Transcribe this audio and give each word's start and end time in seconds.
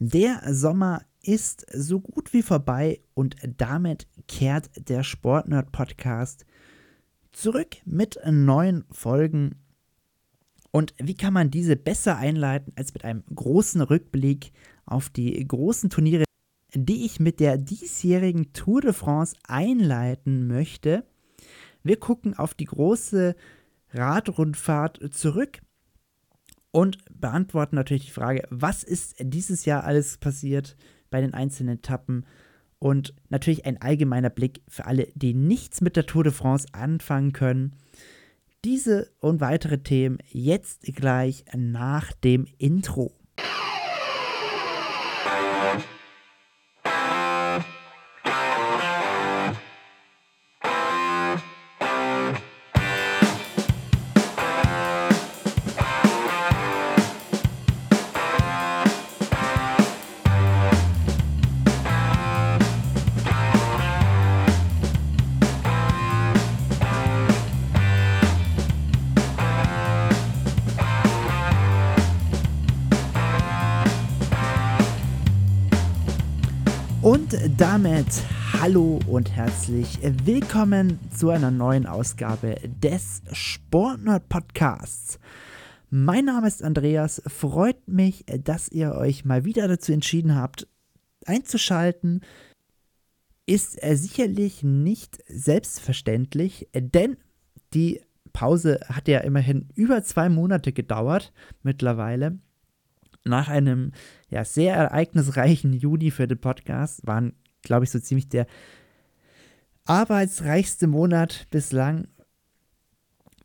Der 0.00 0.42
Sommer 0.54 1.02
ist 1.22 1.66
so 1.74 1.98
gut 1.98 2.32
wie 2.32 2.42
vorbei 2.42 3.00
und 3.14 3.34
damit 3.56 4.06
kehrt 4.28 4.70
der 4.88 5.02
Sportnerd 5.02 5.72
Podcast 5.72 6.46
zurück 7.32 7.78
mit 7.84 8.16
neuen 8.24 8.84
Folgen. 8.92 9.56
Und 10.70 10.94
wie 10.98 11.16
kann 11.16 11.32
man 11.32 11.50
diese 11.50 11.74
besser 11.74 12.16
einleiten 12.16 12.72
als 12.76 12.94
mit 12.94 13.04
einem 13.04 13.24
großen 13.34 13.80
Rückblick 13.80 14.52
auf 14.86 15.10
die 15.10 15.44
großen 15.44 15.90
Turniere, 15.90 16.22
die 16.74 17.04
ich 17.04 17.18
mit 17.18 17.40
der 17.40 17.58
diesjährigen 17.58 18.52
Tour 18.52 18.82
de 18.82 18.92
France 18.92 19.34
einleiten 19.48 20.46
möchte? 20.46 21.02
Wir 21.82 21.98
gucken 21.98 22.34
auf 22.34 22.54
die 22.54 22.66
große 22.66 23.34
Radrundfahrt 23.90 25.12
zurück 25.12 25.58
und 26.70 26.98
beantworten 27.10 27.76
natürlich 27.76 28.06
die 28.06 28.12
Frage, 28.12 28.46
was 28.50 28.82
ist 28.82 29.16
dieses 29.20 29.64
Jahr 29.64 29.84
alles 29.84 30.18
passiert 30.18 30.76
bei 31.10 31.20
den 31.20 31.34
einzelnen 31.34 31.78
Etappen 31.78 32.26
und 32.78 33.14
natürlich 33.28 33.66
ein 33.66 33.80
allgemeiner 33.80 34.30
Blick 34.30 34.62
für 34.68 34.86
alle, 34.86 35.08
die 35.14 35.34
nichts 35.34 35.80
mit 35.80 35.96
der 35.96 36.06
Tour 36.06 36.24
de 36.24 36.32
France 36.32 36.68
anfangen 36.72 37.32
können. 37.32 37.74
Diese 38.64 39.10
und 39.20 39.40
weitere 39.40 39.78
Themen 39.78 40.18
jetzt 40.30 40.82
gleich 40.82 41.44
nach 41.56 42.12
dem 42.12 42.46
Intro. 42.58 43.17
Hallo 78.68 79.00
und 79.06 79.34
herzlich 79.34 79.98
willkommen 80.26 81.00
zu 81.16 81.30
einer 81.30 81.50
neuen 81.50 81.86
Ausgabe 81.86 82.56
des 82.66 83.22
Sportnerd 83.32 84.28
Podcasts. 84.28 85.18
Mein 85.88 86.26
Name 86.26 86.48
ist 86.48 86.62
Andreas, 86.62 87.22
freut 87.26 87.88
mich, 87.88 88.26
dass 88.26 88.68
ihr 88.68 88.92
euch 88.92 89.24
mal 89.24 89.46
wieder 89.46 89.68
dazu 89.68 89.90
entschieden 89.90 90.34
habt, 90.34 90.68
einzuschalten. 91.24 92.20
Ist 93.46 93.80
sicherlich 93.80 94.62
nicht 94.62 95.16
selbstverständlich, 95.28 96.68
denn 96.74 97.16
die 97.72 98.02
Pause 98.34 98.80
hat 98.84 99.08
ja 99.08 99.20
immerhin 99.20 99.70
über 99.76 100.02
zwei 100.02 100.28
Monate 100.28 100.74
gedauert 100.74 101.32
mittlerweile 101.62 102.38
nach 103.24 103.48
einem 103.48 103.92
ja, 104.28 104.44
sehr 104.44 104.74
ereignisreichen 104.74 105.72
Juni 105.72 106.10
für 106.10 106.28
den 106.28 106.38
Podcast, 106.38 107.06
waren, 107.06 107.32
glaube 107.62 107.84
ich, 107.84 107.90
so 107.90 107.98
ziemlich 107.98 108.28
der 108.28 108.46
arbeitsreichste 109.84 110.86
Monat 110.86 111.46
bislang, 111.50 112.08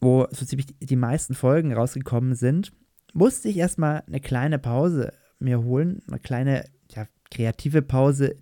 wo 0.01 0.27
so 0.31 0.45
ziemlich 0.45 0.67
die 0.79 0.95
meisten 0.95 1.33
Folgen 1.33 1.73
rausgekommen 1.73 2.35
sind, 2.35 2.73
musste 3.13 3.49
ich 3.49 3.57
erstmal 3.57 4.03
eine 4.07 4.19
kleine 4.19 4.59
Pause 4.59 5.13
mir 5.39 5.63
holen, 5.63 6.01
eine 6.07 6.19
kleine 6.19 6.65
ja, 6.89 7.07
kreative 7.31 7.81
Pause, 7.81 8.35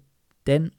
denn 0.48 0.72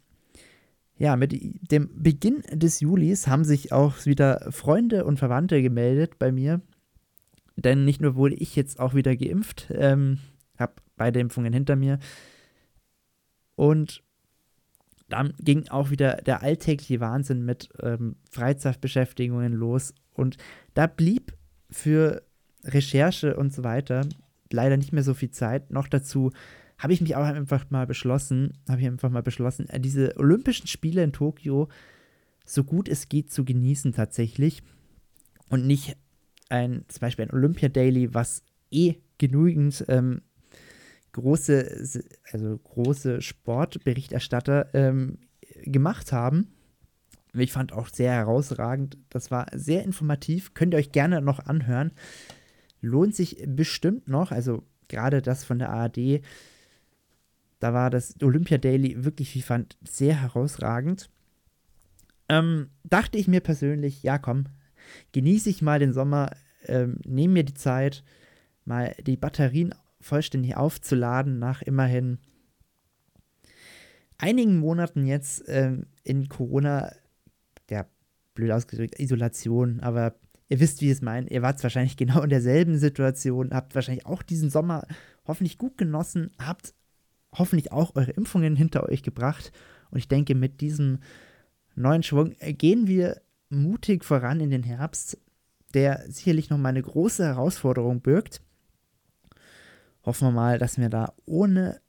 ja, 1.02 1.16
mit 1.16 1.32
dem 1.72 1.90
Beginn 2.00 2.42
des 2.52 2.78
Julis 2.80 3.26
haben 3.26 3.44
sich 3.44 3.72
auch 3.72 4.06
wieder 4.06 4.52
Freunde 4.52 5.04
und 5.04 5.18
Verwandte 5.18 5.60
gemeldet 5.60 6.18
bei 6.18 6.30
mir. 6.30 6.60
Denn 7.56 7.84
nicht 7.84 8.00
nur 8.00 8.14
wurde 8.14 8.36
ich 8.36 8.54
jetzt 8.54 8.78
auch 8.78 8.94
wieder 8.94 9.16
geimpft, 9.16 9.68
ähm, 9.74 10.20
habe 10.58 10.74
beide 10.96 11.18
Impfungen 11.18 11.52
hinter 11.52 11.74
mir. 11.74 11.98
Und 13.56 14.01
dann 15.12 15.34
ging 15.38 15.68
auch 15.68 15.90
wieder 15.90 16.16
der 16.16 16.42
alltägliche 16.42 17.00
Wahnsinn 17.00 17.44
mit 17.44 17.68
ähm, 17.80 18.16
Freizeitbeschäftigungen 18.30 19.52
los. 19.52 19.94
Und 20.14 20.36
da 20.74 20.86
blieb 20.86 21.34
für 21.70 22.22
Recherche 22.64 23.36
und 23.36 23.52
so 23.52 23.64
weiter 23.64 24.06
leider 24.52 24.76
nicht 24.76 24.92
mehr 24.92 25.02
so 25.02 25.14
viel 25.14 25.30
Zeit. 25.30 25.70
Noch 25.70 25.88
dazu 25.88 26.30
habe 26.78 26.92
ich 26.92 27.00
mich 27.00 27.16
auch 27.16 27.24
einfach 27.24 27.70
mal 27.70 27.86
beschlossen, 27.86 28.58
habe 28.68 28.80
ich 28.80 28.86
einfach 28.86 29.10
mal 29.10 29.22
beschlossen, 29.22 29.68
äh, 29.68 29.80
diese 29.80 30.16
Olympischen 30.16 30.66
Spiele 30.66 31.02
in 31.02 31.12
Tokio 31.12 31.68
so 32.44 32.64
gut 32.64 32.88
es 32.88 33.08
geht 33.08 33.30
zu 33.30 33.44
genießen 33.44 33.92
tatsächlich. 33.92 34.62
Und 35.48 35.66
nicht 35.66 35.96
ein, 36.48 36.84
zum 36.88 37.00
Beispiel 37.00 37.26
ein 37.26 37.32
Olympia 37.32 37.68
Daily, 37.68 38.14
was 38.14 38.42
eh 38.70 38.96
genügend 39.18 39.84
ähm, 39.88 40.22
große, 41.12 42.02
also 42.32 42.58
große 42.58 43.22
Sportberichterstatter 43.22 44.74
ähm, 44.74 45.18
gemacht 45.64 46.12
haben. 46.12 46.48
Ich 47.34 47.52
fand 47.52 47.72
auch 47.72 47.88
sehr 47.88 48.12
herausragend. 48.12 48.98
Das 49.08 49.30
war 49.30 49.46
sehr 49.54 49.84
informativ. 49.84 50.54
Könnt 50.54 50.74
ihr 50.74 50.78
euch 50.78 50.92
gerne 50.92 51.22
noch 51.22 51.46
anhören. 51.46 51.92
Lohnt 52.80 53.14
sich 53.14 53.42
bestimmt 53.46 54.08
noch. 54.08 54.32
Also 54.32 54.64
gerade 54.88 55.22
das 55.22 55.44
von 55.44 55.58
der 55.58 55.70
ARD. 55.70 56.22
Da 57.58 57.72
war 57.72 57.90
das 57.90 58.16
Olympia 58.20 58.58
Daily 58.58 59.04
wirklich, 59.04 59.36
ich 59.36 59.44
fand, 59.44 59.78
sehr 59.82 60.20
herausragend. 60.20 61.10
Ähm, 62.28 62.70
dachte 62.84 63.18
ich 63.18 63.28
mir 63.28 63.40
persönlich, 63.40 64.02
ja 64.02 64.18
komm, 64.18 64.46
genieße 65.12 65.48
ich 65.48 65.62
mal 65.62 65.78
den 65.78 65.92
Sommer, 65.92 66.30
ähm, 66.66 66.98
nehme 67.06 67.34
mir 67.34 67.44
die 67.44 67.54
Zeit, 67.54 68.04
mal 68.64 68.94
die 69.06 69.16
Batterien 69.16 69.74
vollständig 70.02 70.56
aufzuladen 70.56 71.38
nach 71.38 71.62
immerhin 71.62 72.18
einigen 74.22 74.58
Monaten 74.58 75.06
jetzt 75.06 75.44
ähm, 75.48 75.86
in 76.04 76.28
Corona, 76.28 76.92
der 77.68 77.88
blöd 78.34 78.52
ausgedrückt, 78.52 78.98
Isolation, 78.98 79.80
aber 79.80 80.14
ihr 80.48 80.60
wisst, 80.60 80.80
wie 80.80 80.86
ich 80.86 80.92
es 80.92 81.02
meine. 81.02 81.28
Ihr 81.28 81.42
wart 81.42 81.62
wahrscheinlich 81.62 81.96
genau 81.98 82.22
in 82.22 82.30
derselben 82.30 82.78
Situation, 82.78 83.50
habt 83.52 83.74
wahrscheinlich 83.74 84.06
auch 84.06 84.22
diesen 84.22 84.48
Sommer 84.48 84.86
hoffentlich 85.26 85.58
gut 85.58 85.76
genossen, 85.76 86.30
habt 86.38 86.74
hoffentlich 87.36 87.72
auch 87.72 87.96
eure 87.96 88.12
Impfungen 88.12 88.56
hinter 88.56 88.88
euch 88.88 89.02
gebracht. 89.02 89.52
Und 89.90 89.98
ich 89.98 90.08
denke, 90.08 90.34
mit 90.34 90.60
diesem 90.60 91.00
neuen 91.74 92.02
Schwung 92.02 92.34
gehen 92.40 92.86
wir 92.86 93.20
mutig 93.48 94.04
voran 94.04 94.40
in 94.40 94.50
den 94.50 94.62
Herbst, 94.62 95.18
der 95.74 96.04
sicherlich 96.08 96.50
noch 96.50 96.58
mal 96.58 96.70
eine 96.70 96.82
große 96.82 97.24
Herausforderung 97.24 98.00
birgt 98.00 98.40
hoffen 100.04 100.28
wir 100.28 100.32
mal, 100.32 100.58
dass 100.58 100.78
wir 100.78 100.88
da 100.88 101.14
ohne 101.26 101.80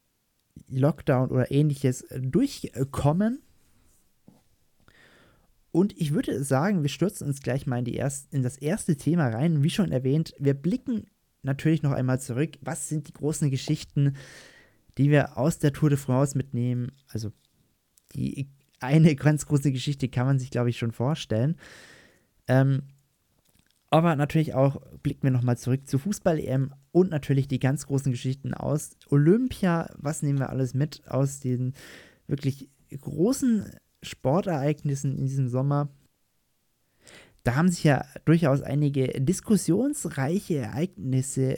Lockdown 0.69 1.31
oder 1.31 1.51
ähnliches 1.51 2.05
durchkommen. 2.19 3.41
Und 5.71 5.99
ich 5.99 6.13
würde 6.13 6.43
sagen, 6.43 6.83
wir 6.83 6.89
stürzen 6.89 7.27
uns 7.27 7.41
gleich 7.41 7.65
mal 7.65 7.79
in, 7.79 7.85
die 7.85 7.95
erst, 7.95 8.31
in 8.31 8.43
das 8.43 8.57
erste 8.57 8.95
Thema 8.95 9.29
rein. 9.29 9.63
Wie 9.63 9.71
schon 9.71 9.91
erwähnt, 9.91 10.35
wir 10.37 10.53
blicken 10.53 11.07
natürlich 11.41 11.81
noch 11.81 11.91
einmal 11.91 12.19
zurück. 12.19 12.57
Was 12.61 12.89
sind 12.89 13.07
die 13.07 13.13
großen 13.13 13.49
Geschichten, 13.49 14.15
die 14.99 15.09
wir 15.09 15.37
aus 15.37 15.57
der 15.57 15.73
Tour 15.73 15.89
de 15.89 15.97
France 15.97 16.37
mitnehmen? 16.37 16.91
Also 17.07 17.31
die 18.13 18.49
eine 18.79 19.15
ganz 19.15 19.47
große 19.47 19.71
Geschichte 19.71 20.09
kann 20.09 20.27
man 20.27 20.37
sich, 20.37 20.51
glaube 20.51 20.69
ich, 20.69 20.77
schon 20.77 20.91
vorstellen. 20.91 21.57
Ähm, 22.47 22.83
aber 23.89 24.15
natürlich 24.15 24.53
auch 24.53 24.81
blicken 25.01 25.23
wir 25.23 25.31
nochmal 25.31 25.57
zurück 25.57 25.87
zu 25.87 25.97
Fußball-EM 25.97 26.73
und 26.93 27.09
natürlich 27.09 27.47
die 27.47 27.59
ganz 27.59 27.87
großen 27.87 28.11
Geschichten 28.11 28.53
aus 28.53 28.91
Olympia. 29.09 29.89
Was 29.97 30.21
nehmen 30.21 30.39
wir 30.39 30.51
alles 30.51 30.75
mit 30.75 31.01
aus 31.07 31.39
den 31.39 31.73
wirklich 32.27 32.69
großen 32.91 33.65
Sportereignissen 34.03 35.17
in 35.17 35.25
diesem 35.25 35.49
Sommer? 35.49 35.89
Da 37.41 37.55
haben 37.55 37.69
sich 37.69 37.83
ja 37.83 38.05
durchaus 38.25 38.61
einige 38.61 39.07
diskussionsreiche 39.19 40.57
Ereignisse 40.57 41.57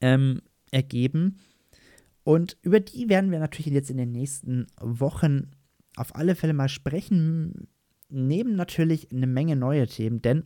ähm, 0.00 0.40
ergeben. 0.70 1.36
Und 2.24 2.56
über 2.62 2.80
die 2.80 3.10
werden 3.10 3.30
wir 3.30 3.38
natürlich 3.38 3.72
jetzt 3.72 3.90
in 3.90 3.98
den 3.98 4.12
nächsten 4.12 4.66
Wochen 4.80 5.50
auf 5.94 6.16
alle 6.16 6.36
Fälle 6.36 6.54
mal 6.54 6.70
sprechen. 6.70 7.68
Neben 8.08 8.56
natürlich 8.56 9.12
eine 9.12 9.26
Menge 9.26 9.56
neue 9.56 9.86
Themen, 9.86 10.22
denn 10.22 10.44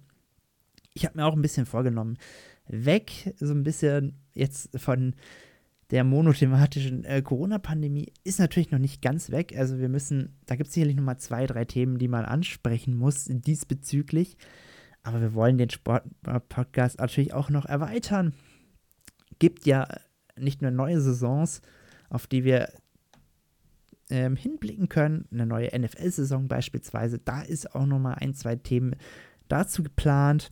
ich 0.92 1.04
habe 1.04 1.18
mir 1.18 1.26
auch 1.26 1.34
ein 1.34 1.42
bisschen 1.42 1.66
vorgenommen, 1.66 2.18
weg 2.66 3.34
so 3.38 3.52
ein 3.52 3.62
bisschen 3.62 4.14
jetzt 4.34 4.78
von 4.78 5.14
der 5.90 6.02
monothematischen 6.02 7.04
äh, 7.04 7.22
Corona-Pandemie 7.22 8.12
ist 8.24 8.38
natürlich 8.38 8.70
noch 8.70 8.78
nicht 8.78 9.02
ganz 9.02 9.30
weg. 9.30 9.54
Also 9.56 9.78
wir 9.78 9.88
müssen, 9.88 10.36
da 10.46 10.56
gibt 10.56 10.68
es 10.68 10.74
sicherlich 10.74 10.96
noch 10.96 11.04
mal 11.04 11.18
zwei, 11.18 11.46
drei 11.46 11.64
Themen, 11.66 11.98
die 11.98 12.08
man 12.08 12.24
ansprechen 12.24 12.96
muss 12.96 13.26
diesbezüglich. 13.26 14.36
Aber 15.02 15.20
wir 15.20 15.34
wollen 15.34 15.58
den 15.58 15.70
Sport-Podcast 15.70 16.98
natürlich 16.98 17.34
auch 17.34 17.50
noch 17.50 17.66
erweitern. 17.66 18.32
Gibt 19.38 19.66
ja 19.66 19.86
nicht 20.36 20.62
nur 20.62 20.70
neue 20.70 21.00
Saisons, 21.00 21.60
auf 22.08 22.26
die 22.26 22.44
wir 22.44 22.70
ähm, 24.08 24.36
hinblicken 24.36 24.88
können. 24.88 25.26
Eine 25.30 25.46
neue 25.46 25.78
NFL-Saison 25.78 26.48
beispielsweise. 26.48 27.18
Da 27.18 27.42
ist 27.42 27.74
auch 27.74 27.86
nochmal 27.86 28.16
ein, 28.20 28.34
zwei 28.34 28.56
Themen 28.56 28.96
dazu 29.48 29.82
geplant. 29.82 30.50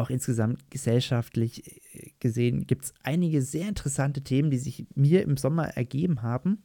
Auch 0.00 0.08
insgesamt 0.08 0.70
gesellschaftlich 0.70 1.66
äh, 1.94 2.12
gesehen 2.20 2.66
gibt 2.66 2.86
es 2.86 2.94
einige 3.02 3.42
sehr 3.42 3.68
interessante 3.68 4.22
Themen, 4.22 4.50
die 4.50 4.56
sich 4.56 4.86
mir 4.94 5.22
im 5.22 5.36
Sommer 5.36 5.76
ergeben 5.76 6.22
haben. 6.22 6.62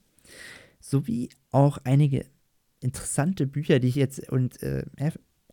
Sowie 0.80 1.30
auch 1.52 1.78
einige 1.84 2.26
interessante 2.80 3.46
Bücher, 3.46 3.80
die 3.80 3.90
ich 3.90 3.96
jetzt 3.96 4.30
und 4.30 4.64
äh, 4.64 4.86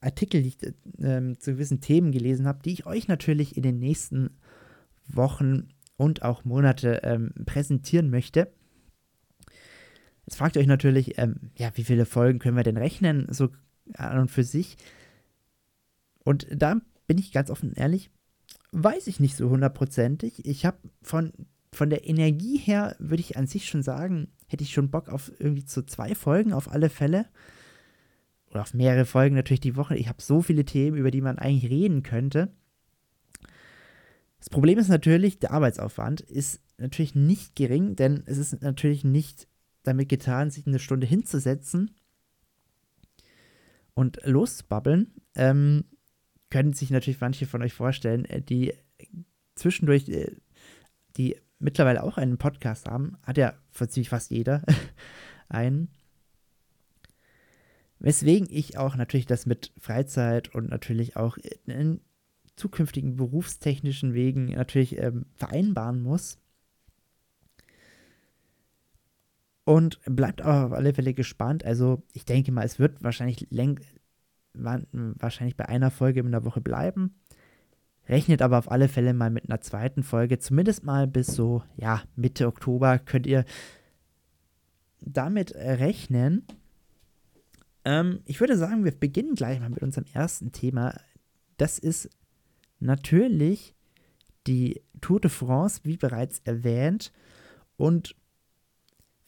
Artikel, 0.00 0.44
die 0.44 0.50
ich 0.50 0.62
äh, 0.62 1.36
zu 1.38 1.54
gewissen 1.54 1.80
Themen 1.80 2.12
gelesen 2.12 2.46
habe, 2.46 2.60
die 2.64 2.72
ich 2.72 2.86
euch 2.86 3.08
natürlich 3.08 3.56
in 3.56 3.64
den 3.64 3.80
nächsten 3.80 4.30
Wochen 5.08 5.68
und 5.96 6.22
auch 6.22 6.44
Monate 6.44 7.00
ähm, 7.02 7.32
präsentieren 7.46 8.10
möchte. 8.10 8.52
Jetzt 10.26 10.36
fragt 10.36 10.54
ihr 10.54 10.60
euch 10.60 10.68
natürlich, 10.68 11.18
ähm, 11.18 11.50
ja, 11.58 11.72
wie 11.74 11.84
viele 11.84 12.06
Folgen 12.06 12.38
können 12.38 12.56
wir 12.56 12.62
denn 12.62 12.76
rechnen, 12.76 13.26
so 13.30 13.48
an 13.94 14.18
und 14.18 14.30
für 14.30 14.44
sich? 14.44 14.76
Und 16.24 16.46
da 16.54 16.80
bin 17.06 17.18
ich 17.18 17.32
ganz 17.32 17.50
offen 17.50 17.70
und 17.70 17.78
ehrlich, 17.78 18.10
weiß 18.72 19.06
ich 19.06 19.20
nicht 19.20 19.36
so 19.36 19.50
hundertprozentig. 19.50 20.46
Ich 20.46 20.64
habe 20.64 20.78
von, 21.02 21.32
von 21.72 21.90
der 21.90 22.06
Energie 22.08 22.58
her, 22.58 22.96
würde 22.98 23.20
ich 23.20 23.36
an 23.36 23.46
sich 23.46 23.66
schon 23.66 23.82
sagen, 23.82 24.28
hätte 24.46 24.64
ich 24.64 24.72
schon 24.72 24.90
Bock 24.90 25.08
auf 25.08 25.32
irgendwie 25.38 25.64
zu 25.64 25.84
zwei 25.84 26.14
Folgen 26.14 26.52
auf 26.52 26.70
alle 26.70 26.90
Fälle. 26.90 27.26
Oder 28.50 28.62
auf 28.62 28.74
mehrere 28.74 29.06
Folgen 29.06 29.34
natürlich 29.34 29.60
die 29.60 29.76
Woche. 29.76 29.96
Ich 29.96 30.08
habe 30.08 30.22
so 30.22 30.42
viele 30.42 30.64
Themen, 30.64 30.98
über 30.98 31.10
die 31.10 31.22
man 31.22 31.38
eigentlich 31.38 31.70
reden 31.70 32.02
könnte. 32.02 32.52
Das 34.38 34.50
Problem 34.50 34.78
ist 34.78 34.88
natürlich, 34.88 35.38
der 35.38 35.52
Arbeitsaufwand 35.52 36.20
ist 36.20 36.60
natürlich 36.76 37.14
nicht 37.14 37.56
gering, 37.56 37.96
denn 37.96 38.24
es 38.26 38.38
ist 38.38 38.60
natürlich 38.60 39.04
nicht 39.04 39.46
damit 39.84 40.08
getan, 40.08 40.50
sich 40.50 40.66
eine 40.66 40.78
Stunde 40.78 41.06
hinzusetzen 41.06 41.94
und 43.94 44.18
loszubabbeln. 44.24 45.12
Ähm, 45.34 45.84
können 46.52 46.74
sich 46.74 46.90
natürlich 46.90 47.20
manche 47.22 47.46
von 47.46 47.62
euch 47.62 47.72
vorstellen, 47.72 48.26
äh, 48.26 48.42
die 48.42 48.74
zwischendurch, 49.54 50.06
äh, 50.10 50.36
die 51.16 51.36
mittlerweile 51.58 52.02
auch 52.02 52.18
einen 52.18 52.36
Podcast 52.36 52.86
haben, 52.86 53.16
hat 53.22 53.38
ja 53.38 53.54
ziemlich 53.72 54.10
fast 54.10 54.30
jeder 54.30 54.62
einen. 55.48 55.88
Weswegen 58.00 58.48
ich 58.50 58.76
auch 58.76 58.96
natürlich 58.96 59.24
das 59.24 59.46
mit 59.46 59.72
Freizeit 59.78 60.54
und 60.54 60.68
natürlich 60.68 61.16
auch 61.16 61.38
in 61.64 62.02
zukünftigen 62.54 63.16
berufstechnischen 63.16 64.12
Wegen 64.12 64.46
natürlich 64.46 64.98
ähm, 64.98 65.24
vereinbaren 65.34 66.02
muss. 66.02 66.38
Und 69.64 70.00
bleibt 70.04 70.42
auf 70.42 70.72
alle 70.72 70.92
Fälle 70.92 71.14
gespannt. 71.14 71.64
Also 71.64 72.02
ich 72.12 72.26
denke 72.26 72.52
mal, 72.52 72.66
es 72.66 72.78
wird 72.78 73.02
wahrscheinlich, 73.02 73.46
wahrscheinlich 74.54 75.56
bei 75.56 75.68
einer 75.68 75.90
Folge 75.90 76.20
in 76.20 76.32
der 76.32 76.44
Woche 76.44 76.60
bleiben. 76.60 77.14
Rechnet 78.08 78.42
aber 78.42 78.58
auf 78.58 78.70
alle 78.70 78.88
Fälle 78.88 79.14
mal 79.14 79.30
mit 79.30 79.48
einer 79.48 79.60
zweiten 79.60 80.02
Folge, 80.02 80.38
zumindest 80.38 80.84
mal 80.84 81.06
bis 81.06 81.28
so, 81.28 81.62
ja, 81.76 82.02
Mitte 82.16 82.46
Oktober 82.46 82.98
könnt 82.98 83.26
ihr 83.26 83.44
damit 85.00 85.54
rechnen. 85.54 86.44
Ähm, 87.84 88.20
ich 88.24 88.40
würde 88.40 88.56
sagen, 88.56 88.84
wir 88.84 88.92
beginnen 88.92 89.34
gleich 89.34 89.60
mal 89.60 89.70
mit 89.70 89.82
unserem 89.82 90.06
ersten 90.12 90.52
Thema. 90.52 90.94
Das 91.56 91.78
ist 91.78 92.10
natürlich 92.80 93.74
die 94.46 94.82
Tour 95.00 95.20
de 95.20 95.30
France, 95.30 95.80
wie 95.84 95.96
bereits 95.96 96.40
erwähnt. 96.44 97.12
Und 97.76 98.16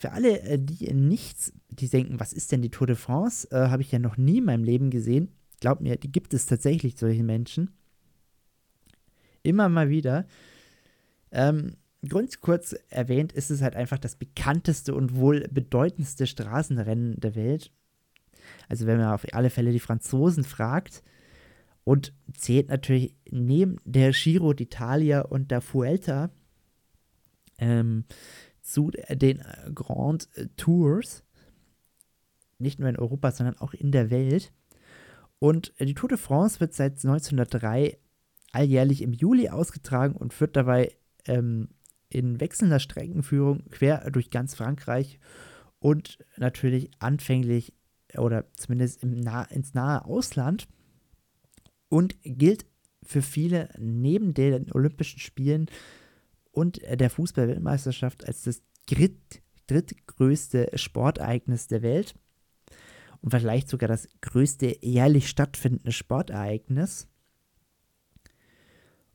für 0.05 0.13
alle, 0.13 0.41
äh, 0.43 0.59
die 0.59 0.93
nichts, 0.93 1.51
die 1.71 1.89
denken, 1.89 2.21
was 2.21 2.35
ist 2.35 2.53
denn 2.53 2.61
die 2.61 2.71
Tour 2.71 2.87
de 2.87 2.95
France, 2.95 3.49
äh, 3.51 3.69
habe 3.71 3.81
ich 3.81 3.91
ja 3.91 3.99
noch 3.99 4.19
nie 4.19 4.39
in 4.39 4.45
meinem 4.45 4.63
Leben 4.63 4.91
gesehen. 4.91 5.31
Glaubt 5.61 5.81
mir, 5.81 5.97
die 5.97 6.13
gibt 6.13 6.35
es 6.35 6.45
tatsächlich, 6.45 6.99
solche 6.99 7.25
Menschen. 7.25 7.71
Immer 9.43 9.71
mal 9.71 9.89
wieder. 9.89 10.27
Ähm, 11.33 11.77
ganz 12.07 12.43
kurz 12.43 12.75
erwähnt, 12.91 13.33
ist 13.33 13.51
es 13.51 13.63
halt 13.63 13.77
einfach 13.77 13.97
das 13.97 14.17
bekannteste 14.17 14.95
und 14.95 15.15
wohl 15.15 15.49
bedeutendste 15.51 16.27
Straßenrennen 16.27 17.19
der 17.19 17.35
Welt. 17.35 17.73
Also 18.69 18.87
wenn 18.87 18.99
man 18.99 19.15
auf 19.15 19.25
alle 19.33 19.49
Fälle 19.49 19.73
die 19.73 19.81
Franzosen 19.81 20.45
fragt 20.45 21.03
und 21.85 22.13
zählt 22.37 22.69
natürlich 22.69 23.15
neben 23.31 23.79
der 23.87 24.11
Giro 24.11 24.51
d'Italia 24.51 25.23
und 25.23 25.51
der 25.51 25.63
Vuelta 25.63 26.29
ähm, 27.57 28.05
zu 28.65 28.91
den 28.91 29.43
Grand 29.75 30.29
Tours, 30.57 31.23
nicht 32.59 32.81
nur 32.81 32.89
in 32.89 32.99
Europa, 32.99 33.31
sondern 33.31 33.59
auch 33.59 33.75
in 33.75 33.93
der 33.93 34.11
Welt. 34.11 34.53
Und 35.39 35.75
die 35.79 35.95
Tour 35.95 36.09
de 36.09 36.19
France 36.19 36.61
wird 36.61 36.73
seit 36.75 36.93
1903 36.93 37.99
alljährlich 38.53 39.03
im 39.03 39.13
Juli 39.13 39.51
ausgetragen 39.51 40.17
und 40.17 40.33
führt 40.33 40.57
dabei 40.57 40.97
ähm, 41.27 41.69
in 42.09 42.41
wechselnder 42.41 42.79
Streckenführung 42.79 43.69
quer 43.71 44.11
durch 44.11 44.31
ganz 44.31 44.55
Frankreich 44.55 45.19
und 45.81 46.19
natürlich 46.37 46.91
anfänglich 47.01 47.75
oder 48.17 48.47
zumindest 48.55 49.03
im 49.03 49.21
nah, 49.21 49.43
ins 49.43 49.75
nahe 49.75 50.05
Ausland 50.05 50.69
und 51.89 52.17
gilt 52.23 52.65
für 53.03 53.23
viele 53.23 53.69
neben 53.79 54.33
den 54.33 54.73
Olympischen 54.73 55.19
Spielen 55.19 55.67
und 56.55 56.81
der 56.83 57.11
Fußball-Weltmeisterschaft 57.11 58.27
als 58.27 58.43
das 58.43 58.63
dritt, 58.87 59.43
drittgrößte 59.67 60.71
Sportereignis 60.75 61.67
der 61.67 61.83
Welt 61.83 62.15
und 63.21 63.31
vielleicht 63.31 63.69
sogar 63.69 63.89
das 63.89 64.09
größte 64.21 64.85
jährlich 64.85 65.29
stattfindende 65.29 65.93
Sportereignis. 65.93 67.09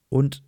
Und 0.10 0.44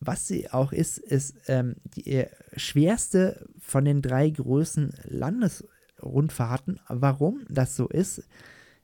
was 0.00 0.26
sie 0.26 0.50
auch 0.50 0.72
ist, 0.72 0.98
ist 0.98 1.36
ähm, 1.46 1.76
die 1.84 2.26
schwerste 2.56 3.48
von 3.60 3.84
den 3.84 4.02
drei 4.02 4.28
großen 4.28 4.92
Landesrundfahrten. 5.04 6.80
Warum 6.88 7.46
das 7.48 7.76
so 7.76 7.88
ist, 7.88 8.26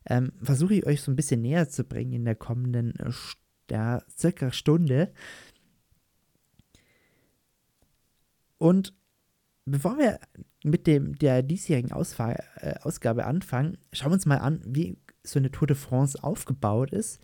ähm, 0.09 0.33
versuche 0.41 0.75
ich 0.75 0.87
euch 0.87 1.03
so 1.03 1.11
ein 1.11 1.17
bisschen 1.17 1.43
näher 1.43 1.69
zu 1.69 1.83
bringen 1.83 2.13
in 2.13 2.25
der 2.25 2.37
kommenden 2.37 2.95
äh, 3.01 3.11
ja, 3.71 4.03
circa 4.17 4.53
Stunde. 4.53 5.13
Und 8.59 8.95
bevor 9.65 9.99
wir 9.99 10.19
mit 10.65 10.87
dem, 10.87 11.17
der 11.17 11.43
diesjährigen 11.43 11.93
Ausfahr, 11.93 12.37
äh, 12.57 12.75
Ausgabe 12.83 13.25
anfangen, 13.25 13.79
schauen 13.93 14.11
wir 14.11 14.15
uns 14.15 14.27
mal 14.27 14.39
an, 14.39 14.61
wie 14.65 14.99
so 15.23 15.39
eine 15.39 15.51
Tour 15.51 15.67
de 15.67 15.77
France 15.77 16.23
aufgebaut 16.23 16.93
ist. 16.93 17.21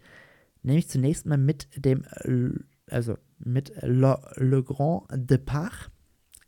Nämlich 0.62 0.88
zunächst 0.88 1.26
mal 1.26 1.37
mit 1.38 1.69
dem, 1.76 2.05
also 2.88 3.19
mit 3.38 3.73
Le, 3.83 4.19
Le 4.37 4.62
Grand 4.62 5.05
Depart. 5.12 5.91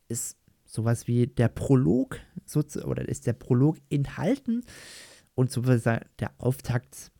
Ist 0.09 0.39
sowas 0.65 1.07
wie 1.09 1.27
der 1.27 1.49
Prolog, 1.49 2.21
so, 2.45 2.63
oder 2.85 3.09
ist 3.09 3.27
der 3.27 3.33
Prolog 3.33 3.79
enthalten 3.91 4.65
und 5.35 5.51
sozusagen 5.51 6.07
der 6.21 6.33
Auftakt, 6.39 7.11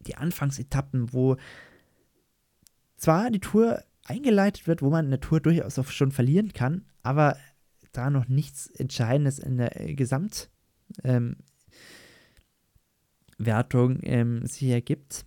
die 0.00 0.16
Anfangsetappen, 0.16 1.12
wo 1.12 1.36
zwar 2.96 3.30
die 3.30 3.40
Tour 3.40 3.82
eingeleitet 4.04 4.66
wird, 4.66 4.82
wo 4.82 4.90
man 4.90 5.06
eine 5.06 5.20
Tour 5.20 5.40
durchaus 5.40 5.78
auch 5.78 5.88
schon 5.88 6.12
verlieren 6.12 6.52
kann, 6.52 6.84
aber 7.02 7.36
da 7.92 8.10
noch 8.10 8.28
nichts 8.28 8.66
Entscheidendes 8.66 9.38
in 9.38 9.56
der 9.56 9.80
äh, 9.80 9.94
Gesamtwertung 9.94 10.48
ähm, 11.04 11.36
ähm, 14.02 14.46
sich 14.46 14.68
ergibt. 14.68 15.24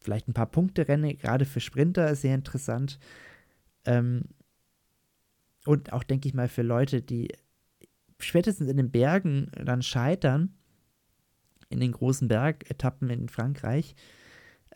Vielleicht 0.00 0.28
ein 0.28 0.34
paar 0.34 0.50
Punkte 0.50 0.88
Rennen, 0.88 1.16
gerade 1.18 1.44
für 1.44 1.60
Sprinter, 1.60 2.14
sehr 2.14 2.34
interessant. 2.34 2.98
Ähm, 3.84 4.22
und 5.64 5.92
auch, 5.92 6.04
denke 6.04 6.28
ich 6.28 6.34
mal, 6.34 6.48
für 6.48 6.62
Leute, 6.62 7.02
die 7.02 7.28
spätestens 8.18 8.68
in 8.68 8.76
den 8.76 8.90
Bergen 8.90 9.50
dann 9.64 9.82
scheitern, 9.82 10.54
in 11.68 11.80
den 11.80 11.92
großen 11.92 12.28
Bergetappen 12.28 13.10
in 13.10 13.28
Frankreich, 13.28 13.96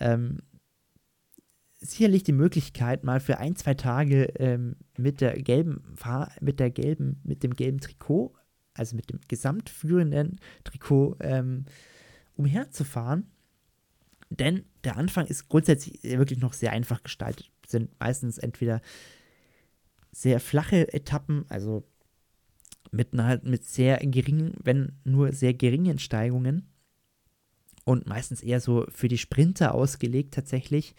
ähm, 0.00 0.38
sicherlich 1.80 2.22
die 2.22 2.32
Möglichkeit, 2.32 3.04
mal 3.04 3.20
für 3.20 3.38
ein, 3.38 3.56
zwei 3.56 3.74
Tage 3.74 4.24
ähm, 4.38 4.76
mit 4.96 5.20
der 5.20 5.40
gelben 5.40 5.82
Fahr 5.94 6.30
mit 6.40 6.60
der 6.60 6.70
gelben, 6.70 7.20
mit 7.24 7.42
dem 7.42 7.54
gelben 7.54 7.80
Trikot, 7.80 8.34
also 8.74 8.96
mit 8.96 9.10
dem 9.10 9.20
gesamtführenden 9.28 10.40
Trikot, 10.64 11.16
ähm, 11.20 11.64
umherzufahren. 12.36 13.26
Denn 14.28 14.64
der 14.84 14.96
Anfang 14.96 15.26
ist 15.26 15.48
grundsätzlich 15.48 16.02
wirklich 16.02 16.38
noch 16.38 16.52
sehr 16.52 16.72
einfach 16.72 17.02
gestaltet. 17.02 17.50
Sind 17.66 17.90
meistens 17.98 18.38
entweder 18.38 18.80
sehr 20.12 20.40
flache 20.40 20.92
Etappen, 20.92 21.44
also 21.48 21.84
mit, 22.92 23.08
halt 23.16 23.44
mit 23.44 23.64
sehr 23.64 23.98
geringen, 23.98 24.54
wenn 24.62 24.92
nur 25.04 25.32
sehr 25.32 25.54
geringen 25.54 25.98
Steigungen. 25.98 26.68
Und 27.84 28.06
meistens 28.06 28.42
eher 28.42 28.60
so 28.60 28.86
für 28.90 29.08
die 29.08 29.18
Sprinter 29.18 29.74
ausgelegt 29.74 30.34
tatsächlich. 30.34 30.94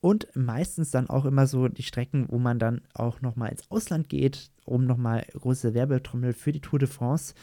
Und 0.00 0.28
meistens 0.34 0.90
dann 0.90 1.10
auch 1.10 1.24
immer 1.24 1.46
so 1.46 1.68
die 1.68 1.82
Strecken, 1.82 2.26
wo 2.30 2.38
man 2.38 2.58
dann 2.58 2.82
auch 2.94 3.20
nochmal 3.20 3.50
ins 3.50 3.70
Ausland 3.70 4.08
geht, 4.08 4.50
um 4.64 4.86
nochmal 4.86 5.26
große 5.32 5.74
Werbetrommel 5.74 6.32
für 6.32 6.52
die 6.52 6.60
Tour 6.60 6.78
de 6.78 6.88
France 6.88 7.34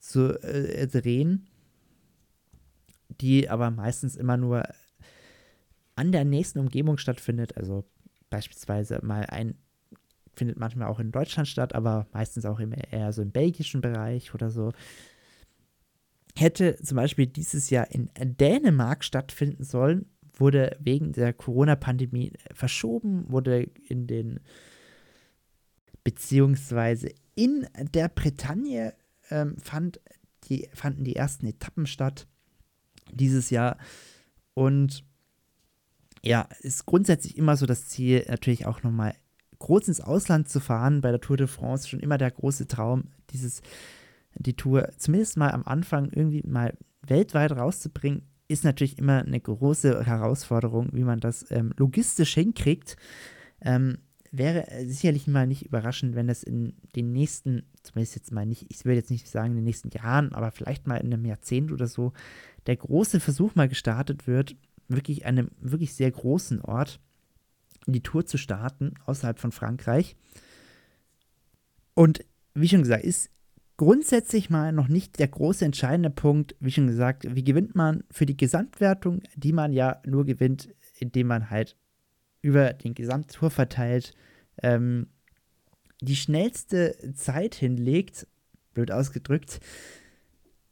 zu 0.00 0.40
äh, 0.42 0.86
drehen, 0.88 1.46
die 3.20 3.48
aber 3.48 3.70
meistens 3.70 4.16
immer 4.16 4.36
nur 4.36 4.64
an 5.94 6.10
der 6.10 6.24
nächsten 6.24 6.58
Umgebung 6.58 6.98
stattfindet. 6.98 7.56
Also 7.56 7.84
beispielsweise 8.28 8.98
mal 9.04 9.26
ein, 9.26 9.54
findet 10.34 10.58
manchmal 10.58 10.88
auch 10.88 10.98
in 10.98 11.12
Deutschland 11.12 11.46
statt, 11.46 11.76
aber 11.76 12.08
meistens 12.12 12.44
auch 12.44 12.60
eher 12.90 13.12
so 13.12 13.22
im 13.22 13.30
belgischen 13.30 13.80
Bereich 13.80 14.34
oder 14.34 14.50
so. 14.50 14.72
Hätte 16.36 16.74
zum 16.82 16.96
Beispiel 16.96 17.28
dieses 17.28 17.70
Jahr 17.70 17.88
in 17.92 18.10
Dänemark 18.16 19.04
stattfinden 19.04 19.62
sollen, 19.62 20.06
wurde 20.36 20.76
wegen 20.80 21.12
der 21.12 21.32
Corona-Pandemie 21.32 22.32
verschoben, 22.52 23.24
wurde 23.28 23.68
in 23.88 24.06
den 24.06 24.40
beziehungsweise 26.02 27.08
in 27.34 27.66
der 27.94 28.08
Bretagne 28.08 28.94
ähm, 29.30 29.56
fand 29.58 30.00
die, 30.44 30.68
fanden 30.74 31.04
die 31.04 31.16
ersten 31.16 31.46
Etappen 31.46 31.86
statt 31.86 32.26
dieses 33.10 33.50
Jahr. 33.50 33.78
Und 34.52 35.04
ja, 36.22 36.48
ist 36.60 36.86
grundsätzlich 36.86 37.36
immer 37.36 37.56
so 37.56 37.66
das 37.66 37.88
Ziel, 37.88 38.24
natürlich 38.28 38.66
auch 38.66 38.82
nochmal 38.82 39.14
groß 39.58 39.88
ins 39.88 40.00
Ausland 40.00 40.48
zu 40.48 40.60
fahren. 40.60 41.00
Bei 41.00 41.10
der 41.10 41.20
Tour 41.20 41.36
de 41.36 41.46
France 41.46 41.88
schon 41.88 42.00
immer 42.00 42.18
der 42.18 42.30
große 42.30 42.66
Traum, 42.66 43.10
dieses, 43.30 43.62
die 44.34 44.54
Tour 44.54 44.90
zumindest 44.98 45.36
mal 45.36 45.52
am 45.52 45.64
Anfang 45.64 46.10
irgendwie 46.12 46.42
mal 46.46 46.76
weltweit 47.02 47.52
rauszubringen 47.52 48.22
ist 48.48 48.64
natürlich 48.64 48.98
immer 48.98 49.24
eine 49.24 49.40
große 49.40 50.04
Herausforderung, 50.04 50.90
wie 50.92 51.04
man 51.04 51.20
das 51.20 51.50
ähm, 51.50 51.72
logistisch 51.76 52.34
hinkriegt. 52.34 52.96
Ähm, 53.60 53.98
wäre 54.30 54.66
sicherlich 54.86 55.26
mal 55.26 55.46
nicht 55.46 55.64
überraschend, 55.64 56.16
wenn 56.16 56.26
das 56.26 56.42
in 56.42 56.74
den 56.96 57.12
nächsten, 57.12 57.62
zumindest 57.82 58.16
jetzt 58.16 58.32
mal 58.32 58.44
nicht, 58.44 58.66
ich 58.68 58.84
würde 58.84 58.96
jetzt 58.96 59.10
nicht 59.10 59.28
sagen 59.28 59.50
in 59.50 59.56
den 59.56 59.64
nächsten 59.64 59.90
Jahren, 59.90 60.32
aber 60.32 60.50
vielleicht 60.50 60.86
mal 60.86 60.96
in 60.96 61.12
einem 61.12 61.24
Jahrzehnt 61.24 61.70
oder 61.70 61.86
so, 61.86 62.12
der 62.66 62.76
große 62.76 63.20
Versuch 63.20 63.54
mal 63.54 63.68
gestartet 63.68 64.26
wird, 64.26 64.56
wirklich 64.88 65.24
an 65.24 65.38
einem 65.38 65.50
wirklich 65.60 65.94
sehr 65.94 66.10
großen 66.10 66.60
Ort 66.60 67.00
die 67.86 68.02
Tour 68.02 68.26
zu 68.26 68.38
starten, 68.38 68.94
außerhalb 69.06 69.38
von 69.38 69.52
Frankreich. 69.52 70.16
Und 71.94 72.24
wie 72.54 72.68
schon 72.68 72.82
gesagt, 72.82 73.04
ist 73.04 73.30
grundsätzlich 73.76 74.50
mal 74.50 74.72
noch 74.72 74.88
nicht 74.88 75.18
der 75.18 75.28
große 75.28 75.64
entscheidende 75.64 76.10
Punkt, 76.10 76.54
wie 76.60 76.70
schon 76.70 76.86
gesagt, 76.86 77.34
wie 77.34 77.44
gewinnt 77.44 77.74
man 77.74 78.04
für 78.10 78.26
die 78.26 78.36
Gesamtwertung, 78.36 79.22
die 79.34 79.52
man 79.52 79.72
ja 79.72 80.00
nur 80.06 80.24
gewinnt, 80.24 80.68
indem 80.98 81.28
man 81.28 81.50
halt 81.50 81.76
über 82.40 82.72
den 82.72 82.94
Gesamttour 82.94 83.50
verteilt 83.50 84.14
ähm, 84.62 85.08
die 86.00 86.16
schnellste 86.16 86.96
Zeit 87.14 87.54
hinlegt, 87.54 88.26
blöd 88.74 88.90
ausgedrückt, 88.90 89.60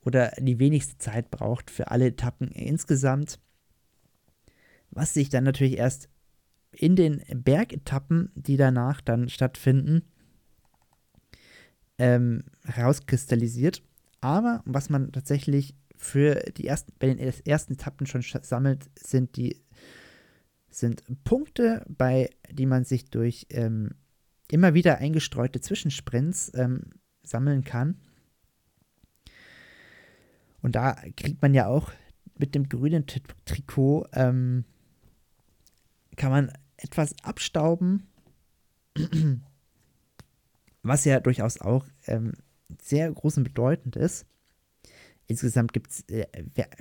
oder 0.04 0.32
die 0.38 0.58
wenigste 0.58 0.98
Zeit 0.98 1.30
braucht 1.30 1.70
für 1.70 1.90
alle 1.90 2.06
Etappen 2.06 2.48
insgesamt, 2.48 3.38
was 4.90 5.14
sich 5.14 5.28
dann 5.28 5.44
natürlich 5.44 5.78
erst 5.78 6.08
in 6.72 6.96
den 6.96 7.22
Bergetappen, 7.34 8.30
die 8.34 8.56
danach 8.56 9.00
dann 9.00 9.28
stattfinden, 9.28 10.02
ähm, 11.98 12.44
herauskristallisiert. 12.64 13.82
Aber 14.20 14.62
was 14.64 14.90
man 14.90 15.12
tatsächlich 15.12 15.74
für 15.96 16.34
die 16.56 16.66
ersten, 16.66 16.92
bei 16.98 17.06
den 17.12 17.18
ersten 17.18 17.74
Etappen 17.74 18.06
schon 18.06 18.22
sammelt, 18.22 18.90
sind 18.98 19.36
die 19.36 19.62
sind 20.74 21.02
Punkte, 21.24 21.84
bei 21.88 22.30
die 22.50 22.66
man 22.66 22.84
sich 22.84 23.04
durch 23.10 23.46
ähm, 23.50 23.90
immer 24.50 24.74
wieder 24.74 24.98
eingestreute 24.98 25.60
Zwischensprints 25.60 26.52
ähm, 26.54 26.84
sammeln 27.22 27.62
kann. 27.64 27.98
Und 30.62 30.74
da 30.76 30.96
kriegt 31.16 31.42
man 31.42 31.54
ja 31.54 31.66
auch 31.66 31.92
mit 32.38 32.54
dem 32.54 32.68
grünen 32.68 33.06
Trikot, 33.44 34.06
ähm, 34.12 34.64
kann 36.16 36.30
man 36.30 36.52
etwas 36.76 37.14
abstauben 37.22 38.06
was 40.82 41.04
ja 41.04 41.20
durchaus 41.20 41.60
auch 41.60 41.86
ähm, 42.06 42.32
sehr 42.80 43.10
groß 43.10 43.38
und 43.38 43.44
bedeutend 43.44 43.96
ist. 43.96 44.26
Insgesamt 45.26 45.72
gibt 45.72 45.90
es 45.90 46.08
äh, 46.08 46.26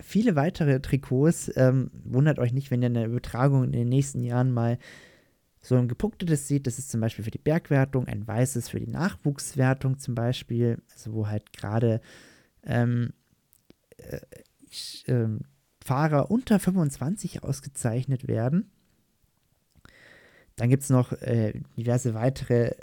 viele 0.01 0.35
weitere 0.35 0.79
Trikots. 0.79 1.51
Ähm, 1.55 1.91
wundert 2.03 2.39
euch 2.39 2.53
nicht, 2.53 2.71
wenn 2.71 2.81
ihr 2.81 2.87
eine 2.87 3.05
Übertragung 3.05 3.63
in 3.63 3.71
den 3.71 3.89
nächsten 3.89 4.23
Jahren 4.23 4.51
mal 4.51 4.77
so 5.61 5.75
ein 5.75 5.87
gepunktetes 5.87 6.47
sieht. 6.47 6.65
Das 6.65 6.79
ist 6.79 6.89
zum 6.89 7.01
Beispiel 7.01 7.23
für 7.23 7.31
die 7.31 7.37
Bergwertung, 7.37 8.07
ein 8.07 8.27
weißes 8.27 8.69
für 8.69 8.79
die 8.79 8.91
Nachwuchswertung 8.91 9.99
zum 9.99 10.15
Beispiel, 10.15 10.81
also 10.91 11.13
wo 11.13 11.27
halt 11.27 11.53
gerade 11.53 12.01
ähm, 12.63 13.13
äh, 13.97 14.19
äh, 15.05 15.27
Fahrer 15.83 16.29
unter 16.31 16.59
25 16.59 17.43
ausgezeichnet 17.43 18.27
werden. 18.27 18.71
Dann 20.55 20.69
gibt 20.69 20.83
es 20.83 20.89
noch 20.89 21.11
äh, 21.13 21.53
diverse 21.77 22.13
weitere 22.13 22.75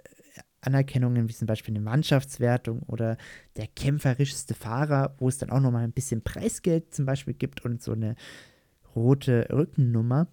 Anerkennungen, 0.69 1.29
wie 1.29 1.35
zum 1.35 1.47
Beispiel 1.47 1.73
eine 1.73 1.83
Mannschaftswertung 1.83 2.83
oder 2.83 3.17
der 3.57 3.67
kämpferischste 3.67 4.55
Fahrer, 4.55 5.15
wo 5.19 5.29
es 5.29 5.39
dann 5.39 5.51
auch 5.51 5.61
nochmal 5.61 5.85
ein 5.85 5.93
bisschen 5.93 6.23
Preisgeld 6.23 6.95
zum 6.95 7.07
Beispiel 7.07 7.33
gibt 7.33 7.65
und 7.65 7.83
so 7.83 7.93
eine 7.93 8.17
rote 8.95 9.49
Rückennummer. 9.51 10.29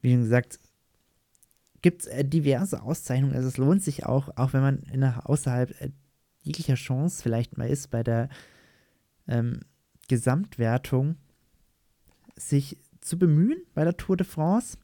Wie 0.00 0.12
schon 0.12 0.22
gesagt, 0.22 0.60
gibt 1.82 2.02
es 2.02 2.06
äh, 2.06 2.24
diverse 2.24 2.82
Auszeichnungen. 2.82 3.36
Also 3.36 3.48
es 3.48 3.58
lohnt 3.58 3.82
sich 3.82 4.06
auch, 4.06 4.34
auch 4.36 4.54
wenn 4.54 4.62
man 4.62 4.78
in 4.92 5.04
außerhalb 5.04 5.78
äh, 5.82 5.90
jeglicher 6.40 6.76
Chance 6.76 7.22
vielleicht 7.22 7.58
mal 7.58 7.68
ist 7.68 7.90
bei 7.90 8.02
der 8.02 8.30
ähm, 9.28 9.60
Gesamtwertung, 10.08 11.16
sich 12.36 12.78
zu 13.00 13.18
bemühen 13.18 13.58
bei 13.74 13.84
der 13.84 13.96
Tour 13.98 14.16
de 14.16 14.26
France 14.26 14.78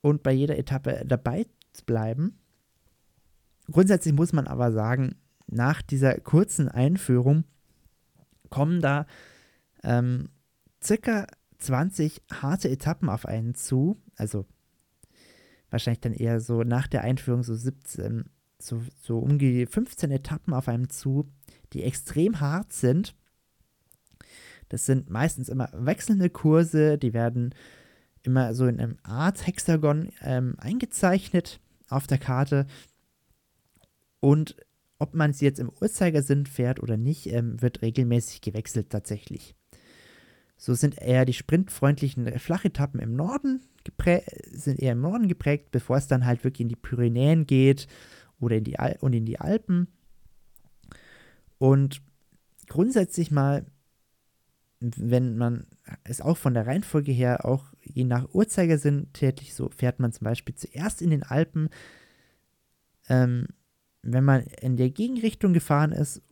und 0.00 0.22
bei 0.22 0.32
jeder 0.32 0.58
Etappe 0.58 1.04
dabei 1.06 1.46
bleiben. 1.86 2.38
Grundsätzlich 3.70 4.14
muss 4.14 4.32
man 4.32 4.46
aber 4.46 4.72
sagen, 4.72 5.16
nach 5.46 5.82
dieser 5.82 6.18
kurzen 6.20 6.68
Einführung 6.68 7.44
kommen 8.48 8.80
da 8.80 9.06
ähm, 9.82 10.28
circa 10.82 11.26
20 11.58 12.22
harte 12.32 12.68
Etappen 12.68 13.08
auf 13.08 13.26
einen 13.26 13.54
zu. 13.54 14.00
Also 14.16 14.46
wahrscheinlich 15.70 16.00
dann 16.00 16.12
eher 16.12 16.40
so 16.40 16.62
nach 16.62 16.86
der 16.88 17.02
Einführung 17.02 17.42
so 17.42 17.54
17, 17.54 18.24
so, 18.58 18.82
so 19.00 19.18
um 19.18 19.38
die 19.38 19.66
15 19.66 20.10
Etappen 20.10 20.54
auf 20.54 20.68
einem 20.68 20.90
zu, 20.90 21.28
die 21.72 21.82
extrem 21.82 22.40
hart 22.40 22.72
sind. 22.72 23.14
Das 24.68 24.86
sind 24.86 25.10
meistens 25.10 25.48
immer 25.48 25.68
wechselnde 25.72 26.30
Kurse, 26.30 26.96
die 26.96 27.12
werden 27.12 27.54
immer 28.22 28.54
so 28.54 28.66
in 28.66 28.80
einem 28.80 28.98
Art 29.02 29.46
Hexagon 29.46 30.10
ähm, 30.22 30.54
eingezeichnet 30.58 31.60
auf 31.88 32.06
der 32.06 32.18
Karte. 32.18 32.66
Und 34.20 34.56
ob 34.98 35.14
man 35.14 35.32
sie 35.32 35.46
jetzt 35.46 35.60
im 35.60 35.70
Uhrzeigersinn 35.80 36.46
fährt 36.46 36.82
oder 36.82 36.96
nicht, 36.96 37.26
ähm, 37.26 37.60
wird 37.62 37.82
regelmäßig 37.82 38.42
gewechselt 38.42 38.90
tatsächlich. 38.90 39.54
So 40.56 40.74
sind 40.74 41.00
eher 41.00 41.24
die 41.24 41.32
sprintfreundlichen 41.32 42.38
Flachetappen 42.38 43.00
im 43.00 43.16
Norden 43.16 43.62
sind 44.50 44.80
eher 44.80 44.92
im 44.92 45.00
Norden 45.00 45.28
geprägt, 45.28 45.70
bevor 45.70 45.96
es 45.96 46.06
dann 46.06 46.26
halt 46.26 46.44
wirklich 46.44 46.60
in 46.60 46.68
die 46.68 46.76
Pyrenäen 46.76 47.46
geht 47.46 47.86
oder 48.38 48.56
in 48.56 48.64
die 48.64 48.78
Al 48.78 48.96
und 49.00 49.12
in 49.12 49.24
die 49.24 49.40
Alpen. 49.40 49.88
Und 51.58 52.02
grundsätzlich 52.68 53.30
mal, 53.30 53.66
wenn 54.80 55.36
man 55.36 55.66
es 56.04 56.20
auch 56.20 56.36
von 56.36 56.54
der 56.54 56.66
Reihenfolge 56.66 57.12
her 57.12 57.44
auch 57.44 57.72
je 57.82 58.04
nach 58.04 58.32
Uhrzeigersinn 58.32 59.12
tätig. 59.12 59.54
So 59.54 59.70
fährt 59.70 60.00
man 60.00 60.12
zum 60.12 60.24
Beispiel 60.24 60.54
zuerst 60.54 61.02
in 61.02 61.10
den 61.10 61.22
Alpen, 61.22 61.68
ähm, 63.08 63.46
wenn 64.02 64.24
man 64.24 64.42
in 64.42 64.76
der 64.76 64.90
Gegenrichtung 64.90 65.52
gefahren 65.52 65.92
ist, 65.92 66.22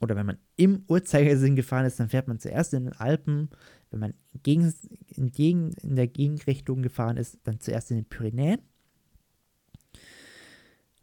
oder 0.00 0.16
wenn 0.16 0.26
man 0.26 0.38
im 0.56 0.84
Uhrzeigersinn 0.88 1.56
gefahren 1.56 1.86
ist, 1.86 1.98
dann 1.98 2.10
fährt 2.10 2.28
man 2.28 2.38
zuerst 2.38 2.74
in 2.74 2.84
den 2.84 2.92
Alpen. 2.94 3.48
Wenn 3.90 4.00
man 4.00 4.14
gegen, 4.42 4.72
in, 5.08 5.30
gegen, 5.30 5.72
in 5.82 5.96
der 5.96 6.08
Gegenrichtung 6.08 6.82
gefahren 6.82 7.16
ist, 7.16 7.38
dann 7.44 7.60
zuerst 7.60 7.90
in 7.90 7.98
den 7.98 8.08
Pyrenäen. 8.08 8.60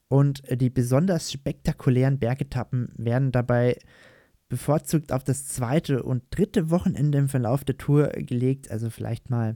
Und 0.08 0.44
die 0.52 0.70
besonders 0.70 1.32
spektakulären 1.32 2.20
Bergetappen 2.20 2.92
werden 2.98 3.32
dabei 3.32 3.80
bevorzugt 4.52 5.14
auf 5.14 5.24
das 5.24 5.48
zweite 5.48 6.04
und 6.04 6.24
dritte 6.30 6.70
Wochenende 6.70 7.18
im 7.18 7.30
Verlauf 7.30 7.64
der 7.64 7.78
Tour 7.78 8.10
gelegt. 8.10 8.70
Also 8.70 8.90
vielleicht 8.90 9.30
mal 9.30 9.56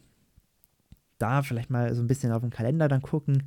da, 1.18 1.44
vielleicht 1.44 1.70
mal 1.70 1.94
so 1.94 2.02
ein 2.02 2.08
bisschen 2.08 2.32
auf 2.32 2.42
den 2.42 2.50
Kalender 2.50 2.88
dann 2.88 3.02
gucken, 3.02 3.44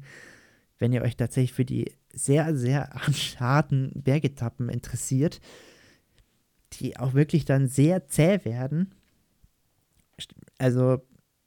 wenn 0.78 0.93
ihr 0.93 1.00
euch 1.00 1.17
tatsächlich 1.17 1.55
für 1.55 1.64
die 1.64 1.90
sehr, 2.12 2.55
sehr 2.55 2.90
harten 3.40 3.93
Bergetappen 3.95 4.69
interessiert, 4.69 5.40
die 6.75 6.99
auch 6.99 7.14
wirklich 7.14 7.47
dann 7.47 7.67
sehr 7.67 8.07
zäh 8.09 8.45
werden. 8.45 8.95
Also, 10.59 10.99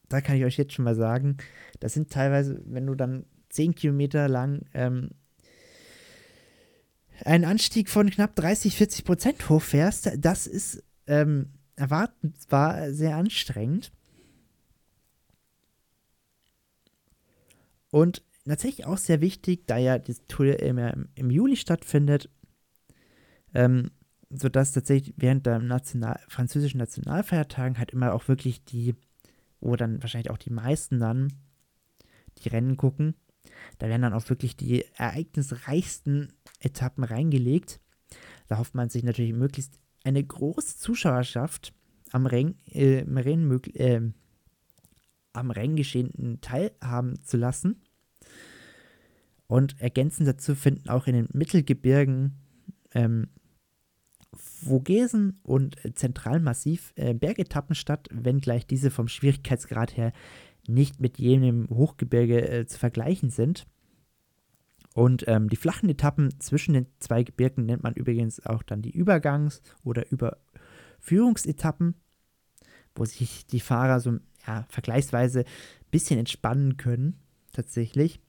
da 0.10 0.20
kann 0.20 0.36
ich 0.36 0.46
euch 0.46 0.58
jetzt 0.58 0.74
schon 0.74 0.86
mal 0.86 0.96
sagen, 0.96 1.38
das 1.79 1.93
sind 1.93 2.12
teilweise, 2.12 2.60
wenn 2.65 2.88
du 2.88 2.96
dann 2.96 3.25
10 3.50 3.75
Kilometer 3.75 4.27
lang 4.27 4.63
ähm, 4.74 5.12
einen 7.25 7.45
Anstieg 7.45 7.89
von 7.89 8.09
knapp 8.09 8.35
30, 8.35 8.75
40 8.75 9.05
Prozent 9.05 9.49
hochfährst, 9.49 10.11
das 10.17 10.47
ist 10.47 10.83
ähm, 11.07 11.49
erwarten 11.75 12.33
zwar 12.35 12.91
sehr 12.91 13.15
anstrengend. 13.15 13.91
Und 17.89 18.23
tatsächlich 18.45 18.85
auch 18.85 18.97
sehr 18.97 19.21
wichtig, 19.21 19.67
da 19.67 19.77
ja 19.77 19.97
die 19.97 20.15
Tour 20.27 20.59
immer 20.59 20.95
im 21.15 21.29
Juli 21.29 21.57
stattfindet, 21.57 22.29
ähm, 23.53 23.91
sodass 24.29 24.71
tatsächlich 24.71 25.13
während 25.17 25.45
der 25.45 25.59
National 25.59 26.19
französischen 26.29 26.77
Nationalfeiertagen 26.77 27.77
halt 27.77 27.91
immer 27.91 28.13
auch 28.13 28.27
wirklich 28.27 28.63
die, 28.63 28.95
wo 29.59 29.75
dann 29.75 30.01
wahrscheinlich 30.01 30.31
auch 30.31 30.37
die 30.37 30.53
meisten 30.53 30.99
dann 30.99 31.33
die 32.37 32.49
Rennen 32.49 32.77
gucken, 32.77 33.15
da 33.77 33.89
werden 33.89 34.03
dann 34.03 34.13
auch 34.13 34.29
wirklich 34.29 34.55
die 34.55 34.85
ereignisreichsten 34.95 36.31
Etappen 36.62 37.03
reingelegt. 37.03 37.80
Da 38.48 38.58
hofft 38.58 38.75
man 38.75 38.89
sich 38.89 39.03
natürlich 39.03 39.34
möglichst 39.34 39.80
eine 40.03 40.24
große 40.24 40.77
Zuschauerschaft 40.77 41.74
am, 42.12 42.25
Renn, 42.25 42.56
äh, 42.65 43.03
Renn, 43.08 43.62
äh, 43.74 44.01
am 45.34 45.51
Renngeschehen 45.51 46.39
teilhaben 46.41 47.22
zu 47.24 47.38
lassen. 47.38 47.82
Und 49.48 49.80
ergänzend 49.82 50.27
dazu 50.27 50.56
finden 50.56 50.89
auch 50.89 51.08
in 51.08 51.13
den 51.13 51.27
Mittelgebirgen 51.34 52.38
ähm, 52.94 53.27
Vogesen 54.34 55.39
und 55.44 55.77
Zentralmassiv 55.96 56.94
äh, 56.96 57.13
Bergetappen 57.13 57.75
statt, 57.75 58.08
wenngleich 58.12 58.65
diese 58.65 58.91
vom 58.91 59.08
Schwierigkeitsgrad 59.08 59.98
her 59.98 60.13
nicht 60.68 61.01
mit 61.01 61.20
jenem 61.20 61.68
Hochgebirge 61.70 62.48
äh, 62.48 62.65
zu 62.65 62.80
vergleichen 62.80 63.30
sind. 63.30 63.65
Und 64.93 65.25
ähm, 65.27 65.50
die 65.50 65.55
flachen 65.55 65.89
Etappen 65.89 66.39
zwischen 66.39 66.74
den 66.74 66.88
zwei 67.00 67.24
Gebirgen 67.24 67.65
nennt 67.65 67.83
man 67.83 67.93
übrigens 67.93 68.45
auch 68.45 68.62
dann 68.63 68.81
die 68.81 68.91
Übergangs- 68.91 69.62
oder 69.83 70.05
Überführungsetappen, 70.12 71.95
wo 72.95 73.05
sich 73.05 73.45
die 73.45 73.62
Fahrer 73.62 74.00
so 74.00 74.19
ja, 74.45 74.65
vergleichsweise 74.69 75.41
ein 75.41 75.91
bisschen 75.91 76.19
entspannen 76.19 76.77
können, 76.77 77.19
tatsächlich. 77.53 78.19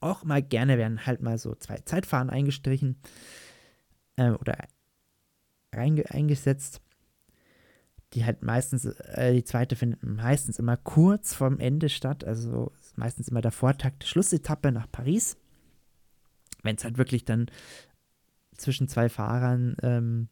Auch 0.00 0.24
mal 0.24 0.42
gerne 0.42 0.78
werden 0.78 1.06
halt 1.06 1.22
mal 1.22 1.38
so 1.38 1.54
zwei 1.54 1.78
Zeitfahren 1.78 2.30
eingestrichen 2.30 2.96
äh, 4.16 4.30
oder 4.30 4.58
eingesetzt 5.72 6.82
die 8.14 8.24
halt 8.24 8.42
meistens, 8.42 8.84
äh, 8.84 9.34
die 9.34 9.44
zweite 9.44 9.76
findet 9.76 10.02
meistens 10.02 10.58
immer 10.58 10.76
kurz 10.76 11.34
vorm 11.34 11.58
Ende 11.58 11.88
statt, 11.88 12.24
also 12.24 12.72
meistens 12.98 13.28
immer 13.28 13.40
der 13.40 13.52
Vortakt, 13.52 14.04
Schlussetappe 14.04 14.72
nach 14.72 14.90
Paris. 14.90 15.36
Wenn 16.62 16.76
es 16.76 16.84
halt 16.84 16.98
wirklich 16.98 17.24
dann 17.24 17.46
zwischen 18.56 18.88
zwei 18.88 19.08
Fahrern 19.08 19.76
ähm, 19.82 20.28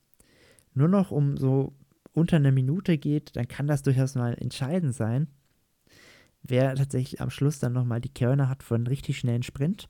nur 0.75 0.88
noch 0.88 1.11
um 1.11 1.37
so 1.37 1.75
unter 2.12 2.37
eine 2.37 2.52
Minute 2.52 2.99
geht, 2.99 3.37
dann 3.37 3.49
kann 3.49 3.66
das 3.66 3.82
durchaus 3.82 4.14
mal 4.14 4.35
entscheidend 4.35 4.94
sein, 4.94 5.28
wer 6.42 6.75
tatsächlich 6.75 7.20
am 7.20 7.30
Schluss 7.30 7.58
dann 7.58 7.73
nochmal 7.73 8.00
die 8.00 8.12
Körner 8.12 8.49
hat 8.49 8.62
für 8.62 8.75
einen 8.75 8.87
richtig 8.87 9.18
schnellen 9.18 9.42
Sprint. 9.42 9.88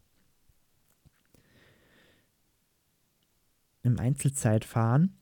Im 3.83 3.99
Einzelzeitfahren. 3.99 5.17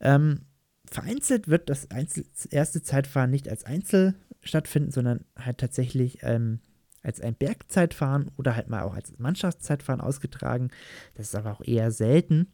Ähm, 0.00 0.46
vereinzelt 0.90 1.48
wird 1.48 1.68
das 1.68 1.90
Einzel 1.90 2.24
erste 2.50 2.82
Zeitfahren 2.82 3.30
nicht 3.30 3.48
als 3.48 3.64
Einzel 3.64 4.14
stattfinden, 4.42 4.90
sondern 4.90 5.24
halt 5.36 5.58
tatsächlich 5.58 6.18
ähm, 6.22 6.60
als 7.02 7.20
ein 7.20 7.34
Bergzeitfahren 7.34 8.30
oder 8.36 8.56
halt 8.56 8.68
mal 8.68 8.82
auch 8.82 8.94
als 8.94 9.18
Mannschaftszeitfahren 9.18 10.00
ausgetragen. 10.00 10.70
Das 11.14 11.28
ist 11.28 11.34
aber 11.34 11.52
auch 11.52 11.62
eher 11.64 11.90
selten. 11.90 12.48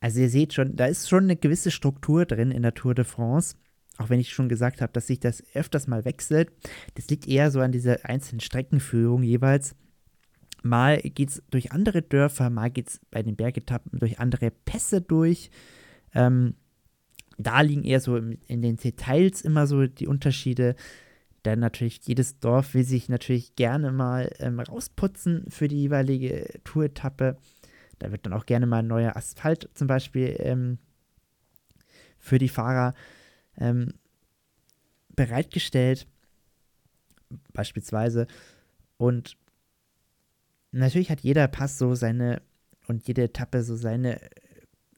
Also 0.00 0.20
ihr 0.20 0.30
seht 0.30 0.54
schon, 0.54 0.76
da 0.76 0.86
ist 0.86 1.08
schon 1.08 1.24
eine 1.24 1.36
gewisse 1.36 1.70
Struktur 1.70 2.26
drin 2.26 2.50
in 2.50 2.62
der 2.62 2.74
Tour 2.74 2.94
de 2.94 3.04
France. 3.04 3.56
Auch 3.98 4.10
wenn 4.10 4.20
ich 4.20 4.32
schon 4.32 4.48
gesagt 4.48 4.82
habe, 4.82 4.92
dass 4.92 5.06
sich 5.06 5.20
das 5.20 5.42
öfters 5.54 5.86
mal 5.86 6.04
wechselt. 6.04 6.50
Das 6.94 7.08
liegt 7.08 7.26
eher 7.26 7.50
so 7.50 7.60
an 7.60 7.72
dieser 7.72 8.04
einzelnen 8.04 8.40
Streckenführung 8.40 9.22
jeweils. 9.22 9.74
Mal 10.62 10.98
geht 10.98 11.30
es 11.30 11.42
durch 11.50 11.72
andere 11.72 12.02
Dörfer, 12.02 12.50
mal 12.50 12.70
geht 12.70 12.88
es 12.88 13.00
bei 13.10 13.22
den 13.22 13.36
Bergetappen 13.36 13.98
durch 13.98 14.18
andere 14.18 14.50
Pässe 14.50 15.00
durch. 15.00 15.50
Ähm, 16.12 16.54
da 17.38 17.60
liegen 17.60 17.84
eher 17.84 18.00
so 18.00 18.16
in 18.16 18.62
den 18.62 18.76
Details 18.76 19.42
immer 19.42 19.66
so 19.66 19.86
die 19.86 20.06
Unterschiede. 20.06 20.74
Denn 21.46 21.60
natürlich 21.60 22.00
jedes 22.02 22.40
Dorf 22.40 22.74
will 22.74 22.82
sich 22.82 23.08
natürlich 23.08 23.54
gerne 23.54 23.92
mal 23.92 24.32
ähm, 24.40 24.58
rausputzen 24.58 25.44
für 25.48 25.68
die 25.68 25.80
jeweilige 25.80 26.60
Touretappe. 26.64 27.36
Da 28.00 28.10
wird 28.10 28.26
dann 28.26 28.32
auch 28.32 28.46
gerne 28.46 28.66
mal 28.66 28.80
ein 28.80 28.88
neuer 28.88 29.16
Asphalt 29.16 29.70
zum 29.74 29.86
Beispiel 29.86 30.34
ähm, 30.40 30.78
für 32.18 32.38
die 32.38 32.48
Fahrer 32.48 32.94
ähm, 33.58 33.94
bereitgestellt. 35.14 36.08
Beispielsweise. 37.52 38.26
Und 38.96 39.36
natürlich 40.72 41.10
hat 41.10 41.20
jeder 41.20 41.46
Pass 41.46 41.78
so 41.78 41.94
seine 41.94 42.42
und 42.88 43.06
jede 43.06 43.22
Etappe 43.22 43.62
so 43.62 43.76
seine 43.76 44.20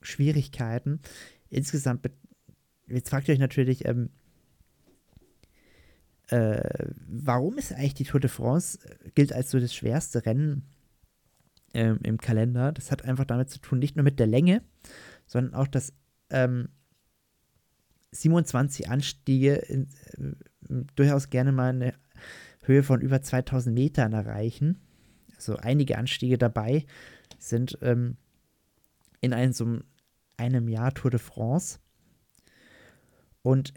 Schwierigkeiten. 0.01 1.01
Insgesamt, 1.51 2.09
jetzt 2.87 3.11
fragt 3.11 3.29
ihr 3.29 3.35
euch 3.35 3.39
natürlich, 3.39 3.85
ähm, 3.85 4.09
äh, 6.29 6.91
warum 7.07 7.57
ist 7.59 7.73
eigentlich 7.73 7.95
die 7.95 8.05
Tour 8.05 8.21
de 8.21 8.31
France, 8.31 8.79
äh, 8.85 9.11
gilt 9.15 9.33
als 9.33 9.51
so 9.51 9.59
das 9.59 9.75
schwerste 9.75 10.27
Rennen 10.27 10.65
ähm, 11.75 11.99
im 12.03 12.19
Kalender? 12.19 12.73
Das 12.73 12.91
hat 12.91 13.05
einfach 13.05 13.25
damit 13.25 13.51
zu 13.51 13.61
tun, 13.61 13.79
nicht 13.79 13.97
nur 13.97 14.05
mit 14.05 14.19
der 14.19 14.27
Länge, 14.27 14.63
sondern 15.27 15.55
auch, 15.55 15.67
dass 15.67 15.93
ähm, 16.31 16.69
27 18.13 18.89
Anstiege 18.89 19.55
in, 19.55 19.89
äh, 20.19 20.85
durchaus 20.97 21.31
gerne 21.31 21.53
mal 21.53 21.71
eine 21.71 21.95
Höhe 22.63 22.83
von 22.83 23.01
über 23.01 23.23
2000 23.23 23.75
Metern 23.75 24.13
erreichen. 24.13 24.81
Also 25.37 25.57
einige 25.57 25.97
Anstiege 25.97 26.37
dabei 26.37 26.85
sind 27.39 27.79
ähm, 27.81 28.17
in 29.21 29.33
einem, 29.33 29.53
so 29.53 29.79
einem 30.37 30.69
Jahr 30.69 30.93
Tour 30.93 31.11
de 31.11 31.21
France. 31.21 31.79
Und 33.43 33.73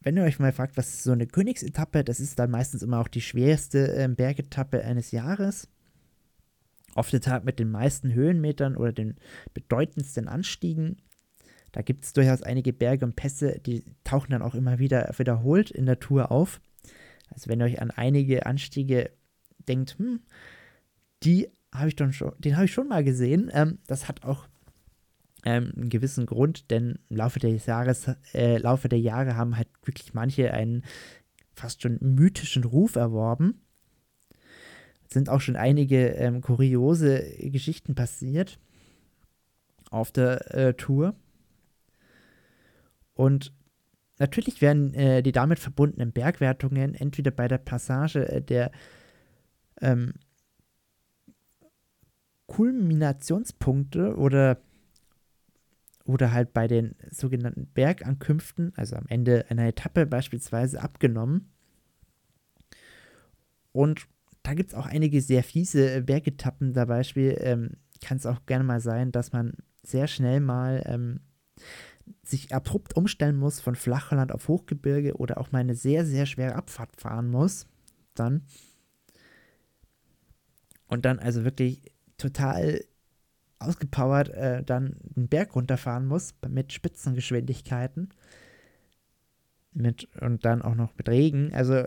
wenn 0.00 0.16
ihr 0.16 0.22
euch 0.22 0.38
mal 0.38 0.52
fragt, 0.52 0.76
was 0.76 0.94
ist 0.94 1.02
so 1.04 1.12
eine 1.12 1.26
Königsetappe, 1.26 2.04
das 2.04 2.20
ist 2.20 2.38
dann 2.38 2.50
meistens 2.50 2.82
immer 2.82 3.00
auch 3.00 3.08
die 3.08 3.20
schwerste 3.20 3.96
äh, 3.96 4.08
Bergetappe 4.08 4.84
eines 4.84 5.10
Jahres. 5.10 5.68
Oft 6.94 7.12
der 7.12 7.20
Tag 7.20 7.44
mit 7.44 7.58
den 7.58 7.70
meisten 7.70 8.12
Höhenmetern 8.12 8.76
oder 8.76 8.92
den 8.92 9.16
bedeutendsten 9.52 10.28
Anstiegen. 10.28 11.02
Da 11.72 11.82
gibt 11.82 12.04
es 12.04 12.12
durchaus 12.14 12.42
einige 12.42 12.72
Berge 12.72 13.04
und 13.04 13.16
Pässe, 13.16 13.58
die 13.58 13.84
tauchen 14.04 14.30
dann 14.30 14.42
auch 14.42 14.54
immer 14.54 14.78
wieder 14.78 15.12
wiederholt 15.18 15.70
in 15.70 15.84
der 15.84 16.00
Tour 16.00 16.30
auf. 16.30 16.60
Also 17.28 17.50
wenn 17.50 17.60
ihr 17.60 17.66
euch 17.66 17.82
an 17.82 17.90
einige 17.90 18.46
Anstiege 18.46 19.10
denkt, 19.68 19.98
hm, 19.98 20.20
die 21.22 21.48
habe 21.74 21.88
ich 21.88 21.96
dann 21.96 22.12
schon, 22.12 22.32
den 22.38 22.56
habe 22.56 22.66
ich 22.66 22.72
schon 22.72 22.88
mal 22.88 23.04
gesehen. 23.04 23.50
Ähm, 23.52 23.78
das 23.86 24.08
hat 24.08 24.24
auch 24.24 24.48
ähm, 25.46 25.72
einen 25.76 25.88
gewissen 25.88 26.26
Grund, 26.26 26.72
denn 26.72 26.98
im 27.08 27.16
Laufe 27.16 27.38
des 27.38 27.66
Jahres, 27.66 28.10
äh, 28.34 28.58
Laufe 28.58 28.88
der 28.88 28.98
Jahre 28.98 29.36
haben 29.36 29.56
halt 29.56 29.68
wirklich 29.84 30.12
manche 30.12 30.52
einen 30.52 30.82
fast 31.54 31.82
schon 31.82 31.98
mythischen 32.00 32.64
Ruf 32.64 32.96
erworben. 32.96 33.62
Es 35.06 35.14
sind 35.14 35.28
auch 35.28 35.40
schon 35.40 35.54
einige 35.54 36.08
ähm, 36.08 36.40
kuriose 36.40 37.22
Geschichten 37.38 37.94
passiert 37.94 38.58
auf 39.90 40.10
der 40.10 40.52
äh, 40.52 40.74
Tour. 40.74 41.14
Und 43.14 43.52
natürlich 44.18 44.60
werden 44.60 44.94
äh, 44.94 45.22
die 45.22 45.32
damit 45.32 45.60
verbundenen 45.60 46.10
Bergwertungen 46.10 46.96
entweder 46.96 47.30
bei 47.30 47.46
der 47.46 47.58
Passage 47.58 48.28
äh, 48.28 48.42
der 48.42 48.72
ähm, 49.80 50.14
Kulminationspunkte 52.48 54.16
oder, 54.16 54.58
oder 56.06 56.32
halt 56.32 56.52
bei 56.52 56.68
den 56.68 56.94
sogenannten 57.10 57.66
Bergankünften, 57.66 58.72
also 58.76 58.96
am 58.96 59.06
Ende 59.08 59.46
einer 59.50 59.66
Etappe 59.66 60.06
beispielsweise, 60.06 60.80
abgenommen. 60.80 61.50
Und 63.72 64.06
da 64.42 64.54
gibt 64.54 64.70
es 64.70 64.74
auch 64.74 64.86
einige 64.86 65.20
sehr 65.20 65.42
fiese 65.42 66.02
Bergetappen. 66.02 66.72
Da 66.72 66.84
Beispiel 66.84 67.36
ähm, 67.40 67.70
kann 68.00 68.16
es 68.16 68.26
auch 68.26 68.46
gerne 68.46 68.64
mal 68.64 68.80
sein, 68.80 69.10
dass 69.10 69.32
man 69.32 69.54
sehr 69.82 70.06
schnell 70.06 70.40
mal 70.40 70.82
ähm, 70.86 71.20
sich 72.22 72.54
abrupt 72.54 72.96
umstellen 72.96 73.36
muss 73.36 73.60
von 73.60 73.74
Flachland 73.74 74.32
auf 74.32 74.48
Hochgebirge 74.48 75.16
oder 75.16 75.38
auch 75.38 75.52
mal 75.52 75.58
eine 75.58 75.74
sehr, 75.74 76.06
sehr 76.06 76.26
schwere 76.26 76.54
Abfahrt 76.54 77.00
fahren 77.00 77.28
muss. 77.28 77.66
Dann. 78.14 78.42
Und 80.86 81.04
dann 81.04 81.18
also 81.18 81.44
wirklich 81.44 81.82
total 82.16 82.80
ausgepowert 83.58 84.28
äh, 84.30 84.62
dann 84.62 84.96
den 85.02 85.28
Berg 85.28 85.54
runterfahren 85.54 86.06
muss 86.06 86.34
mit 86.48 86.72
Spitzengeschwindigkeiten. 86.72 88.10
mit 89.72 90.08
und 90.20 90.44
dann 90.44 90.62
auch 90.62 90.74
noch 90.74 90.96
mit 90.96 91.08
Regen. 91.08 91.52
Also 91.54 91.84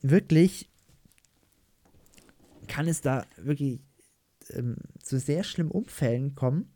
wirklich 0.00 0.70
kann 2.66 2.88
es 2.88 3.00
da 3.00 3.26
wirklich 3.36 3.80
ähm, 4.50 4.76
zu 5.02 5.18
sehr 5.18 5.44
schlimmen 5.44 5.70
Unfällen 5.70 6.34
kommen, 6.34 6.72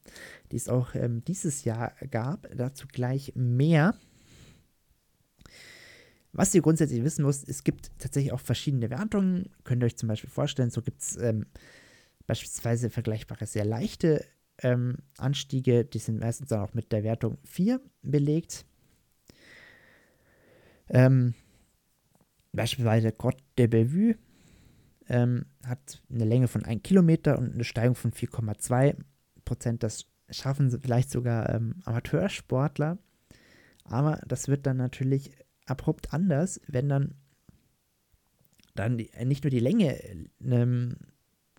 die 0.53 0.57
es 0.57 0.69
auch 0.69 0.95
ähm, 0.95 1.25
dieses 1.25 1.65
Jahr 1.65 1.93
gab. 2.11 2.49
Dazu 2.55 2.87
gleich 2.89 3.33
mehr. 3.35 3.95
Was 6.33 6.55
ihr 6.55 6.63
grundsätzlich 6.63 7.03
wissen 7.03 7.25
müsst, 7.25 7.49
es 7.49 7.65
gibt 7.65 7.91
tatsächlich 7.99 8.33
auch 8.33 8.41
verschiedene 8.41 8.91
Wertungen. 8.91 9.51
Könnt 9.65 9.83
ihr 9.83 9.87
euch 9.87 9.97
zum 9.97 10.09
Beispiel 10.09 10.31
vorstellen, 10.31 10.71
so 10.71 10.81
gibt 10.81 11.01
es 11.03 11.17
ähm, 11.17 11.47
beispielsweise 12.31 12.91
vergleichbare 12.91 13.45
sehr 13.45 13.65
leichte 13.65 14.25
ähm, 14.63 14.99
Anstiege, 15.19 15.85
die 15.85 15.99
sind 15.99 16.21
meistens 16.21 16.51
dann 16.51 16.61
auch 16.61 16.75
mit 16.75 16.93
der 16.93 17.03
Wertung 17.03 17.39
4 17.43 17.81
belegt. 18.03 18.65
Ähm, 20.89 21.35
beispielsweise 22.53 23.11
Grotte 23.11 23.43
de 23.59 23.67
Bellevue 23.67 24.15
ähm, 25.09 25.47
hat 25.65 26.01
eine 26.09 26.25
Länge 26.25 26.47
von 26.47 26.65
1 26.65 26.85
Kilometer 26.85 27.37
und 27.37 27.55
eine 27.55 27.65
Steigung 27.65 27.97
von 27.97 28.13
4,2 28.13 28.95
Prozent. 29.45 29.83
Das 29.83 30.07
schaffen 30.31 30.71
vielleicht 30.81 31.11
sogar 31.11 31.53
ähm, 31.53 31.83
Amateursportler. 31.85 32.99
Aber 33.83 34.21
das 34.25 34.47
wird 34.47 34.67
dann 34.67 34.77
natürlich 34.77 35.33
abrupt 35.67 36.15
anders, 36.15 36.61
wenn 36.69 36.89
dann, 36.89 37.15
dann 38.77 38.99
die, 38.99 39.11
nicht 39.25 39.43
nur 39.43 39.51
die 39.51 39.59
Länge 39.59 40.01
ähm, 40.45 40.95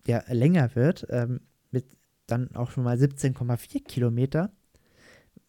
ja, 0.06 0.22
länger 0.28 0.74
wird, 0.74 1.06
ähm, 1.10 1.40
mit 1.70 1.86
dann 2.26 2.54
auch 2.54 2.70
schon 2.70 2.84
mal 2.84 2.96
17,4 2.96 3.84
Kilometer. 3.84 4.52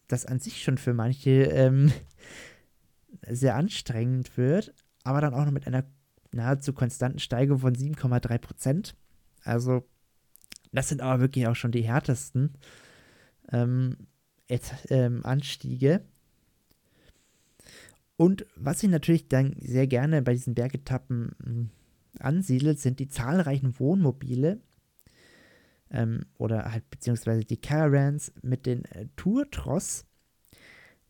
Das 0.07 0.25
an 0.25 0.39
sich 0.39 0.63
schon 0.63 0.77
für 0.77 0.93
manche 0.93 1.43
ähm, 1.45 1.91
sehr 3.29 3.55
anstrengend 3.55 4.37
wird, 4.37 4.73
aber 5.03 5.21
dann 5.21 5.33
auch 5.33 5.45
noch 5.45 5.51
mit 5.51 5.67
einer 5.67 5.85
nahezu 6.31 6.73
konstanten 6.73 7.19
Steigung 7.19 7.59
von 7.59 7.75
7,3 7.75 8.37
Prozent. 8.37 8.95
Also, 9.43 9.87
das 10.71 10.89
sind 10.89 11.01
aber 11.01 11.21
wirklich 11.21 11.47
auch 11.47 11.55
schon 11.55 11.71
die 11.71 11.83
härtesten 11.83 12.53
ähm, 13.51 13.97
ähm, 14.89 15.25
Anstiege. 15.25 16.01
Und 18.15 18.45
was 18.55 18.83
ich 18.83 18.89
natürlich 18.89 19.27
dann 19.27 19.55
sehr 19.59 19.87
gerne 19.87 20.21
bei 20.21 20.33
diesen 20.33 20.55
Bergetappen 20.55 21.35
hm, 21.43 21.69
ansiedelt, 22.19 22.79
sind 22.79 22.99
die 22.99 23.07
zahlreichen 23.07 23.79
Wohnmobile 23.79 24.59
ähm, 25.91 26.25
oder 26.37 26.71
halt 26.71 26.89
beziehungsweise 26.89 27.45
die 27.45 27.57
Caravans 27.57 28.33
mit 28.41 28.65
den 28.65 28.85
äh, 28.85 29.07
Tour-Tross, 29.15 30.05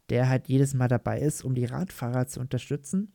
der 0.09 0.29
halt 0.29 0.47
jedes 0.47 0.73
Mal 0.73 0.87
dabei 0.87 1.19
ist, 1.19 1.43
um 1.43 1.55
die 1.55 1.65
Radfahrer 1.65 2.27
zu 2.27 2.39
unterstützen. 2.39 3.13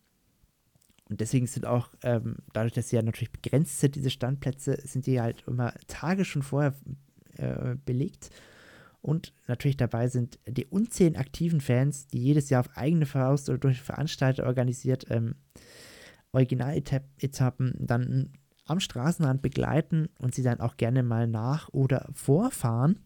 Und 1.08 1.20
deswegen 1.20 1.46
sind 1.46 1.64
auch, 1.64 1.90
ähm, 2.02 2.36
dadurch, 2.52 2.74
dass 2.74 2.90
sie 2.90 2.96
ja 2.96 3.02
natürlich 3.02 3.32
begrenzt 3.32 3.80
sind, 3.80 3.94
diese 3.94 4.10
Standplätze, 4.10 4.78
sind 4.84 5.06
die 5.06 5.20
halt 5.20 5.44
immer 5.46 5.72
Tage 5.86 6.24
schon 6.24 6.42
vorher 6.42 6.74
äh, 7.36 7.76
belegt. 7.84 8.30
Und 9.00 9.32
natürlich 9.46 9.76
dabei 9.76 10.08
sind 10.08 10.38
die 10.46 10.66
unzähligen 10.66 11.18
aktiven 11.18 11.60
Fans, 11.60 12.08
die 12.08 12.18
jedes 12.18 12.50
Jahr 12.50 12.60
auf 12.60 12.76
eigene 12.76 13.06
Faust 13.06 13.48
oder 13.48 13.58
durch 13.58 13.80
Veranstalter 13.80 14.44
organisiert 14.44 15.06
ähm, 15.08 15.36
Originaletappen 16.38 17.74
dann 17.78 18.30
am 18.64 18.80
Straßenrand 18.80 19.42
begleiten 19.42 20.08
und 20.18 20.34
sie 20.34 20.42
dann 20.42 20.60
auch 20.60 20.76
gerne 20.76 21.02
mal 21.02 21.26
nach- 21.26 21.68
oder 21.70 22.08
vorfahren. 22.12 23.00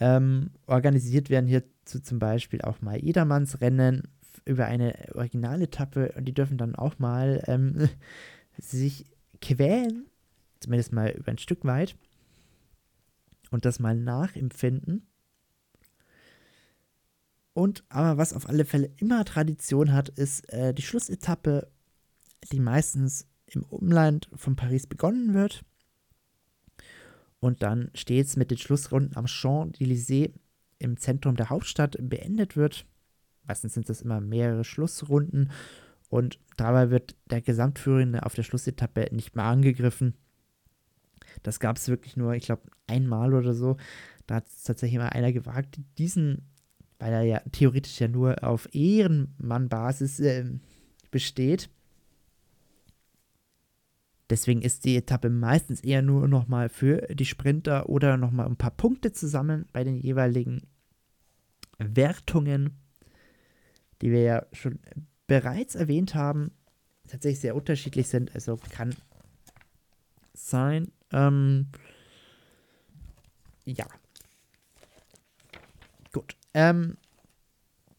Ähm, 0.00 0.50
organisiert 0.66 1.30
werden 1.30 1.46
hierzu 1.46 2.00
zum 2.00 2.18
Beispiel 2.18 2.62
auch 2.62 2.80
mal 2.80 2.98
Jedermannsrennen 2.98 4.08
über 4.44 4.66
eine 4.66 4.94
Originaletappe 5.14 6.12
und 6.16 6.24
die 6.24 6.34
dürfen 6.34 6.58
dann 6.58 6.74
auch 6.74 6.98
mal 6.98 7.42
ähm, 7.46 7.88
sich 8.58 9.04
quälen, 9.40 10.06
zumindest 10.60 10.92
mal 10.92 11.10
über 11.10 11.30
ein 11.30 11.38
Stück 11.38 11.64
weit 11.64 11.96
und 13.50 13.64
das 13.64 13.78
mal 13.78 13.94
nachempfinden. 13.94 15.06
Und 17.54 17.84
aber 17.88 18.18
was 18.18 18.32
auf 18.32 18.48
alle 18.48 18.64
Fälle 18.64 18.90
immer 18.96 19.24
Tradition 19.24 19.92
hat, 19.92 20.10
ist 20.10 20.52
äh, 20.52 20.74
die 20.74 20.82
Schlussetappe, 20.82 21.68
die 22.52 22.60
meistens 22.60 23.26
im 23.46 23.62
Umland 23.62 24.28
von 24.34 24.56
Paris 24.56 24.86
begonnen 24.86 25.34
wird 25.34 25.64
und 27.44 27.62
dann 27.62 27.90
stets 27.94 28.36
mit 28.36 28.50
den 28.50 28.58
Schlussrunden 28.58 29.16
am 29.16 29.26
Champs-Élysées 29.26 30.32
im 30.78 30.96
Zentrum 30.96 31.36
der 31.36 31.50
Hauptstadt 31.50 31.96
beendet 32.00 32.56
wird. 32.56 32.86
Meistens 33.46 33.74
sind 33.74 33.88
es 33.90 34.02
immer 34.02 34.20
mehrere 34.20 34.64
Schlussrunden 34.64 35.50
und 36.08 36.38
dabei 36.56 36.90
wird 36.90 37.16
der 37.26 37.42
Gesamtführende 37.42 38.24
auf 38.24 38.34
der 38.34 38.42
Schlussetappe 38.42 39.08
nicht 39.12 39.36
mehr 39.36 39.44
angegriffen. 39.44 40.14
Das 41.42 41.60
gab 41.60 41.76
es 41.76 41.88
wirklich 41.88 42.16
nur, 42.16 42.34
ich 42.34 42.46
glaube, 42.46 42.62
einmal 42.86 43.34
oder 43.34 43.54
so. 43.54 43.76
Da 44.26 44.36
hat 44.36 44.46
es 44.46 44.62
tatsächlich 44.62 44.98
mal 44.98 45.08
einer 45.08 45.32
gewagt, 45.32 45.80
diesen, 45.98 46.48
weil 47.04 47.12
er 47.12 47.22
ja 47.22 47.40
theoretisch 47.52 48.00
ja 48.00 48.08
nur 48.08 48.42
auf 48.42 48.66
Ehrenmannbasis 48.72 50.20
äh, 50.20 50.46
besteht. 51.10 51.68
Deswegen 54.30 54.62
ist 54.62 54.86
die 54.86 54.96
Etappe 54.96 55.28
meistens 55.28 55.82
eher 55.82 56.00
nur 56.00 56.28
nochmal 56.28 56.70
für 56.70 57.02
die 57.14 57.26
Sprinter 57.26 57.90
oder 57.90 58.16
nochmal 58.16 58.46
ein 58.46 58.56
paar 58.56 58.70
Punkte 58.70 59.12
zusammen 59.12 59.66
bei 59.74 59.84
den 59.84 59.98
jeweiligen 59.98 60.62
Wertungen 61.76 62.78
die 64.00 64.10
wir 64.10 64.22
ja 64.22 64.46
schon 64.52 64.80
bereits 65.26 65.74
erwähnt 65.74 66.14
haben, 66.14 66.50
tatsächlich 67.06 67.40
sehr 67.40 67.56
unterschiedlich 67.56 68.08
sind. 68.08 68.34
Also 68.34 68.58
kann 68.70 68.94
sein. 70.32 70.90
Ähm, 71.12 71.68
ja. 73.64 73.86
Gut. 76.12 76.36
Ähm, 76.54 76.96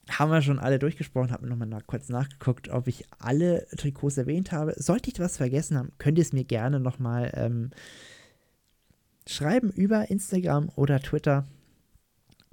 haben 0.10 0.32
wir 0.32 0.42
schon 0.42 0.60
alle 0.60 0.80
durchgesprochen, 0.80 1.32
habe 1.32 1.48
nochmal 1.48 1.68
nach, 1.68 1.86
kurz 1.88 2.10
nachgeguckt, 2.10 2.70
ob 2.70 2.88
ich 2.88 3.06
alle 3.20 3.66
Trikots 3.78 4.18
erwähnt 4.18 4.52
habe. 4.52 4.74
Sollte 4.78 5.10
ich 5.10 5.20
was 5.20 5.38
vergessen 5.38 5.78
haben, 5.78 5.92
könnt 5.98 6.18
ihr 6.18 6.24
es 6.24 6.34
mir 6.34 6.46
gerne 6.46 6.80
nochmal 6.80 7.32
ähm, 7.36 7.72
schreiben 9.28 9.72
über 9.72 10.10
Instagram 10.10 10.70
oder 10.76 11.00
Twitter. 11.00 11.46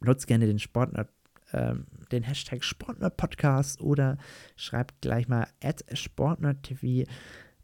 Nutzt 0.01 0.27
gerne 0.27 0.47
den 0.47 0.59
Sportnerd 0.59 1.09
ähm, 1.53 1.87
den 2.11 2.23
Hashtag 2.23 2.65
Sportnerd-Podcast 2.65 3.81
oder 3.81 4.19
schreibt 4.57 5.01
gleich 5.01 5.29
mal 5.29 5.47
at 5.63 5.85
SportnerdTV. 5.93 7.09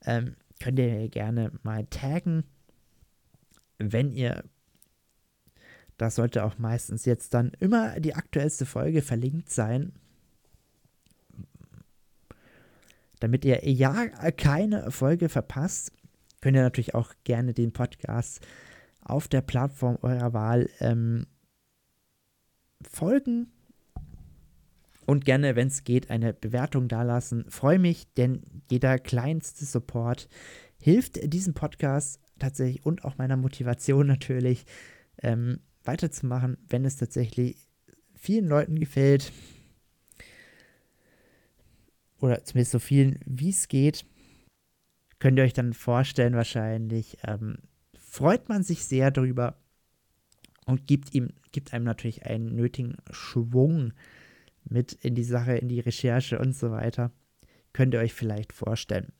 Ähm, 0.04 0.36
könnt 0.60 0.78
ihr 0.78 1.08
gerne 1.08 1.52
mal 1.62 1.86
taggen, 1.86 2.44
wenn 3.78 4.12
ihr 4.12 4.44
das 5.98 6.14
sollte 6.14 6.44
auch 6.44 6.58
meistens 6.58 7.04
jetzt 7.04 7.34
dann 7.34 7.52
immer 7.58 8.00
die 8.00 8.14
aktuellste 8.14 8.64
Folge 8.66 9.02
verlinkt 9.02 9.50
sein. 9.50 9.92
Damit 13.20 13.44
ihr 13.44 13.68
ja 13.68 14.06
keine 14.30 14.90
Folge 14.92 15.28
verpasst, 15.28 15.92
könnt 16.40 16.56
ihr 16.56 16.62
natürlich 16.62 16.94
auch 16.94 17.12
gerne 17.24 17.52
den 17.52 17.72
Podcast 17.72 18.46
auf 19.00 19.26
der 19.26 19.40
Plattform 19.40 19.98
eurer 20.02 20.32
Wahl 20.32 20.70
ähm, 20.78 21.26
folgen 22.88 23.50
und 25.04 25.24
gerne, 25.24 25.56
wenn 25.56 25.68
es 25.68 25.82
geht, 25.82 26.10
eine 26.10 26.32
Bewertung 26.32 26.86
dalassen. 26.86 27.50
Freue 27.50 27.80
mich, 27.80 28.12
denn 28.14 28.42
jeder 28.70 28.98
kleinste 29.00 29.64
Support 29.64 30.28
hilft 30.80 31.32
diesem 31.32 31.54
Podcast 31.54 32.20
tatsächlich 32.38 32.86
und 32.86 33.04
auch 33.04 33.18
meiner 33.18 33.36
Motivation 33.36 34.06
natürlich 34.06 34.64
ähm, 35.22 35.58
weiterzumachen, 35.88 36.58
wenn 36.68 36.84
es 36.84 36.96
tatsächlich 36.96 37.56
vielen 38.14 38.46
Leuten 38.46 38.78
gefällt. 38.78 39.32
Oder 42.20 42.44
zumindest 42.44 42.72
so 42.72 42.78
vielen, 42.78 43.18
wie 43.24 43.50
es 43.50 43.68
geht. 43.68 44.04
Könnt 45.18 45.38
ihr 45.38 45.44
euch 45.44 45.54
dann 45.54 45.72
vorstellen, 45.72 46.34
wahrscheinlich 46.34 47.18
ähm, 47.26 47.56
freut 47.98 48.48
man 48.48 48.62
sich 48.62 48.84
sehr 48.84 49.10
darüber 49.10 49.56
und 50.66 50.86
gibt 50.86 51.14
ihm, 51.14 51.30
gibt 51.52 51.72
einem 51.72 51.84
natürlich 51.84 52.26
einen 52.26 52.54
nötigen 52.54 52.96
Schwung 53.10 53.94
mit 54.64 54.92
in 54.92 55.14
die 55.14 55.24
Sache, 55.24 55.56
in 55.56 55.68
die 55.68 55.80
Recherche 55.80 56.38
und 56.38 56.54
so 56.54 56.70
weiter. 56.70 57.10
Könnt 57.72 57.94
ihr 57.94 58.00
euch 58.00 58.12
vielleicht 58.12 58.52
vorstellen. 58.52 59.12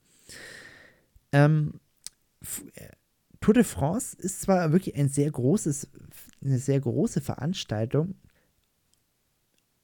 Ähm, 1.32 1.80
äh, 2.74 2.88
Tour 3.40 3.54
de 3.54 3.64
France 3.64 4.16
ist 4.18 4.42
zwar 4.42 4.72
wirklich 4.72 4.96
ein 4.96 5.08
sehr 5.08 5.30
großes, 5.30 5.88
eine 6.42 6.58
sehr 6.58 6.80
große 6.80 7.20
Veranstaltung. 7.20 8.14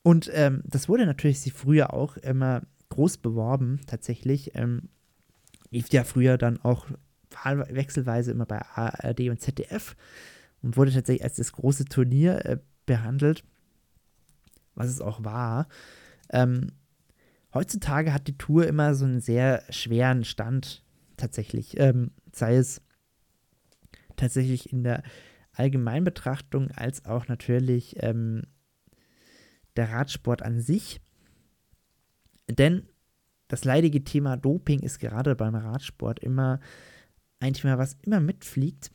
Und 0.02 0.30
ähm, 0.32 0.62
das 0.66 0.88
wurde 0.88 1.06
natürlich 1.06 1.40
sie 1.40 1.50
früher 1.50 1.94
auch 1.94 2.16
immer 2.18 2.62
groß 2.90 3.18
beworben, 3.18 3.80
tatsächlich. 3.86 4.54
Ähm, 4.54 4.88
lief 5.70 5.90
ja 5.90 6.04
früher 6.04 6.38
dann 6.38 6.60
auch 6.60 6.86
wechselweise 7.44 8.30
immer 8.30 8.46
bei 8.46 8.60
ARD 8.62 9.28
und 9.30 9.40
ZDF 9.40 9.96
und 10.62 10.76
wurde 10.76 10.92
tatsächlich 10.92 11.24
als 11.24 11.36
das 11.36 11.52
große 11.52 11.86
Turnier 11.86 12.44
äh, 12.44 12.58
behandelt 12.86 13.44
was 14.74 14.88
es 14.88 15.00
auch 15.00 15.24
war. 15.24 15.68
Ähm, 16.30 16.72
heutzutage 17.52 18.12
hat 18.12 18.26
die 18.26 18.38
Tour 18.38 18.66
immer 18.66 18.94
so 18.94 19.04
einen 19.04 19.20
sehr 19.20 19.62
schweren 19.70 20.24
Stand 20.24 20.82
tatsächlich. 21.16 21.78
Ähm, 21.78 22.10
sei 22.32 22.56
es 22.56 22.80
tatsächlich 24.16 24.72
in 24.72 24.84
der 24.84 25.02
Allgemeinbetrachtung 25.54 26.70
als 26.72 27.04
auch 27.04 27.28
natürlich 27.28 27.96
ähm, 28.02 28.42
der 29.76 29.90
Radsport 29.90 30.42
an 30.42 30.60
sich. 30.60 31.00
Denn 32.48 32.88
das 33.48 33.64
leidige 33.64 34.04
Thema 34.04 34.36
Doping 34.36 34.80
ist 34.80 34.98
gerade 34.98 35.34
beim 35.34 35.54
Radsport 35.54 36.20
immer 36.20 36.60
ein 37.40 37.54
Thema, 37.54 37.78
was 37.78 37.96
immer 38.02 38.20
mitfliegt. 38.20 38.90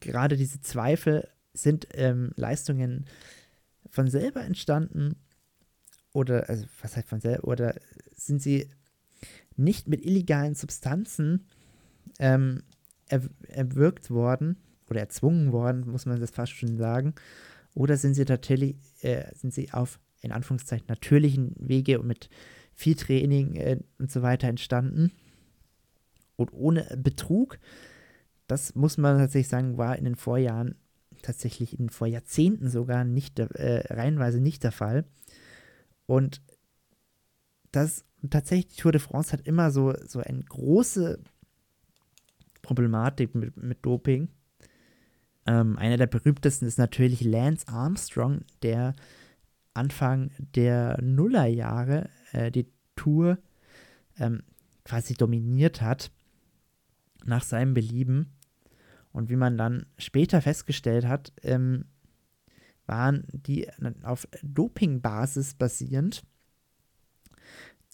Gerade 0.00 0.36
diese 0.36 0.60
Zweifel 0.60 1.28
sind 1.52 1.88
ähm, 1.94 2.32
Leistungen 2.36 3.06
von 3.90 4.08
selber 4.08 4.42
entstanden 4.42 5.16
oder, 6.12 6.48
also 6.48 6.66
was 6.82 6.96
heißt 6.96 7.08
von 7.08 7.20
selber, 7.20 7.48
oder 7.48 7.74
sind 8.14 8.42
sie 8.42 8.70
nicht 9.56 9.88
mit 9.88 10.04
illegalen 10.04 10.54
Substanzen 10.54 11.46
ähm, 12.18 12.62
erwirkt 13.08 14.10
worden 14.10 14.56
oder 14.88 15.00
erzwungen 15.00 15.52
worden, 15.52 15.88
muss 15.90 16.06
man 16.06 16.20
das 16.20 16.30
fast 16.30 16.52
schon 16.52 16.76
sagen, 16.76 17.14
oder 17.74 17.96
sind 17.96 18.14
sie 18.14 18.24
tatsächlich, 18.24 18.76
äh, 19.02 19.24
sind 19.34 19.54
sie 19.54 19.72
auf 19.72 20.00
in 20.20 20.32
Anführungszeichen 20.32 20.86
natürlichen 20.88 21.54
Wege 21.58 22.00
und 22.00 22.06
mit 22.06 22.28
viel 22.74 22.96
Training 22.96 23.56
äh, 23.56 23.78
und 23.98 24.10
so 24.10 24.22
weiter 24.22 24.48
entstanden 24.48 25.12
und 26.36 26.52
ohne 26.52 26.84
Betrug. 26.96 27.58
Das 28.46 28.74
muss 28.74 28.96
man 28.96 29.18
tatsächlich 29.18 29.48
sagen, 29.48 29.78
war 29.78 29.96
in 29.96 30.04
den 30.04 30.16
Vorjahren 30.16 30.74
tatsächlich 31.22 31.72
in 31.72 31.86
den 31.86 31.90
Vorjahrzehnten 31.90 32.68
sogar 32.68 33.04
nicht, 33.04 33.38
äh, 33.38 33.92
reihenweise 33.92 34.40
nicht 34.40 34.64
der 34.64 34.72
Fall. 34.72 35.04
Und 36.06 36.40
das 37.72 38.04
tatsächlich, 38.30 38.76
Tour 38.76 38.92
de 38.92 39.00
France 39.00 39.32
hat 39.32 39.46
immer 39.46 39.70
so, 39.70 39.94
so 40.06 40.20
eine 40.20 40.42
große 40.42 41.20
Problematik 42.68 43.34
mit, 43.34 43.56
mit 43.56 43.78
Doping. 43.82 44.28
Ähm, 45.46 45.78
einer 45.78 45.96
der 45.96 46.06
berühmtesten 46.06 46.66
ist 46.66 46.76
natürlich 46.76 47.22
Lance 47.22 47.66
Armstrong, 47.66 48.42
der 48.62 48.94
Anfang 49.72 50.30
der 50.54 51.00
Nullerjahre 51.00 52.10
äh, 52.32 52.50
die 52.50 52.66
Tour 52.94 53.38
ähm, 54.18 54.42
quasi 54.84 55.14
dominiert 55.14 55.80
hat 55.80 56.10
nach 57.24 57.42
seinem 57.42 57.72
Belieben. 57.72 58.34
Und 59.12 59.30
wie 59.30 59.36
man 59.36 59.56
dann 59.56 59.86
später 59.96 60.42
festgestellt 60.42 61.06
hat, 61.06 61.32
ähm, 61.42 61.86
waren 62.84 63.24
die 63.32 63.66
auf 64.02 64.28
Dopingbasis 64.42 65.54
basierend, 65.54 66.22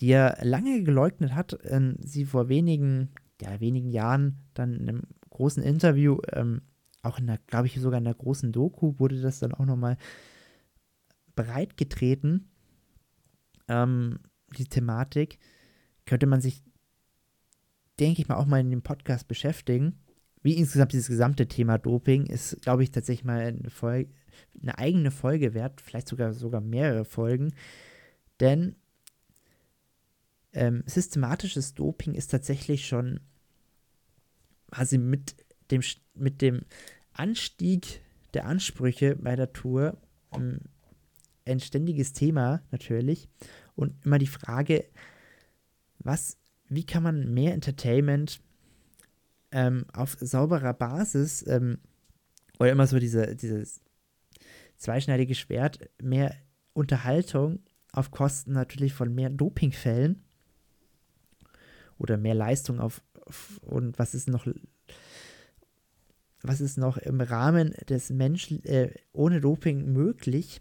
die 0.01 0.11
er 0.11 0.39
lange 0.43 0.83
geleugnet 0.83 1.33
hat, 1.33 1.53
äh, 1.65 1.95
sie 2.01 2.25
vor 2.25 2.49
wenigen, 2.49 3.11
ja, 3.45 3.61
wenigen 3.61 3.91
Jahren 3.91 4.39
dann 4.55 4.75
in 4.75 4.89
einem 4.89 5.03
großen 5.31 5.63
Interview, 5.63 6.19
ähm, 6.33 6.63
auch 7.03 7.19
in 7.19 7.27
der, 7.27 7.39
glaube 7.47 7.67
ich, 7.67 7.79
sogar 7.81 7.99
in 7.99 8.05
der 8.05 8.15
großen 8.15 8.53
Doku 8.53 8.99
wurde 8.99 9.21
das 9.21 9.41
dann 9.41 9.53
auch 9.53 9.67
nochmal 9.67 9.99
breitgetreten, 11.37 12.49
ähm, 13.69 14.21
die 14.57 14.67
Thematik, 14.67 15.39
könnte 16.07 16.27
man 16.27 16.41
sich, 16.41 16.63
denke 17.99 18.23
ich 18.23 18.29
mal, 18.29 18.37
auch 18.37 18.47
mal 18.47 18.61
in 18.61 18.71
dem 18.71 18.83
Podcast 18.83 19.29
beschäftigen. 19.29 19.99
Wie 20.43 20.55
insgesamt 20.55 20.93
dieses 20.93 21.09
gesamte 21.09 21.49
Thema 21.49 21.79
Doping 21.79 22.27
ist, 22.27 22.61
glaube 22.63 22.83
ich, 22.83 22.91
tatsächlich 22.91 23.25
mal 23.25 23.41
eine, 23.41 23.71
Folge, 23.71 24.13
eine 24.61 24.79
eigene 24.79 25.11
Folge 25.11 25.55
wert, 25.55 25.81
vielleicht 25.81 26.09
sogar, 26.09 26.33
sogar 26.33 26.61
mehrere 26.61 27.05
Folgen. 27.05 27.55
Denn 28.41 28.77
ähm, 30.53 30.83
systematisches 30.87 31.75
Doping 31.75 32.15
ist 32.15 32.31
tatsächlich 32.31 32.87
schon 32.87 33.21
quasi 34.75 34.99
mit 34.99 35.37
dem, 35.71 35.83
mit 36.15 36.43
dem 36.43 36.63
Anstieg 37.13 38.01
der 38.35 38.47
Ansprüche 38.47 39.17
bei 39.17 39.37
der 39.37 39.53
Tour 39.53 39.97
ähm, 40.35 40.59
ein 41.47 41.61
ständiges 41.61 42.13
Thema 42.13 42.63
natürlich 42.71 43.29
und 43.77 43.95
immer 44.05 44.19
die 44.19 44.27
Frage, 44.27 44.85
was, 45.99 46.39
wie 46.69 46.85
kann 46.85 47.03
man 47.03 47.33
mehr 47.33 47.55
Entertainment 47.55 48.41
ähm, 49.53 49.87
auf 49.93 50.17
sauberer 50.21 50.75
Basis 50.75 51.47
ähm, 51.47 51.79
oder 52.59 52.73
immer 52.73 52.87
so 52.87 52.99
diese, 52.99 53.37
dieses 53.37 53.81
zweischneidige 54.77 55.35
Schwert, 55.35 55.79
mehr 56.03 56.35
Unterhaltung 56.73 57.61
auf 57.93 58.11
Kosten 58.11 58.53
natürlich 58.53 58.93
von 58.93 59.15
mehr 59.15 59.31
Dopingfällen 59.31 60.25
oder 61.99 62.17
mehr 62.17 62.35
Leistung 62.35 62.81
auf, 62.81 63.03
auf 63.14 63.14
und 63.63 63.99
was 63.99 64.15
ist 64.15 64.29
noch 64.29 64.47
was 66.43 66.61
ist 66.61 66.77
noch 66.77 66.99
im 66.99 67.21
Rahmen 67.21 67.75
des 67.89 68.11
Menschen 68.11 68.63
äh, 68.65 68.93
ohne 69.13 69.41
Doping 69.41 69.93
möglich 69.93 70.61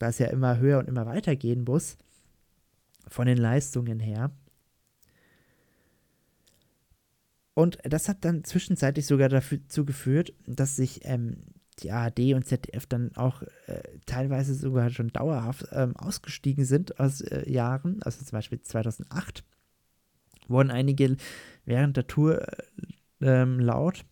da 0.00 0.08
es 0.08 0.18
ja 0.18 0.26
immer 0.28 0.58
höher 0.58 0.78
und 0.78 0.88
immer 0.88 1.06
weiter 1.06 1.36
gehen 1.36 1.62
muss, 1.62 1.96
von 3.06 3.26
den 3.26 3.36
Leistungen 3.36 4.00
her. 4.00 4.32
Und 7.54 7.78
das 7.82 8.08
hat 8.08 8.24
dann 8.24 8.42
zwischenzeitlich 8.42 9.06
sogar 9.06 9.28
dazu 9.28 9.84
geführt, 9.84 10.32
dass 10.46 10.76
sich 10.76 11.00
ähm, 11.04 11.44
die 11.80 11.90
ARD 11.90 12.32
und 12.34 12.46
ZDF 12.46 12.86
dann 12.86 13.14
auch 13.14 13.42
äh, 13.66 13.82
teilweise 14.06 14.54
sogar 14.54 14.88
schon 14.88 15.08
dauerhaft 15.08 15.66
ähm, 15.72 15.94
ausgestiegen 15.96 16.64
sind 16.64 16.98
aus 16.98 17.20
äh, 17.20 17.48
Jahren. 17.50 18.02
Also 18.02 18.24
zum 18.24 18.38
Beispiel 18.38 18.62
2008 18.62 19.44
wurden 20.48 20.70
einige 20.70 21.16
während 21.64 21.96
der 21.96 22.06
Tour 22.06 22.40
äh, 22.40 22.62
ähm, 23.20 23.60
laut 23.60 24.04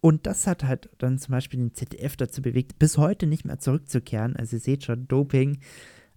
und 0.00 0.26
das 0.26 0.46
hat 0.46 0.64
halt 0.64 0.88
dann 0.98 1.18
zum 1.18 1.32
Beispiel 1.32 1.60
den 1.60 1.74
ZDF 1.74 2.16
dazu 2.16 2.40
bewegt, 2.40 2.78
bis 2.78 2.96
heute 2.98 3.26
nicht 3.26 3.44
mehr 3.44 3.58
zurückzukehren. 3.58 4.36
Also 4.36 4.54
ihr 4.56 4.60
seht 4.60 4.84
schon, 4.84 5.08
Doping, 5.08 5.58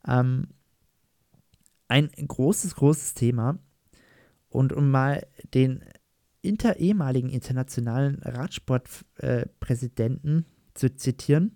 ähm, 0.07 0.49
ein 1.87 2.11
großes, 2.15 2.75
großes 2.75 3.15
Thema. 3.15 3.57
Und 4.49 4.71
um 4.73 4.91
mal 4.91 5.25
den 5.53 5.83
inter 6.41 6.77
ehemaligen 6.77 7.29
internationalen 7.29 8.21
Radsportpräsidenten 8.21 10.39
äh, 10.39 10.43
zu 10.73 10.95
zitieren, 10.95 11.55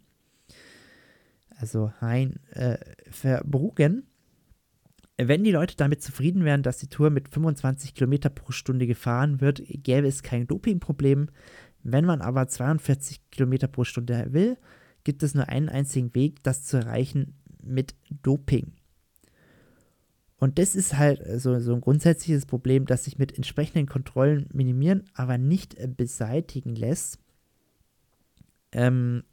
also 1.58 1.94
Hein 2.02 2.40
äh, 2.52 2.78
Verbruggen, 3.10 4.08
wenn 5.18 5.44
die 5.44 5.52
Leute 5.52 5.78
damit 5.78 6.02
zufrieden 6.02 6.44
wären, 6.44 6.64
dass 6.64 6.78
die 6.78 6.90
Tour 6.90 7.10
mit 7.10 7.30
25 7.30 7.94
Kilometer 7.94 8.30
pro 8.30 8.52
Stunde 8.52 8.86
gefahren 8.86 9.40
wird, 9.40 9.62
gäbe 9.66 10.08
es 10.08 10.24
kein 10.24 10.48
Dopingproblem. 10.48 11.30
Wenn 11.84 12.06
man 12.06 12.22
aber 12.22 12.48
42 12.48 13.30
Kilometer 13.32 13.68
pro 13.68 13.84
Stunde 13.84 14.28
will, 14.32 14.58
gibt 15.04 15.24
es 15.24 15.36
nur 15.36 15.48
einen 15.48 15.70
einzigen 15.70 16.14
Weg, 16.16 16.44
das 16.44 16.64
zu 16.64 16.78
erreichen 16.78 17.36
mit 17.64 17.96
Doping. 18.10 18.74
Und 20.38 20.60
das 20.60 20.76
ist 20.76 20.98
halt 20.98 21.22
so, 21.40 21.60
so 21.60 21.74
ein 21.74 21.82
grundsätzliches 21.82 22.46
Problem, 22.46 22.86
das 22.86 23.06
sich 23.06 23.18
mit 23.18 23.36
entsprechenden 23.36 23.88
Kontrollen 23.88 24.50
minimieren, 24.52 25.04
aber 25.14 25.38
nicht 25.38 25.78
beseitigen 25.96 26.76
lässt. 26.76 27.20
Ähm, 28.74 29.24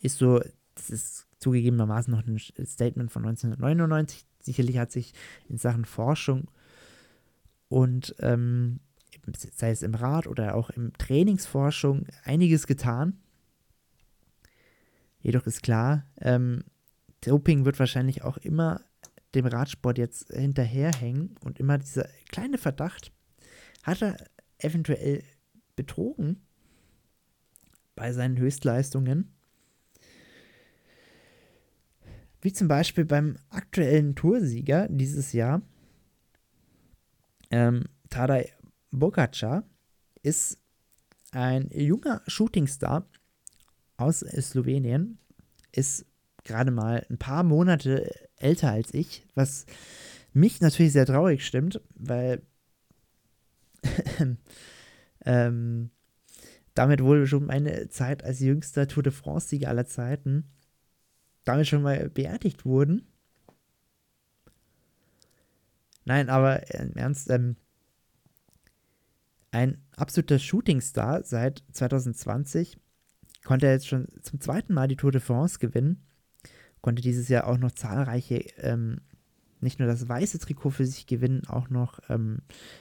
ist 0.00 0.18
so, 0.18 0.40
das 0.74 0.90
ist 0.90 1.26
zugegebenermaßen 1.38 2.12
noch 2.12 2.26
ein 2.26 2.38
Statement 2.38 3.10
von 3.10 3.24
1999. 3.24 4.26
Sicherlich 4.42 4.78
hat 4.78 4.92
sich 4.92 5.14
in 5.48 5.56
Sachen 5.56 5.84
Forschung 5.84 6.50
und 7.68 8.14
ähm, 8.18 8.80
sei 9.54 9.70
es 9.70 9.82
im 9.82 9.94
Rad 9.94 10.26
oder 10.26 10.54
auch 10.54 10.70
im 10.70 10.92
Trainingsforschung, 10.94 12.06
einiges 12.24 12.66
getan. 12.66 13.18
Jedoch 15.20 15.46
ist 15.46 15.62
klar, 15.62 16.04
ähm, 16.20 16.64
Doping 17.22 17.64
wird 17.64 17.78
wahrscheinlich 17.78 18.22
auch 18.22 18.36
immer 18.38 18.80
dem 19.34 19.46
Radsport 19.46 19.96
jetzt 19.96 20.32
hinterherhängen 20.32 21.36
und 21.40 21.58
immer 21.58 21.78
dieser 21.78 22.08
kleine 22.30 22.58
Verdacht, 22.58 23.12
hat 23.82 24.02
er 24.02 24.16
eventuell 24.58 25.22
betrogen 25.76 26.42
bei 27.94 28.12
seinen 28.12 28.36
Höchstleistungen? 28.36 29.32
Wie 32.42 32.52
zum 32.52 32.66
Beispiel 32.66 33.04
beim 33.04 33.36
aktuellen 33.50 34.16
Toursieger 34.16 34.88
dieses 34.90 35.32
Jahr, 35.32 35.62
ähm, 37.50 37.84
Tadej 38.10 38.52
Bogacar 38.90 39.62
ist 40.22 40.58
ein 41.30 41.70
junger 41.72 42.20
Shootingstar 42.26 43.06
aus 43.96 44.20
Slowenien, 44.20 45.18
ist 45.70 46.04
gerade 46.44 46.72
mal 46.72 47.06
ein 47.08 47.16
paar 47.16 47.44
Monate 47.44 48.10
älter 48.36 48.72
als 48.72 48.92
ich, 48.92 49.24
was 49.34 49.64
mich 50.32 50.60
natürlich 50.60 50.92
sehr 50.92 51.06
traurig 51.06 51.46
stimmt, 51.46 51.80
weil 51.94 52.42
ähm, 55.24 55.90
damit 56.74 57.04
wohl 57.04 57.26
schon 57.26 57.46
meine 57.46 57.88
Zeit 57.88 58.24
als 58.24 58.40
jüngster 58.40 58.88
Tour 58.88 59.04
de 59.04 59.12
France-Sieger 59.12 59.68
aller 59.68 59.86
Zeiten 59.86 60.50
damit 61.44 61.66
schon 61.66 61.82
mal 61.82 62.08
beerdigt 62.10 62.64
wurden. 62.64 63.06
Nein, 66.04 66.28
aber 66.28 66.68
im 66.74 66.96
Ernst, 66.96 67.30
ähm, 67.30 67.56
ein 69.50 69.78
absoluter 69.96 70.38
Shootingstar 70.38 71.22
seit 71.24 71.62
2020 71.72 72.78
konnte 73.44 73.66
er 73.66 73.72
jetzt 73.72 73.88
schon 73.88 74.08
zum 74.22 74.40
zweiten 74.40 74.72
Mal 74.72 74.88
die 74.88 74.96
Tour 74.96 75.12
de 75.12 75.20
France 75.20 75.58
gewinnen. 75.58 76.06
Konnte 76.80 77.02
dieses 77.02 77.28
Jahr 77.28 77.46
auch 77.46 77.58
noch 77.58 77.72
zahlreiche, 77.72 78.38
ähm, 78.56 79.00
nicht 79.60 79.78
nur 79.78 79.86
das 79.86 80.08
weiße 80.08 80.38
Trikot 80.38 80.70
für 80.70 80.86
sich 80.86 81.06
gewinnen, 81.06 81.46
auch 81.46 81.68
noch, 81.68 82.00
ähm, 82.08 82.38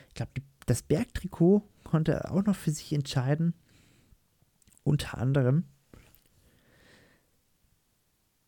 ich 0.08 0.16
glaube, 0.16 0.32
das 0.66 0.82
Bergtrikot 0.82 1.68
konnte 1.84 2.14
er 2.14 2.32
auch 2.32 2.46
noch 2.46 2.56
für 2.56 2.72
sich 2.72 2.94
entscheiden. 2.94 3.54
Unter 4.84 5.18
anderem. 5.18 5.66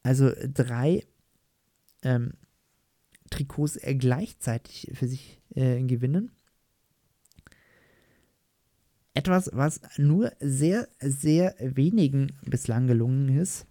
Also 0.04 0.32
drei 0.54 1.04
ähm, 2.04 2.34
Trikots 3.30 3.80
gleichzeitig 3.82 4.92
für 4.94 5.08
sich 5.08 5.42
äh, 5.56 5.82
gewinnen. 5.82 6.32
Etwas, 9.16 9.50
was 9.54 9.82
nur 9.98 10.34
sehr, 10.40 10.88
sehr 11.00 11.56
wenigen 11.60 12.34
bislang 12.46 12.88
gelungen 12.88 13.30
ist. 13.38 13.66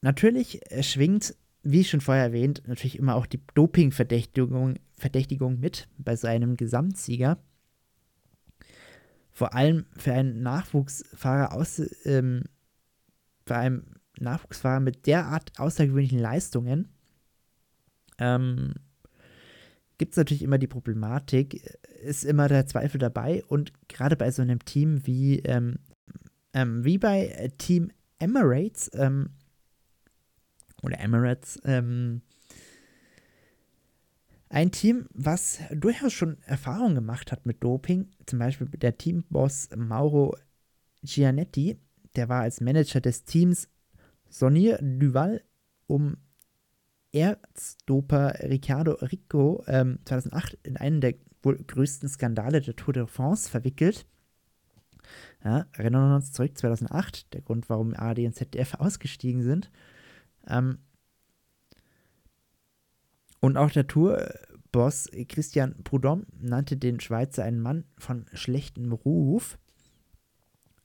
Natürlich 0.00 0.60
schwingt, 0.80 1.36
wie 1.62 1.84
schon 1.84 2.00
vorher 2.00 2.24
erwähnt, 2.24 2.62
natürlich 2.66 2.98
immer 2.98 3.14
auch 3.14 3.26
die 3.26 3.40
Doping-Verdächtigung 3.54 4.78
Verdächtigung 4.96 5.58
mit 5.58 5.88
bei 5.98 6.14
seinem 6.14 6.56
Gesamtsieger. 6.56 7.38
Vor 9.32 9.54
allem 9.54 9.86
für 9.96 10.12
einen 10.12 10.42
Nachwuchsfahrer 10.42 11.52
aus, 11.52 11.82
ähm, 12.04 12.44
für 13.44 13.56
einen 13.56 13.96
Nachwuchsfahrer 14.18 14.80
mit 14.80 15.06
derart 15.06 15.58
außergewöhnlichen 15.58 16.18
Leistungen 16.18 16.88
ähm, 18.18 18.74
gibt 19.98 20.12
es 20.12 20.16
natürlich 20.16 20.42
immer 20.42 20.58
die 20.58 20.66
Problematik, 20.66 21.78
ist 22.02 22.24
immer 22.24 22.48
der 22.48 22.66
Zweifel 22.66 22.98
dabei 22.98 23.44
und 23.44 23.72
gerade 23.88 24.16
bei 24.16 24.30
so 24.30 24.42
einem 24.42 24.64
Team 24.64 25.06
wie, 25.06 25.38
ähm, 25.40 25.78
ähm, 26.54 26.84
wie 26.84 26.98
bei 26.98 27.52
Team 27.58 27.90
Emirates 28.18 28.90
ähm, 28.94 29.30
oder 30.82 30.98
Emirates, 31.00 31.60
ähm, 31.64 32.22
ein 34.48 34.70
Team, 34.70 35.06
was 35.14 35.60
durchaus 35.72 36.12
schon 36.12 36.36
Erfahrung 36.42 36.94
gemacht 36.94 37.32
hat 37.32 37.46
mit 37.46 37.62
Doping, 37.64 38.10
zum 38.26 38.38
Beispiel 38.38 38.66
der 38.68 38.98
Teamboss 38.98 39.70
Mauro 39.74 40.36
Gianetti, 41.02 41.78
der 42.16 42.28
war 42.28 42.42
als 42.42 42.60
Manager 42.60 43.00
des 43.00 43.24
Teams 43.24 43.68
Sonir 44.28 44.78
Duval 44.80 45.42
um 45.86 46.16
Erzdoper 47.12 48.34
Riccardo 48.40 48.92
Ricco 48.94 49.64
ähm, 49.66 49.98
2008 50.04 50.58
in 50.62 50.76
einen 50.76 51.00
der 51.00 51.14
wohl 51.42 51.56
größten 51.58 52.08
Skandale 52.08 52.60
der 52.60 52.76
Tour 52.76 52.94
de 52.94 53.06
France 53.06 53.50
verwickelt. 53.50 54.06
Ja, 55.44 55.66
erinnern 55.72 56.10
wir 56.10 56.16
uns 56.16 56.32
zurück, 56.32 56.56
2008, 56.56 57.34
der 57.34 57.42
Grund, 57.42 57.68
warum 57.68 57.94
ARD 57.94 58.20
und 58.20 58.34
ZDF 58.34 58.74
ausgestiegen 58.74 59.42
sind. 59.42 59.70
Ähm, 60.46 60.78
und 63.40 63.56
auch 63.56 63.70
der 63.70 63.88
Tourboss 63.88 65.10
Christian 65.28 65.82
Prudhomme 65.82 66.26
nannte 66.38 66.76
den 66.76 67.00
Schweizer 67.00 67.42
einen 67.42 67.60
Mann 67.60 67.84
von 67.98 68.26
schlechtem 68.32 68.92
Ruf. 68.92 69.58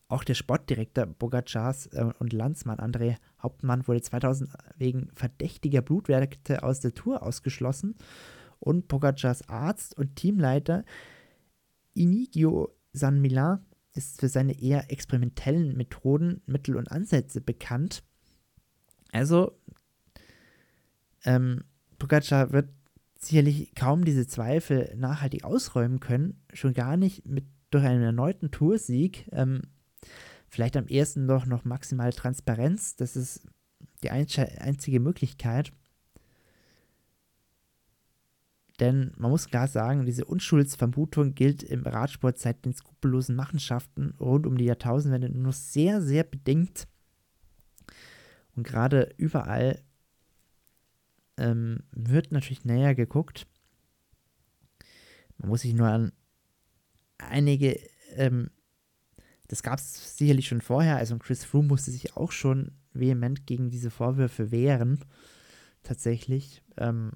Auch 0.10 0.24
der 0.24 0.36
Sportdirektor 0.36 1.06
Bogacars 1.06 1.88
äh, 1.88 2.10
und 2.20 2.34
Landsmann 2.34 2.80
André 2.80 3.18
Hauptmann 3.42 3.88
wurde 3.88 4.02
2000 4.02 4.50
wegen 4.78 5.10
verdächtiger 5.14 5.82
Blutwerte 5.82 6.64
aus 6.64 6.80
der 6.80 6.94
Tour 6.94 7.24
ausgeschlossen 7.24 7.96
und 8.60 8.88
Pogacars 8.88 9.48
Arzt 9.50 9.98
und 9.98 10.16
Teamleiter 10.16 10.86
Inigio 11.94 12.76
San 12.94 13.22
Milan 13.22 13.66
ist 13.94 14.20
für 14.20 14.30
seine 14.30 14.62
eher 14.62 14.92
experimentellen 14.92 15.76
Methoden, 15.76 16.42
Mittel 16.46 16.76
und 16.76 16.92
Ansätze 16.92 17.42
bekannt. 17.42 18.04
Also, 19.12 19.58
ähm, 21.26 21.64
Pogacar 21.98 22.52
wird 22.52 22.70
sicherlich 23.20 23.74
kaum 23.74 24.06
diese 24.06 24.28
Zweifel 24.28 24.94
nachhaltig 24.96 25.44
ausräumen 25.44 26.00
können, 26.00 26.40
schon 26.54 26.74
gar 26.74 26.96
nicht 26.96 27.26
mit 27.26 27.46
durch 27.72 27.84
einen 27.84 28.04
erneuten 28.04 28.52
Toursieg. 28.52 29.28
Ähm, 29.32 29.62
vielleicht 30.50 30.78
am 30.78 30.88
ehesten 30.88 31.28
doch 31.28 31.46
noch 31.46 31.66
maximale 31.66 32.14
Transparenz, 32.14 32.96
das 32.96 33.16
ist 33.16 33.48
die 34.04 34.12
einzige 34.12 35.00
Möglichkeit. 35.00 35.72
Denn 38.80 39.12
man 39.18 39.32
muss 39.32 39.50
klar 39.50 39.68
sagen, 39.68 40.06
diese 40.06 40.26
Unschuldsvermutung 40.26 41.34
gilt 41.34 41.64
im 41.64 41.84
Radsport 41.84 42.38
seit 42.38 42.64
den 42.64 42.74
skrupellosen 42.74 43.36
Machenschaften 43.36 44.14
rund 44.20 44.46
um 44.46 44.58
die 44.58 44.66
Jahrtausendwende 44.66 45.30
nur 45.30 45.52
sehr, 45.52 46.02
sehr 46.02 46.24
bedingt. 46.24 46.88
Und 48.56 48.66
gerade 48.66 49.14
überall 49.18 49.82
ähm, 51.38 51.84
wird 51.92 52.32
natürlich 52.32 52.66
näher 52.66 52.94
geguckt. 52.94 53.48
Man 55.38 55.50
muss 55.50 55.62
sich 55.62 55.74
nur 55.74 55.88
an 55.88 56.12
einige, 57.18 57.80
ähm, 58.16 58.52
das 59.48 59.64
gab 59.64 59.80
es 59.80 60.18
sicherlich 60.18 60.48
schon 60.48 60.62
vorher, 60.62 60.98
also 60.98 61.18
Chris 61.18 61.46
Froome 61.46 61.70
musste 61.70 61.92
sich 61.92 62.16
auch 62.18 62.32
schon 62.32 62.72
vehement 62.94 63.46
gegen 63.46 63.70
diese 63.70 63.92
Vorwürfe 63.92 64.52
wehren, 64.52 65.00
tatsächlich. 65.84 66.62
Ähm, 66.78 67.12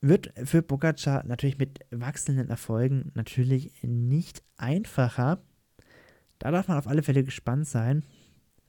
wird 0.00 0.32
für 0.44 0.62
Pogacar 0.62 1.24
natürlich 1.24 1.58
mit 1.58 1.80
wachsenden 1.90 2.50
Erfolgen 2.50 3.12
natürlich 3.14 3.72
nicht 3.82 4.42
einfacher. 4.56 5.40
Da 6.40 6.50
darf 6.50 6.66
man 6.66 6.78
auf 6.78 6.88
alle 6.88 7.04
Fälle 7.04 7.22
gespannt 7.22 7.68
sein 7.68 8.04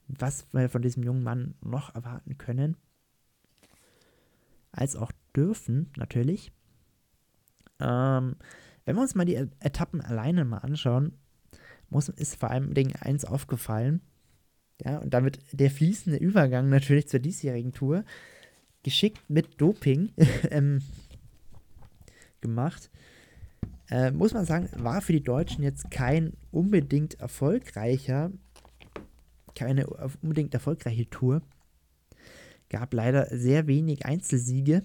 was 0.07 0.45
wir 0.53 0.69
von 0.69 0.81
diesem 0.81 1.03
jungen 1.03 1.23
Mann 1.23 1.55
noch 1.61 1.93
erwarten 1.95 2.37
können. 2.37 2.77
Als 4.71 4.95
auch 4.95 5.11
dürfen, 5.35 5.91
natürlich. 5.97 6.51
Ähm, 7.79 8.35
wenn 8.85 8.95
wir 8.95 9.01
uns 9.01 9.15
mal 9.15 9.25
die 9.25 9.35
Etappen 9.35 10.01
alleine 10.01 10.45
mal 10.45 10.59
anschauen, 10.59 11.13
muss, 11.89 12.09
ist 12.09 12.35
vor 12.35 12.49
allem 12.49 12.73
Ding 12.73 12.95
eins 12.95 13.25
aufgefallen. 13.25 14.01
Ja, 14.83 14.97
und 14.97 15.13
damit 15.13 15.39
der 15.51 15.69
fließende 15.69 16.17
Übergang 16.17 16.69
natürlich 16.69 17.07
zur 17.07 17.19
diesjährigen 17.19 17.73
Tour, 17.73 18.03
geschickt 18.81 19.29
mit 19.29 19.61
Doping 19.61 20.11
ähm, 20.49 20.81
gemacht. 22.41 22.89
Äh, 23.89 24.11
muss 24.11 24.33
man 24.33 24.45
sagen, 24.45 24.69
war 24.75 25.01
für 25.01 25.13
die 25.13 25.23
Deutschen 25.23 25.63
jetzt 25.63 25.91
kein 25.91 26.33
unbedingt 26.51 27.19
erfolgreicher 27.19 28.31
keine 29.55 29.87
unbedingt 30.21 30.53
erfolgreiche 30.53 31.09
Tour. 31.09 31.41
Gab 32.69 32.93
leider 32.93 33.27
sehr 33.27 33.67
wenig 33.67 34.05
Einzelsiege. 34.05 34.83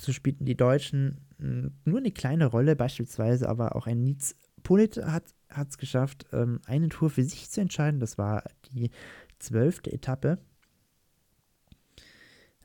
So 0.00 0.12
spielten 0.12 0.44
die 0.44 0.56
Deutschen 0.56 1.26
hm, 1.38 1.72
nur 1.84 1.98
eine 1.98 2.10
kleine 2.10 2.46
Rolle, 2.46 2.76
beispielsweise 2.76 3.48
aber 3.48 3.76
auch 3.76 3.86
ein 3.86 4.02
Nietz 4.02 4.36
Polit 4.62 4.96
hat 4.98 5.34
es 5.68 5.78
geschafft, 5.78 6.26
ähm, 6.32 6.60
eine 6.66 6.88
Tour 6.88 7.10
für 7.10 7.22
sich 7.22 7.48
zu 7.48 7.60
entscheiden. 7.60 8.00
Das 8.00 8.18
war 8.18 8.44
die 8.70 8.90
zwölfte 9.38 9.92
Etappe. 9.92 10.38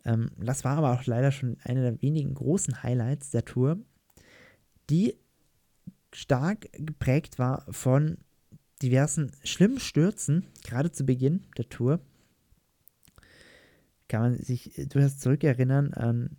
Ähm, 0.06 0.32
das 0.38 0.64
war 0.64 0.78
aber 0.78 0.94
auch 0.94 1.06
leider 1.06 1.32
schon 1.32 1.58
eine 1.64 1.82
der 1.82 2.02
wenigen 2.02 2.34
großen 2.34 2.84
Highlights 2.84 3.32
der 3.32 3.46
Tour, 3.46 3.78
die 4.90 5.16
stark 6.12 6.68
geprägt 6.74 7.40
war 7.40 7.66
von 7.72 8.18
diversen 8.82 9.32
schlimmen 9.44 9.80
Stürzen, 9.80 10.48
gerade 10.64 10.92
zu 10.92 11.06
Beginn 11.06 11.46
der 11.58 11.70
Tour. 11.70 12.00
Kann 14.10 14.22
man 14.22 14.38
sich 14.38 14.74
durchaus 14.90 15.20
zurückerinnern 15.20 15.94
an 15.94 16.38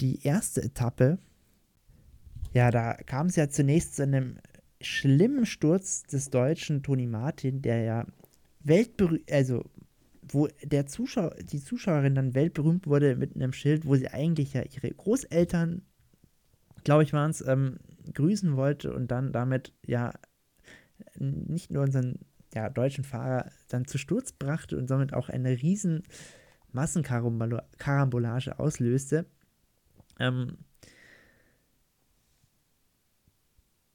die 0.00 0.22
erste 0.24 0.62
Etappe. 0.62 1.18
Ja, 2.52 2.70
da 2.70 2.94
kam 2.94 3.26
es 3.26 3.36
ja 3.36 3.48
zunächst 3.48 3.96
zu 3.96 4.02
einem 4.02 4.38
schlimmen 4.80 5.46
Sturz 5.46 6.02
des 6.04 6.30
deutschen 6.30 6.82
Toni 6.82 7.06
Martin, 7.06 7.62
der 7.62 7.82
ja 7.82 8.06
weltberühmt, 8.60 9.30
also 9.30 9.64
wo 10.28 10.48
der 10.62 10.86
Zuschauer, 10.86 11.34
die 11.36 11.62
Zuschauerin 11.62 12.14
dann 12.14 12.34
weltberühmt 12.34 12.86
wurde 12.86 13.16
mit 13.16 13.36
einem 13.36 13.52
Schild, 13.52 13.86
wo 13.86 13.94
sie 13.94 14.08
eigentlich 14.08 14.54
ja 14.54 14.62
ihre 14.62 14.90
Großeltern 14.90 15.82
glaube 16.86 17.02
ich, 17.02 17.12
waren 17.12 17.32
es, 17.32 17.46
ähm, 17.46 17.78
grüßen 18.14 18.56
wollte 18.56 18.94
und 18.94 19.10
dann 19.10 19.32
damit 19.32 19.74
ja 19.84 20.12
nicht 21.18 21.72
nur 21.72 21.82
unseren 21.82 22.20
ja, 22.54 22.70
deutschen 22.70 23.02
Fahrer 23.02 23.50
dann 23.68 23.86
zu 23.86 23.98
Sturz 23.98 24.30
brachte 24.30 24.78
und 24.78 24.88
somit 24.88 25.12
auch 25.12 25.28
eine 25.28 25.50
riesen 25.50 26.04
Massenkarambolage 26.70 28.58
auslöste. 28.60 29.26
Ähm, 30.18 30.58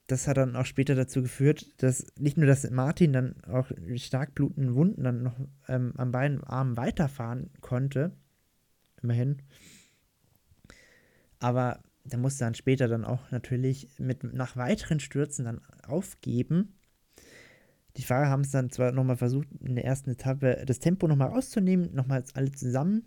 das 0.08 0.28
hat 0.28 0.38
dann 0.38 0.56
auch 0.56 0.66
später 0.66 0.94
dazu 0.94 1.22
geführt, 1.22 1.74
dass 1.78 2.06
nicht 2.18 2.38
nur, 2.38 2.46
dass 2.46 2.70
Martin 2.70 3.14
dann 3.14 3.42
auch 3.46 3.72
stark 3.96 4.36
blutenden 4.36 4.76
Wunden 4.76 5.04
dann 5.04 5.24
noch 5.24 5.40
ähm, 5.68 5.94
an 5.96 6.12
beiden 6.12 6.44
Armen 6.44 6.76
weiterfahren 6.76 7.50
konnte, 7.62 8.12
immerhin, 9.02 9.42
aber 11.40 11.82
der 12.04 12.20
musste 12.20 12.46
dann 12.46 12.56
später 12.56 12.88
dann 12.88 13.06
auch 13.06 13.32
natürlich 13.32 13.88
mit 14.00 14.24
nach 14.24 14.56
weiteren 14.56 15.00
Stürzen 15.00 15.46
dann 15.46 15.62
aufgeben. 15.88 16.74
Die 17.98 18.04
Fahrer 18.04 18.30
haben 18.30 18.42
es 18.42 18.52
dann 18.52 18.70
zwar 18.70 18.92
nochmal 18.92 19.18
versucht, 19.18 19.48
in 19.60 19.76
der 19.76 19.86
ersten 19.86 20.12
Etappe 20.12 20.64
das 20.66 20.80
Tempo 20.80 21.08
nochmal 21.08 21.30
rauszunehmen, 21.30 21.94
nochmal 21.94 22.24
alle 22.34 22.52
zusammen, 22.52 23.06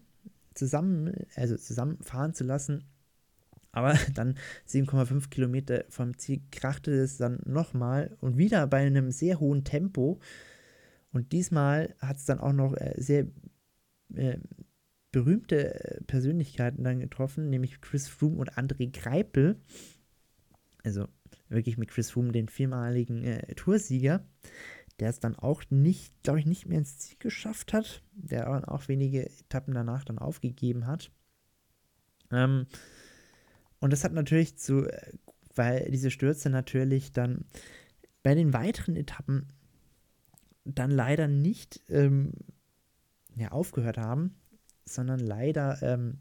zusammen, 0.55 1.13
also 1.37 1.57
zusammenfahren 1.57 2.35
zu 2.35 2.45
lassen, 2.45 2.85
aber 3.75 3.95
dann 4.15 4.37
7,5 4.69 5.29
Kilometer 5.29 5.85
vom 5.89 6.17
Ziel 6.19 6.43
krachte 6.51 6.93
es 6.93 7.17
dann 7.17 7.41
nochmal 7.45 8.17
und 8.21 8.39
wieder 8.39 8.67
bei 8.67 8.79
einem 8.79 9.11
sehr 9.11 9.41
hohen 9.41 9.65
Tempo. 9.65 10.21
Und 11.13 11.33
diesmal 11.33 11.95
hat 11.99 12.17
es 12.17 12.25
dann 12.25 12.41
auch 12.41 12.53
noch 12.53 12.75
äh, 12.77 12.95
sehr 12.97 13.27
äh, 14.15 14.39
berühmte 15.13 15.75
äh, 15.75 16.01
Persönlichkeiten 16.05 16.83
dann 16.83 17.01
getroffen, 17.01 17.51
nämlich 17.51 17.81
Chris 17.81 18.09
Froome 18.09 18.39
und 18.39 18.55
André 18.55 18.91
Greipel. 18.91 19.61
Also 20.83 21.09
wirklich 21.49 21.79
mit 21.79 21.91
Chris 21.91 22.11
Froome, 22.11 22.33
den 22.33 22.49
viermaligen 22.49 23.23
äh, 23.23 23.55
Toursieger, 23.55 24.27
der 24.99 25.11
es 25.11 25.21
dann 25.21 25.37
auch 25.37 25.63
nicht, 25.71 26.23
glaube 26.23 26.41
ich, 26.41 26.47
nicht 26.47 26.67
mehr 26.67 26.79
ins 26.79 26.99
Ziel 26.99 27.17
geschafft 27.19 27.73
hat, 27.73 28.03
der 28.13 28.69
auch 28.69 28.89
wenige 28.89 29.25
Etappen 29.25 29.75
danach 29.75 30.05
dann 30.05 30.19
aufgegeben 30.19 30.87
hat. 30.87 31.11
Ähm, 32.33 32.67
und 33.85 33.93
das 33.93 34.03
hat 34.03 34.15
natürlich 34.15 34.57
zu, 34.57 34.87
äh, 34.87 35.13
weil 35.55 35.91
diese 35.91 36.11
Stürze 36.11 36.49
natürlich 36.49 37.13
dann 37.13 37.45
bei 38.23 38.35
den 38.35 38.55
weiteren 38.55 38.97
Etappen 38.97 39.53
dann 40.65 40.91
leider 40.91 41.29
nicht 41.29 41.83
ähm, 41.91 42.33
ja, 43.37 43.51
aufgehört 43.53 43.99
haben, 43.99 44.41
sondern 44.87 45.21
leider 45.21 45.83
ähm, 45.83 46.21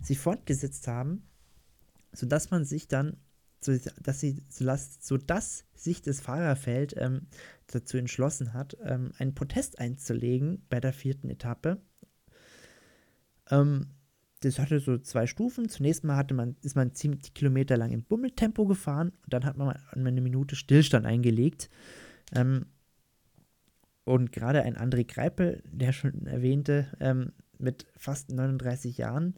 sich 0.00 0.18
fortgesetzt 0.18 0.88
haben, 0.88 1.28
sodass 2.10 2.50
man 2.50 2.64
sich 2.64 2.88
dann, 2.88 3.18
so, 3.60 3.76
dass 4.02 4.20
sie, 4.20 4.42
sodass 4.48 5.66
sich 5.74 6.00
das 6.00 6.20
Fahrerfeld 6.22 6.94
ähm, 6.96 7.26
dazu 7.66 7.98
entschlossen 7.98 8.54
hat, 8.54 8.78
ähm, 8.82 9.12
einen 9.18 9.34
Protest 9.34 9.78
einzulegen 9.78 10.64
bei 10.70 10.80
der 10.80 10.94
vierten 10.94 11.28
Etappe. 11.28 11.82
Ähm, 13.50 13.90
das 14.40 14.58
hatte 14.58 14.80
so 14.80 14.98
zwei 14.98 15.26
Stufen. 15.26 15.68
Zunächst 15.68 16.04
mal 16.04 16.16
hatte 16.16 16.34
man, 16.34 16.56
ist 16.62 16.76
man 16.76 16.94
ziemlich 16.94 17.34
Kilometer 17.34 17.76
lang 17.76 17.92
im 17.92 18.02
Bummeltempo 18.02 18.66
gefahren 18.66 19.10
und 19.24 19.32
dann 19.32 19.44
hat 19.44 19.56
man 19.56 19.76
eine 19.92 20.20
Minute 20.20 20.56
Stillstand 20.56 21.06
eingelegt. 21.06 21.68
Ähm, 22.34 22.66
und 24.04 24.32
gerade 24.32 24.62
ein 24.62 24.76
André 24.76 25.06
Greipel, 25.06 25.62
der 25.70 25.92
schon 25.92 26.26
erwähnte, 26.26 26.88
ähm, 27.00 27.32
mit 27.58 27.86
fast 27.96 28.32
39 28.32 28.96
Jahren, 28.96 29.34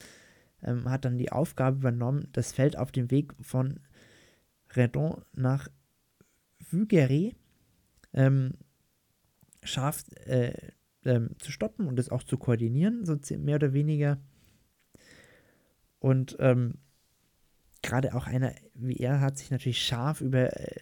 ähm, 0.62 0.88
hat 0.88 1.05
dann 1.05 1.18
die 1.18 1.32
Aufgabe 1.32 1.78
übernommen, 1.78 2.28
das 2.32 2.53
Feld 2.53 2.78
auf 2.78 2.92
dem 2.92 3.11
Weg 3.11 3.34
von 3.40 3.80
Redon 4.74 5.22
nach 5.34 5.68
Vugeray 6.70 7.34
ähm, 8.14 8.53
scharf 9.64 10.05
äh, 10.26 10.53
ähm, 11.05 11.30
zu 11.38 11.50
stoppen 11.50 11.86
und 11.86 11.98
es 11.98 12.11
auch 12.11 12.22
zu 12.22 12.38
koordinieren, 12.38 13.05
so 13.05 13.16
mehr 13.38 13.57
oder 13.57 13.72
weniger 13.72 14.18
und 16.03 16.36
ähm, 16.40 16.78
gerade 17.80 18.14
auch 18.14 18.26
einer 18.26 18.53
wie 18.74 18.96
er 18.96 19.20
hat 19.20 19.38
sich 19.38 19.53
natürlich 19.53 19.80
scharf 19.80 20.20
über 20.20 20.57
äh, 20.59 20.80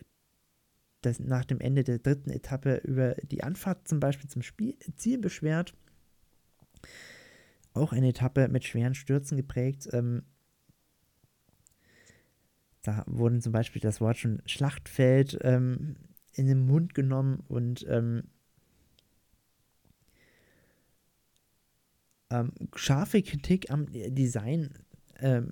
das 1.02 1.20
nach 1.20 1.44
dem 1.44 1.60
Ende 1.60 1.84
der 1.84 1.98
dritten 1.98 2.30
Etappe 2.30 2.76
über 2.84 3.14
die 3.16 3.42
Anfahrt 3.42 3.86
zum 3.86 4.00
Beispiel 4.00 4.30
zum 4.30 4.40
Spiel, 4.40 4.78
Ziel 4.96 5.18
beschwert. 5.18 5.74
Auch 7.74 7.92
eine 7.92 8.08
Etappe 8.08 8.48
mit 8.48 8.64
schweren 8.64 8.94
Stürzen 8.94 9.36
geprägt. 9.36 9.90
Ähm, 9.92 10.22
da 12.82 13.04
wurden 13.06 13.42
zum 13.42 13.52
Beispiel 13.52 13.82
das 13.82 14.00
Wort 14.00 14.16
schon 14.16 14.40
Schlachtfeld 14.46 15.38
ähm, 15.42 15.96
in 16.32 16.46
den 16.46 16.66
Mund 16.66 16.94
genommen 16.94 17.44
und 17.46 17.86
ähm, 17.88 18.24
ähm 22.30 22.52
scharfe 22.74 23.22
Kritik 23.22 23.70
am 23.70 23.86
Design 23.90 24.70
ähm, 25.20 25.50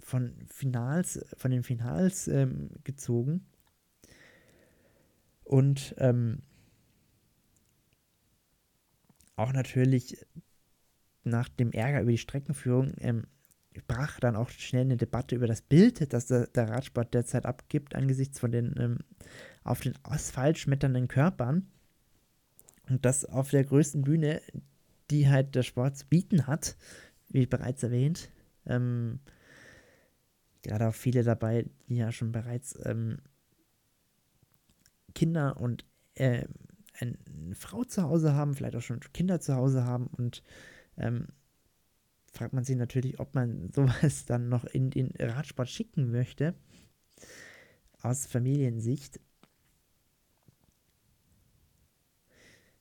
von 0.00 0.34
Finals, 0.46 1.24
von 1.36 1.50
den 1.50 1.62
Finals 1.62 2.28
ähm, 2.28 2.70
gezogen. 2.84 3.46
Und 5.44 5.94
ähm, 5.98 6.42
auch 9.36 9.52
natürlich 9.52 10.18
nach 11.24 11.48
dem 11.48 11.72
Ärger 11.72 12.02
über 12.02 12.10
die 12.10 12.18
Streckenführung 12.18 12.92
ähm, 12.98 13.26
brach 13.86 14.18
dann 14.18 14.36
auch 14.36 14.50
schnell 14.50 14.82
eine 14.82 14.96
Debatte 14.96 15.36
über 15.36 15.46
das 15.46 15.62
Bild, 15.62 16.12
das 16.12 16.26
der, 16.26 16.48
der 16.48 16.68
Radsport 16.68 17.14
derzeit 17.14 17.46
abgibt, 17.46 17.94
angesichts 17.94 18.38
von 18.38 18.50
den 18.50 18.74
ähm, 18.78 18.98
auf 19.62 19.80
den 19.80 19.94
Asphalt 20.02 20.58
schmetternden 20.58 21.08
Körpern. 21.08 21.68
Und 22.88 23.04
das 23.04 23.24
auf 23.24 23.50
der 23.50 23.64
größten 23.64 24.02
Bühne, 24.02 24.40
die 25.10 25.28
halt 25.28 25.54
der 25.54 25.62
Sport 25.62 25.96
zu 25.96 26.06
bieten 26.06 26.46
hat, 26.46 26.76
wie 27.28 27.46
bereits 27.46 27.82
erwähnt, 27.82 28.30
ähm, 28.68 29.20
gerade 30.62 30.88
auch 30.88 30.94
viele 30.94 31.22
dabei, 31.22 31.66
die 31.88 31.96
ja 31.96 32.12
schon 32.12 32.32
bereits 32.32 32.78
ähm, 32.84 33.18
Kinder 35.14 35.56
und 35.60 35.84
äh, 36.14 36.46
eine 37.00 37.54
Frau 37.54 37.84
zu 37.84 38.02
Hause 38.02 38.34
haben, 38.34 38.54
vielleicht 38.54 38.76
auch 38.76 38.82
schon 38.82 39.00
Kinder 39.12 39.40
zu 39.40 39.54
Hause 39.54 39.84
haben 39.84 40.06
und 40.08 40.42
ähm, 40.96 41.28
fragt 42.32 42.52
man 42.52 42.64
sich 42.64 42.76
natürlich, 42.76 43.18
ob 43.20 43.34
man 43.34 43.70
sowas 43.72 44.26
dann 44.26 44.48
noch 44.48 44.64
in 44.64 44.90
den 44.90 45.10
Radsport 45.18 45.68
schicken 45.68 46.10
möchte, 46.10 46.54
aus 48.02 48.26
Familiensicht. 48.26 49.20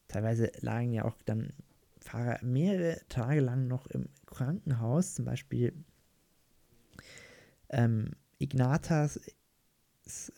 Teilweise 0.07 0.51
lagen 0.61 0.93
ja 0.93 1.05
auch 1.05 1.21
dann 1.25 1.51
Fahrer 2.07 2.39
mehrere 2.41 3.01
Tage 3.09 3.41
lang 3.41 3.67
noch 3.67 3.85
im 3.87 4.07
Krankenhaus, 4.25 5.15
zum 5.15 5.25
Beispiel 5.25 5.73
ähm, 7.69 8.11
Ignatas 8.39 9.19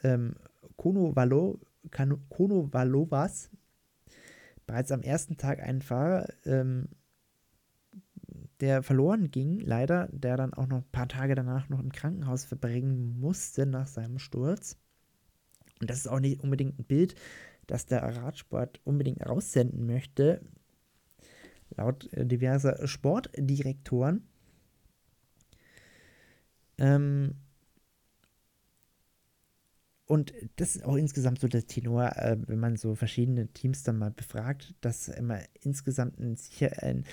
ähm, 0.03 0.35
Konovalo, 0.77 1.59
Konovalovas, 2.29 3.51
bereits 4.65 4.91
am 4.91 5.03
ersten 5.03 5.37
Tag 5.37 5.61
ein 5.61 5.81
Fahrer, 5.81 6.27
ähm, 6.45 6.89
der 8.61 8.81
verloren 8.81 9.29
ging, 9.29 9.59
leider, 9.59 10.09
der 10.11 10.37
dann 10.37 10.53
auch 10.53 10.67
noch 10.67 10.77
ein 10.77 10.91
paar 10.91 11.07
Tage 11.07 11.35
danach 11.35 11.69
noch 11.69 11.79
im 11.79 11.91
Krankenhaus 11.91 12.45
verbringen 12.45 13.19
musste 13.19 13.65
nach 13.65 13.87
seinem 13.87 14.17
Sturz. 14.19 14.75
Und 15.79 15.89
das 15.89 15.99
ist 15.99 16.07
auch 16.07 16.19
nicht 16.19 16.41
unbedingt 16.41 16.77
ein 16.79 16.83
Bild, 16.83 17.15
das 17.67 17.85
der 17.85 18.01
Radsport 18.01 18.81
unbedingt 18.83 19.25
raussenden 19.25 19.85
möchte 19.85 20.41
laut 21.79 22.11
äh, 22.13 22.25
diverser 22.25 22.87
Sportdirektoren. 22.87 24.23
Ähm, 26.77 27.35
und 30.05 30.33
das 30.55 30.75
ist 30.75 30.85
auch 30.85 30.95
insgesamt 30.95 31.39
so 31.39 31.47
der 31.47 31.67
Tenor, 31.67 32.15
äh, 32.17 32.37
wenn 32.47 32.59
man 32.59 32.75
so 32.75 32.95
verschiedene 32.95 33.47
Teams 33.47 33.83
dann 33.83 33.97
mal 33.97 34.11
befragt, 34.11 34.73
dass 34.81 35.07
immer 35.07 35.39
insgesamt 35.61 36.19
ein, 36.19 36.35
sicher, 36.35 36.83
ein 36.83 37.05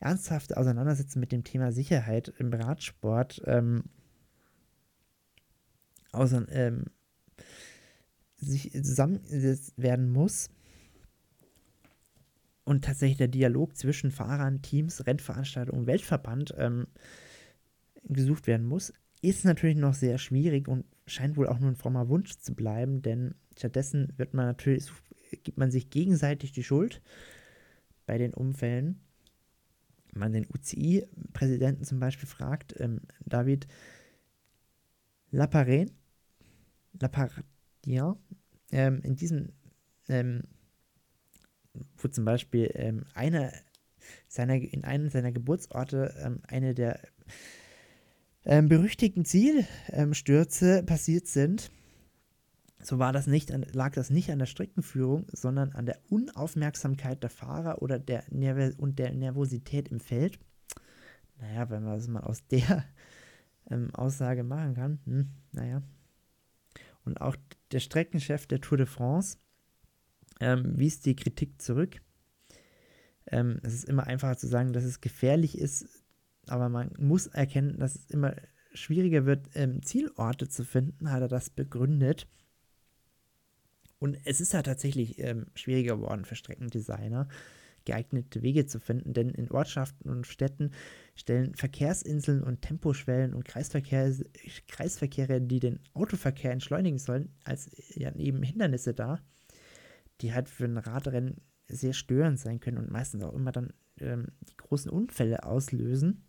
ernsthaftes 0.00 0.56
Auseinandersetzen 0.56 1.20
mit 1.20 1.32
dem 1.32 1.44
Thema 1.44 1.72
Sicherheit 1.72 2.32
im 2.38 2.52
Radsport 2.52 3.42
ähm, 3.46 3.84
außer, 6.12 6.46
ähm, 6.50 6.84
sich 8.36 8.70
zusammengesetzt 8.72 9.72
werden 9.76 10.12
muss 10.12 10.50
und 12.64 12.84
tatsächlich 12.84 13.18
der 13.18 13.28
Dialog 13.28 13.76
zwischen 13.76 14.10
Fahrern, 14.10 14.62
Teams, 14.62 15.06
Rennveranstaltungen 15.06 15.80
und 15.80 15.86
Weltverband 15.86 16.54
ähm, 16.56 16.86
gesucht 18.04 18.46
werden 18.46 18.66
muss, 18.66 18.92
ist 19.22 19.44
natürlich 19.44 19.76
noch 19.76 19.94
sehr 19.94 20.18
schwierig 20.18 20.68
und 20.68 20.84
scheint 21.06 21.36
wohl 21.36 21.48
auch 21.48 21.58
nur 21.58 21.70
ein 21.70 21.76
frommer 21.76 22.08
Wunsch 22.08 22.36
zu 22.38 22.54
bleiben, 22.54 23.02
denn 23.02 23.34
stattdessen 23.56 24.12
wird 24.16 24.34
man 24.34 24.46
natürlich, 24.46 24.90
gibt 25.42 25.58
man 25.58 25.70
sich 25.70 25.90
gegenseitig 25.90 26.52
die 26.52 26.64
Schuld 26.64 27.00
bei 28.06 28.18
den 28.18 28.34
Unfällen. 28.34 29.00
Wenn 30.12 30.20
man 30.20 30.32
den 30.32 30.46
UCI-Präsidenten 30.46 31.84
zum 31.84 32.00
Beispiel 32.00 32.28
fragt, 32.28 32.78
ähm, 32.78 33.00
David 33.24 33.66
Laparen, 35.30 35.90
Lapardien, 37.00 38.16
ähm, 38.70 39.00
in 39.02 39.16
diesem 39.16 39.48
ähm, 40.08 40.42
wo 41.96 42.08
zum 42.08 42.24
Beispiel 42.24 42.70
ähm, 42.74 43.04
einer 43.14 43.52
seiner, 44.28 44.54
in 44.54 44.84
einem 44.84 45.08
seiner 45.08 45.32
Geburtsorte 45.32 46.14
ähm, 46.22 46.40
eine 46.46 46.74
der 46.74 47.00
ähm, 48.44 48.68
berüchtigten 48.68 49.24
Zielstürze 49.24 50.82
passiert 50.82 51.26
sind. 51.26 51.70
So 52.82 52.98
war 52.98 53.12
das 53.12 53.26
nicht, 53.26 53.50
lag 53.72 53.94
das 53.94 54.10
nicht 54.10 54.30
an 54.30 54.38
der 54.38 54.46
Streckenführung, 54.46 55.26
sondern 55.32 55.72
an 55.72 55.86
der 55.86 55.98
Unaufmerksamkeit 56.10 57.22
der 57.22 57.30
Fahrer 57.30 57.80
oder 57.80 57.98
der 57.98 58.24
Nerv 58.30 58.74
und 58.78 58.98
der 58.98 59.12
Nervosität 59.12 59.88
im 59.88 60.00
Feld. 60.00 60.38
Naja, 61.40 61.70
wenn 61.70 61.82
man 61.82 61.96
das 61.96 62.08
mal 62.08 62.22
aus 62.22 62.46
der 62.46 62.84
ähm, 63.70 63.94
Aussage 63.94 64.44
machen 64.44 64.74
kann, 64.74 64.98
hm, 65.06 65.30
naja. 65.52 65.82
Und 67.06 67.20
auch 67.20 67.36
der 67.72 67.80
Streckenchef 67.80 68.46
der 68.46 68.60
Tour 68.60 68.78
de 68.78 68.86
France 68.86 69.38
ähm, 70.40 70.78
wies 70.78 71.00
die 71.00 71.16
Kritik 71.16 71.60
zurück. 71.60 72.00
Ähm, 73.26 73.60
es 73.62 73.74
ist 73.74 73.88
immer 73.88 74.06
einfacher 74.06 74.36
zu 74.36 74.46
sagen, 74.46 74.72
dass 74.72 74.84
es 74.84 75.00
gefährlich 75.00 75.58
ist, 75.58 75.86
aber 76.46 76.68
man 76.68 76.92
muss 76.98 77.26
erkennen, 77.26 77.78
dass 77.78 77.94
es 77.94 78.10
immer 78.10 78.34
schwieriger 78.74 79.24
wird, 79.24 79.48
ähm, 79.54 79.82
Zielorte 79.82 80.48
zu 80.48 80.64
finden, 80.64 81.10
hat 81.10 81.22
er 81.22 81.28
das 81.28 81.50
begründet. 81.50 82.26
Und 83.98 84.18
es 84.24 84.40
ist 84.40 84.52
ja 84.52 84.62
tatsächlich 84.62 85.18
ähm, 85.18 85.46
schwieriger 85.54 85.96
geworden 85.96 86.24
für 86.24 86.36
Streckendesigner, 86.36 87.28
geeignete 87.86 88.42
Wege 88.42 88.66
zu 88.66 88.80
finden, 88.80 89.12
denn 89.14 89.30
in 89.30 89.50
Ortschaften 89.50 90.10
und 90.10 90.26
Städten 90.26 90.72
stellen 91.14 91.54
Verkehrsinseln 91.54 92.42
und 92.42 92.62
Temposchwellen 92.62 93.34
und 93.34 93.44
Kreisverkehr, 93.44 94.12
Kreisverkehre, 94.68 95.40
die 95.40 95.60
den 95.60 95.80
Autoverkehr 95.94 96.50
entschleunigen 96.50 96.98
sollen, 96.98 97.30
als 97.44 97.70
ja, 97.94 98.14
eben 98.16 98.42
Hindernisse 98.42 98.94
dar, 98.94 99.22
die 100.24 100.32
halt 100.32 100.48
für 100.48 100.64
ein 100.64 100.78
Radrennen 100.78 101.42
sehr 101.68 101.92
störend 101.92 102.40
sein 102.40 102.58
können 102.58 102.78
und 102.78 102.90
meistens 102.90 103.22
auch 103.22 103.34
immer 103.34 103.52
dann 103.52 103.74
ähm, 104.00 104.28
die 104.48 104.56
großen 104.56 104.90
Unfälle 104.90 105.44
auslösen. 105.44 106.24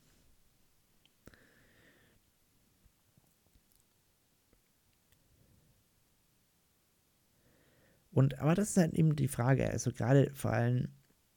Und 8.11 8.39
aber 8.39 8.53
das 8.53 8.71
ist 8.71 8.77
halt 8.77 8.93
eben 8.95 9.15
die 9.15 9.29
Frage, 9.29 9.69
also 9.69 9.91
gerade 9.93 10.29
vor 10.33 10.51
allem 10.51 10.89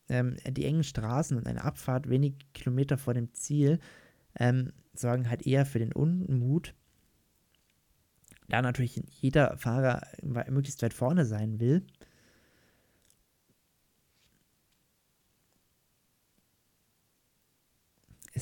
ähm, 0.09 0.37
die 0.49 0.65
engen 0.65 0.83
Straßen 0.83 1.37
und 1.37 1.47
eine 1.47 1.63
Abfahrt 1.63 2.09
wenig 2.09 2.35
Kilometer 2.55 2.99
vor 2.99 3.15
dem 3.15 3.33
Ziel 3.35 3.79
ähm, 4.35 4.73
sorgen 4.95 5.31
halt 5.31 5.47
eher 5.47 5.65
für 5.65 5.79
den 5.79 5.93
Unmut. 5.93 6.75
Da 8.49 8.63
natürlich 8.63 9.01
jeder 9.21 9.57
Fahrer 9.59 10.03
möglichst 10.23 10.83
weit 10.83 10.95
vorne 10.95 11.25
sein 11.25 11.61
will. 11.61 11.87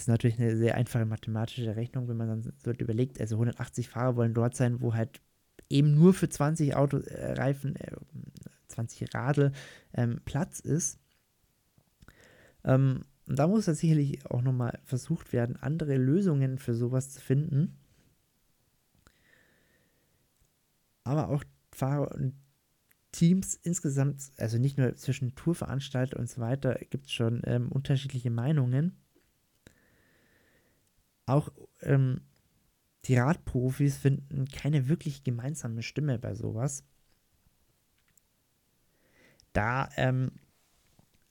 Ist 0.00 0.08
natürlich 0.08 0.38
eine 0.38 0.54
sehr 0.56 0.74
einfache 0.74 1.06
mathematische 1.06 1.74
Rechnung, 1.74 2.06
wenn 2.06 2.18
man 2.18 2.28
dann 2.28 2.52
so 2.62 2.70
überlegt, 2.70 3.18
also 3.18 3.36
180 3.36 3.88
Fahrer 3.88 4.14
wollen 4.16 4.34
dort 4.34 4.54
sein, 4.54 4.82
wo 4.82 4.94
halt 4.94 5.22
eben 5.70 5.94
nur 5.94 6.12
für 6.12 6.28
20 6.28 6.76
Autoreifen, 6.76 7.76
äh, 7.76 7.92
20 8.68 9.00
äh, 9.00 9.06
Radl 9.14 9.52
ähm, 9.94 10.20
Platz 10.26 10.60
ist. 10.60 10.98
Ähm, 12.64 13.06
da 13.26 13.48
muss 13.48 13.64
das 13.64 13.78
sicherlich 13.78 14.24
auch 14.30 14.42
nochmal 14.42 14.78
versucht 14.84 15.32
werden, 15.32 15.56
andere 15.56 15.96
Lösungen 15.96 16.58
für 16.58 16.74
sowas 16.74 17.10
zu 17.10 17.20
finden. 17.22 17.78
Aber 21.04 21.30
auch 21.30 21.42
Fahrer 21.72 22.14
und 22.14 22.34
Teams 23.12 23.54
insgesamt, 23.62 24.30
also 24.36 24.58
nicht 24.58 24.76
nur 24.76 24.94
zwischen 24.96 25.34
Tourveranstalter 25.36 26.18
und 26.18 26.28
so 26.28 26.42
weiter, 26.42 26.78
gibt 26.90 27.06
es 27.06 27.12
schon 27.12 27.40
ähm, 27.46 27.72
unterschiedliche 27.72 28.30
Meinungen. 28.30 28.98
Auch 31.26 31.50
ähm, 31.82 32.20
die 33.04 33.16
Radprofis 33.16 33.96
finden 33.96 34.46
keine 34.46 34.88
wirklich 34.88 35.22
gemeinsame 35.22 35.82
Stimme 35.82 36.18
bei 36.18 36.34
sowas. 36.34 36.84
Da 39.52 39.88
ähm, 39.96 40.32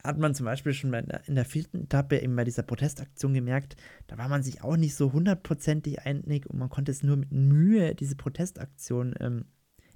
hat 0.06 0.18
man 0.18 0.34
zum 0.34 0.46
Beispiel 0.46 0.72
schon 0.72 0.92
in 0.94 1.34
der 1.34 1.44
vierten 1.44 1.84
Etappe 1.84 2.18
eben 2.18 2.36
bei 2.36 2.44
dieser 2.44 2.62
Protestaktion 2.62 3.34
gemerkt, 3.34 3.76
da 4.06 4.18
war 4.18 4.28
man 4.28 4.42
sich 4.42 4.62
auch 4.62 4.76
nicht 4.76 4.94
so 4.94 5.12
hundertprozentig 5.12 6.02
einig 6.02 6.46
und 6.46 6.58
man 6.58 6.70
konnte 6.70 6.92
es 6.92 7.02
nur 7.02 7.16
mit 7.16 7.32
Mühe, 7.32 7.94
diese 7.94 8.16
Protestaktion, 8.16 9.14
ähm, 9.20 9.46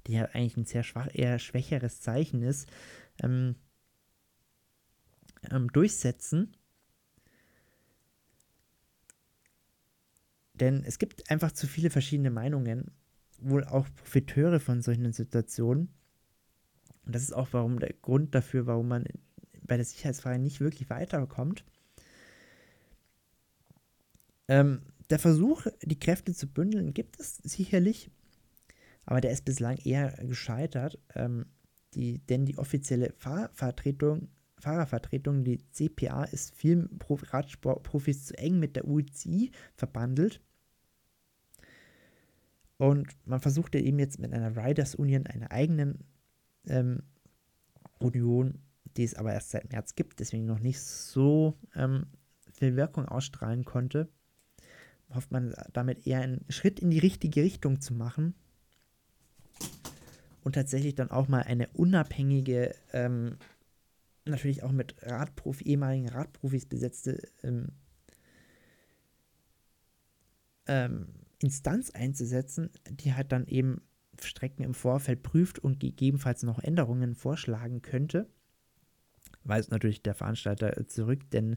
die 0.07 0.13
ja 0.13 0.25
eigentlich 0.27 0.57
ein 0.57 0.65
sehr 0.65 0.83
schwach, 0.83 1.09
eher 1.13 1.39
schwächeres 1.39 2.01
Zeichen 2.01 2.43
ist, 2.43 2.69
ähm, 3.23 3.57
ähm, 5.51 5.69
durchsetzen. 5.73 6.57
Denn 10.61 10.85
es 10.85 10.99
gibt 10.99 11.31
einfach 11.31 11.53
zu 11.53 11.67
viele 11.67 11.91
verschiedene 11.91 12.31
Meinungen, 12.31 12.91
wohl 13.41 13.65
auch 13.65 13.89
Profiteure 13.97 14.61
von 14.61 14.83
solchen 14.83 15.13
Situationen. 15.13 15.89
Und 17.07 17.15
das 17.15 17.23
ist 17.23 17.33
auch 17.33 17.49
warum 17.53 17.81
der 17.81 17.95
Grund 17.95 18.35
dafür, 18.35 18.67
warum 18.67 18.89
man 18.89 19.05
bei 19.67 19.77
der 19.77 19.87
Sicherheitsfrage 19.87 20.39
nicht 20.39 20.61
wirklich 20.61 20.91
weiterkommt. 20.91 21.65
Ähm, 24.49 24.83
der 25.09 25.19
Versuch, 25.19 25.67
die 25.83 25.99
Kräfte 25.99 26.35
zu 26.35 26.47
bündeln, 26.47 26.93
gibt 26.93 27.19
es 27.19 27.39
sicherlich, 27.39 28.11
aber 29.07 29.21
der 29.21 29.31
ist 29.31 29.45
bislang 29.45 29.79
eher 29.79 30.13
gescheitert, 30.25 30.99
ähm, 31.15 31.47
die, 31.95 32.19
denn 32.19 32.45
die 32.45 32.59
offizielle 32.59 33.13
Fahrvertretung, 33.17 34.29
Fahrervertretung, 34.59 35.43
die 35.43 35.59
CPA, 35.73 36.25
ist 36.25 36.55
vielen 36.55 36.99
Radsportprofis 37.09 38.27
zu 38.27 38.39
eng 38.39 38.61
mit 38.61 38.77
der 38.77 38.87
UCI 38.87 39.51
verbandelt 39.75 40.41
und 42.81 43.15
man 43.27 43.41
versuchte 43.41 43.79
eben 43.79 43.99
jetzt 43.99 44.19
mit 44.19 44.33
einer 44.33 44.57
Riders 44.57 44.95
Union, 44.95 45.27
einer 45.27 45.53
eigenen 45.53 45.99
ähm, 46.67 47.03
Union, 47.99 48.63
die 48.97 49.05
es 49.05 49.15
aber 49.15 49.35
erst 49.35 49.51
seit 49.51 49.71
März 49.71 49.97
gibt, 49.97 50.19
deswegen 50.19 50.47
noch 50.47 50.61
nicht 50.61 50.81
so 50.81 51.59
ähm, 51.75 52.07
viel 52.51 52.77
Wirkung 52.77 53.05
ausstrahlen 53.05 53.67
konnte, 53.67 54.09
hofft 55.13 55.31
man 55.31 55.55
damit 55.75 56.07
eher 56.07 56.23
einen 56.23 56.47
Schritt 56.49 56.81
in 56.81 56.89
die 56.89 56.99
richtige 56.99 57.43
Richtung 57.43 57.83
zu 57.83 57.93
machen 57.93 58.35
und 60.43 60.55
tatsächlich 60.55 60.95
dann 60.95 61.11
auch 61.11 61.29
mal 61.29 61.43
eine 61.43 61.69
unabhängige, 61.75 62.75
ähm, 62.95 63.37
natürlich 64.25 64.63
auch 64.63 64.73
mit 64.73 64.95
Radprofi, 65.03 65.65
ehemaligen 65.65 66.09
Radprofis 66.09 66.65
besetzte 66.65 67.29
ähm, 67.43 67.73
ähm, 70.67 71.09
Instanz 71.43 71.91
einzusetzen, 71.91 72.71
die 72.89 73.15
halt 73.15 73.33
dann 73.33 73.47
eben 73.47 73.83
Strecken 74.21 74.63
im 74.63 74.75
Vorfeld 74.75 75.23
prüft 75.23 75.59
und 75.59 75.81
gegebenenfalls 75.81 76.43
noch 76.43 76.59
Änderungen 76.59 77.15
vorschlagen 77.15 77.83
könnte. 77.83 78.29
Weist 79.45 79.71
natürlich 79.71 80.03
der 80.03 80.15
Veranstalter 80.15 80.87
zurück, 80.89 81.31
denn 81.31 81.57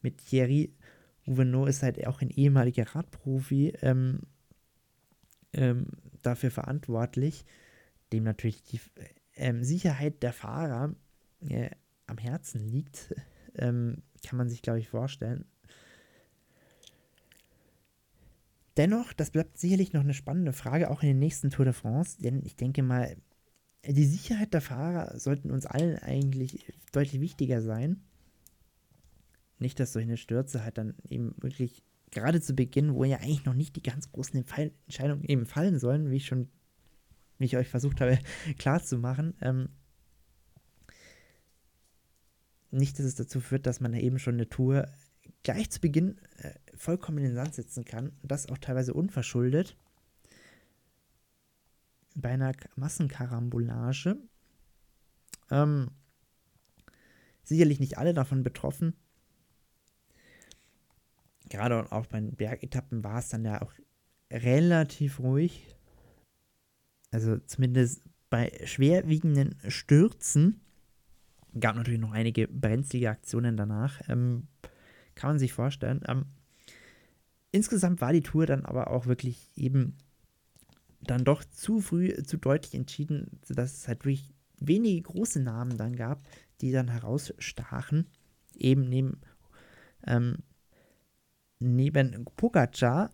mit 0.00 0.18
Thierry 0.18 0.74
Ouvenot 1.26 1.68
ist 1.68 1.82
halt 1.82 2.04
auch 2.06 2.20
ein 2.20 2.30
ehemaliger 2.30 2.94
Radprofi 2.94 3.74
ähm, 3.82 4.20
ähm, 5.52 5.86
dafür 6.22 6.50
verantwortlich, 6.50 7.44
dem 8.12 8.24
natürlich 8.24 8.62
die 8.64 8.80
ähm, 9.36 9.62
Sicherheit 9.62 10.22
der 10.22 10.32
Fahrer 10.32 10.94
äh, 11.40 11.70
am 12.06 12.18
Herzen 12.18 12.60
liegt, 12.60 13.14
ähm, 13.54 14.02
kann 14.26 14.36
man 14.36 14.48
sich, 14.48 14.62
glaube 14.62 14.78
ich, 14.78 14.88
vorstellen. 14.88 15.44
Dennoch, 18.76 19.12
das 19.12 19.30
bleibt 19.30 19.58
sicherlich 19.58 19.92
noch 19.92 20.00
eine 20.00 20.14
spannende 20.14 20.52
Frage, 20.52 20.90
auch 20.90 21.02
in 21.02 21.08
den 21.08 21.18
nächsten 21.18 21.50
Tour 21.50 21.64
de 21.64 21.74
France, 21.74 22.20
denn 22.20 22.42
ich 22.44 22.56
denke 22.56 22.82
mal, 22.82 23.16
die 23.86 24.06
Sicherheit 24.06 24.54
der 24.54 24.60
Fahrer 24.60 25.18
sollten 25.18 25.50
uns 25.50 25.66
allen 25.66 25.98
eigentlich 25.98 26.72
deutlich 26.92 27.20
wichtiger 27.20 27.60
sein. 27.60 28.00
Nicht, 29.58 29.78
dass 29.80 29.92
solche 29.92 30.16
Stürze 30.16 30.64
halt 30.64 30.78
dann 30.78 30.94
eben 31.08 31.34
wirklich 31.38 31.82
gerade 32.10 32.40
zu 32.40 32.54
Beginn, 32.54 32.94
wo 32.94 33.04
ja 33.04 33.18
eigentlich 33.18 33.44
noch 33.44 33.54
nicht 33.54 33.76
die 33.76 33.82
ganz 33.82 34.10
großen 34.12 34.44
Entscheidungen 34.44 35.24
eben 35.24 35.46
fallen 35.46 35.78
sollen, 35.78 36.10
wie 36.10 36.16
ich 36.16 36.26
schon, 36.26 36.48
wie 37.38 37.46
ich 37.46 37.56
euch 37.56 37.68
versucht 37.68 38.00
habe 38.00 38.18
klarzumachen, 38.58 39.34
ähm, 39.40 39.68
nicht, 42.70 42.98
dass 42.98 43.06
es 43.06 43.16
dazu 43.16 43.40
führt, 43.40 43.66
dass 43.66 43.80
man 43.80 43.92
eben 43.94 44.18
schon 44.18 44.34
eine 44.34 44.48
Tour 44.48 44.88
gleich 45.42 45.70
zu 45.70 45.80
Beginn 45.80 46.18
äh, 46.38 46.52
vollkommen 46.74 47.18
in 47.18 47.24
den 47.24 47.34
Sand 47.34 47.54
setzen 47.54 47.84
kann. 47.84 48.12
Das 48.22 48.48
auch 48.48 48.58
teilweise 48.58 48.94
unverschuldet. 48.94 49.76
Bei 52.14 52.30
einer 52.30 52.52
Massenkarambolage. 52.76 54.16
Ähm, 55.50 55.90
sicherlich 57.42 57.80
nicht 57.80 57.98
alle 57.98 58.14
davon 58.14 58.42
betroffen. 58.42 58.94
Gerade 61.48 61.90
auch 61.92 62.06
bei 62.06 62.20
den 62.20 62.34
Bergetappen 62.34 63.04
war 63.04 63.18
es 63.18 63.28
dann 63.28 63.44
ja 63.44 63.60
auch 63.62 63.72
relativ 64.30 65.20
ruhig. 65.20 65.76
Also 67.10 67.38
zumindest 67.38 68.02
bei 68.30 68.50
schwerwiegenden 68.64 69.58
Stürzen 69.68 70.62
gab 71.60 71.76
natürlich 71.76 72.00
noch 72.00 72.12
einige 72.12 72.48
brenzlige 72.48 73.10
Aktionen 73.10 73.58
danach. 73.58 74.00
Ähm, 74.08 74.48
kann 75.14 75.30
man 75.30 75.38
sich 75.38 75.52
vorstellen. 75.52 76.00
Ähm, 76.06 76.26
insgesamt 77.50 78.00
war 78.00 78.12
die 78.12 78.22
Tour 78.22 78.46
dann 78.46 78.64
aber 78.64 78.90
auch 78.90 79.06
wirklich 79.06 79.50
eben 79.56 79.96
dann 81.00 81.24
doch 81.24 81.44
zu 81.44 81.80
früh, 81.80 82.22
zu 82.22 82.36
deutlich 82.36 82.74
entschieden, 82.74 83.40
sodass 83.44 83.76
es 83.78 83.88
halt 83.88 84.04
wirklich 84.04 84.32
wenige 84.58 85.02
große 85.02 85.40
Namen 85.40 85.76
dann 85.76 85.96
gab, 85.96 86.26
die 86.60 86.72
dann 86.72 86.88
herausstachen. 86.88 88.08
Eben 88.56 88.88
neben, 88.88 89.20
ähm, 90.06 90.38
neben 91.58 92.24
Pogacar 92.36 93.10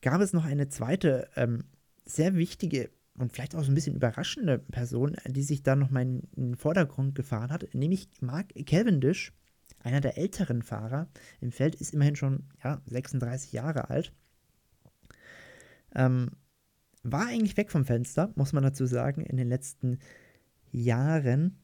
gab 0.00 0.20
es 0.20 0.32
noch 0.32 0.44
eine 0.44 0.68
zweite 0.68 1.28
ähm, 1.36 1.64
sehr 2.04 2.34
wichtige 2.34 2.90
und 3.18 3.32
vielleicht 3.32 3.54
auch 3.54 3.64
so 3.64 3.72
ein 3.72 3.74
bisschen 3.74 3.96
überraschende 3.96 4.58
Person, 4.58 5.16
die 5.26 5.42
sich 5.42 5.62
da 5.62 5.76
nochmal 5.76 6.02
in 6.02 6.28
den 6.36 6.56
Vordergrund 6.56 7.14
gefahren 7.14 7.50
hat, 7.50 7.74
nämlich 7.74 8.08
Mark 8.20 8.54
Cavendish, 8.64 9.32
einer 9.80 10.00
der 10.00 10.18
älteren 10.18 10.62
Fahrer 10.62 11.08
im 11.40 11.52
Feld, 11.52 11.74
ist 11.76 11.94
immerhin 11.94 12.16
schon 12.16 12.44
ja, 12.62 12.80
36 12.86 13.52
Jahre 13.52 13.90
alt. 13.90 14.12
Ähm, 15.94 16.30
war 17.02 17.26
eigentlich 17.26 17.56
weg 17.56 17.70
vom 17.70 17.84
Fenster, 17.84 18.32
muss 18.34 18.52
man 18.52 18.62
dazu 18.62 18.86
sagen, 18.86 19.24
in 19.24 19.36
den 19.36 19.48
letzten 19.48 19.98
Jahren. 20.70 21.58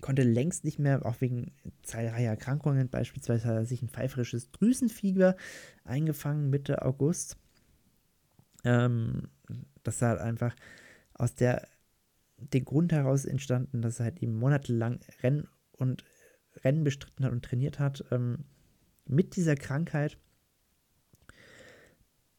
Konnte 0.00 0.22
längst 0.22 0.64
nicht 0.64 0.78
mehr, 0.78 1.06
auch 1.06 1.20
wegen 1.20 1.52
zahlreicher 1.82 2.30
Erkrankungen, 2.30 2.88
beispielsweise 2.88 3.46
hat 3.46 3.54
er 3.54 3.66
sich 3.66 3.82
ein 3.82 3.88
pfeiferisches 3.88 4.50
Drüsenfieber 4.50 5.36
eingefangen 5.84 6.50
Mitte 6.50 6.82
August. 6.82 7.36
Ähm, 8.64 9.28
das 9.82 10.02
hat 10.02 10.18
einfach 10.18 10.56
aus 11.14 11.34
der, 11.34 11.68
den 12.36 12.64
Grund 12.64 12.92
heraus 12.92 13.24
entstanden, 13.24 13.82
dass 13.82 14.00
er 14.00 14.06
halt 14.06 14.22
eben 14.22 14.36
monatelang 14.36 15.00
Rennen 15.22 15.48
und 15.72 16.04
Rennen 16.56 16.84
bestritten 16.84 17.24
hat 17.24 17.32
und 17.32 17.44
trainiert 17.44 17.78
hat 17.78 18.04
ähm, 18.10 18.44
mit 19.06 19.36
dieser 19.36 19.56
Krankheit. 19.56 20.18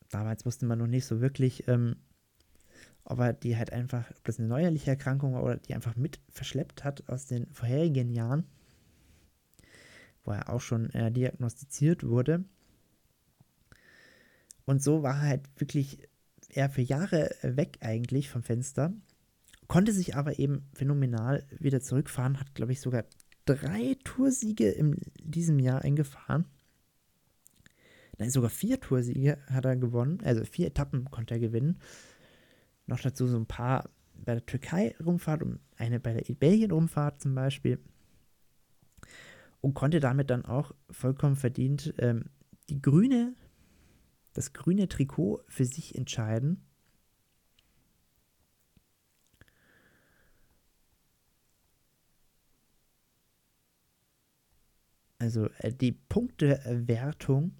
Damals 0.10 0.46
wusste 0.46 0.66
man 0.66 0.80
noch 0.80 0.88
nicht 0.88 1.06
so 1.06 1.22
wirklich, 1.22 1.68
ähm, 1.68 1.96
ob 3.04 3.20
er 3.20 3.34
die 3.34 3.58
halt 3.58 3.74
einfach, 3.74 4.10
ob 4.12 4.24
das 4.24 4.40
eine 4.40 4.48
neuerliche 4.48 4.92
Erkrankung 4.92 5.34
war 5.34 5.44
oder 5.44 5.58
die 5.58 5.74
einfach 5.74 5.96
mit 5.96 6.20
verschleppt 6.30 6.84
hat 6.84 7.10
aus 7.10 7.26
den 7.26 7.52
vorherigen 7.52 8.10
Jahren, 8.10 8.46
wo 10.24 10.32
er 10.32 10.50
auch 10.50 10.62
schon 10.62 10.90
äh, 10.92 11.12
diagnostiziert 11.12 12.04
wurde. 12.04 12.46
Und 14.66 14.82
so 14.82 15.04
war 15.04 15.16
er 15.16 15.30
halt 15.30 15.50
wirklich 15.60 16.08
er 16.50 16.70
für 16.70 16.82
Jahre 16.82 17.36
weg 17.42 17.78
eigentlich 17.82 18.30
vom 18.30 18.44
Fenster, 18.44 18.94
konnte 19.68 19.92
sich 19.92 20.16
aber 20.16 20.40
eben 20.40 20.70
phänomenal 20.74 21.46
wieder 21.60 21.82
zurückfahren, 21.82 22.40
hat, 22.40 22.54
glaube 22.54 22.72
ich, 22.72 22.80
sogar 22.80 23.06
drei 23.46 23.98
Toursiege 24.04 24.70
in 24.70 24.98
diesem 25.22 25.60
Jahr 25.60 25.82
eingefahren. 25.82 26.46
Nein, 28.18 28.30
sogar 28.30 28.50
vier 28.50 28.80
Toursiege 28.80 29.38
hat 29.48 29.66
er 29.66 29.76
gewonnen, 29.76 30.20
also 30.24 30.46
vier 30.46 30.68
Etappen 30.68 31.06
konnte 31.06 31.34
er 31.34 31.40
gewinnen. 31.40 31.80
Noch 32.86 33.00
dazu 33.00 33.28
so 33.28 33.38
ein 33.38 33.46
paar 33.46 33.90
bei 34.14 34.34
der 34.34 34.46
Türkei-Rumfahrt 34.46 35.42
und 35.42 35.60
eine 35.78 36.00
bei 36.00 36.14
der 36.14 36.34
Belgien-Rumfahrt 36.34 37.22
zum 37.22 37.34
Beispiel. 37.36 37.80
Und 39.62 39.74
konnte 39.74 40.00
damit 40.00 40.30
dann 40.30 40.46
auch 40.46 40.74
vollkommen 40.92 41.36
verdient 41.36 41.94
ähm, 41.98 42.26
die 42.70 42.82
grüne 42.82 43.34
das 44.34 44.54
grüne 44.54 44.88
Trikot 44.88 45.42
für 45.48 45.66
sich 45.66 45.96
entscheiden. 45.96 46.66
Also 55.24 55.48
äh, 55.60 55.72
die 55.72 55.94
Punktewertung, 55.94 57.54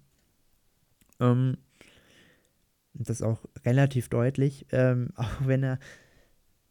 ähm, 1.18 1.56
das 2.92 3.22
auch 3.22 3.42
relativ 3.64 4.10
deutlich, 4.10 4.66
ähm, 4.70 5.08
auch 5.16 5.46
wenn 5.46 5.62
er 5.62 5.78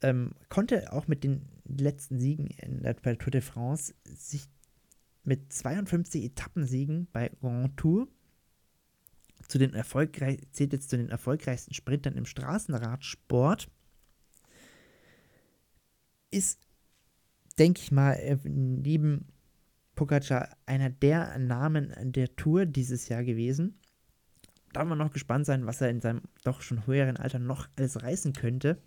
ähm, 0.03 0.35
konnte 0.49 0.93
auch 0.93 1.07
mit 1.07 1.23
den 1.23 1.49
letzten 1.65 2.19
Siegen 2.19 2.45
in 2.45 2.83
der, 2.83 2.95
Tour 3.17 3.31
de 3.31 3.41
France 3.41 3.95
sich 4.03 4.45
mit 5.23 5.51
52 5.51 6.25
Etappensiegen 6.25 7.07
bei 7.11 7.29
Grand 7.41 7.75
Tour 7.75 8.07
zu 9.47 9.57
den 9.57 9.73
erfolgreich, 9.73 10.41
zählt 10.51 10.73
jetzt 10.73 10.91
zu 10.91 10.97
den 10.97 11.09
erfolgreichsten 11.09 11.73
Sprintern 11.73 12.17
im 12.17 12.25
Straßenradsport. 12.25 13.67
Ist, 16.29 16.59
denke 17.57 17.81
ich 17.81 17.91
mal, 17.91 18.13
äh, 18.13 18.37
neben 18.43 19.33
Pogacar 19.95 20.49
einer 20.65 20.89
der 20.89 21.37
Namen 21.37 21.93
der 22.01 22.35
Tour 22.35 22.65
dieses 22.65 23.09
Jahr 23.09 23.23
gewesen. 23.23 23.79
Darf 24.73 24.87
man 24.87 24.97
noch 24.97 25.11
gespannt 25.11 25.45
sein, 25.45 25.67
was 25.67 25.81
er 25.81 25.89
in 25.89 26.01
seinem 26.01 26.21
doch 26.43 26.61
schon 26.61 26.87
höheren 26.87 27.17
Alter 27.17 27.39
noch 27.39 27.67
alles 27.77 28.01
reißen 28.01 28.33
könnte. 28.33 28.77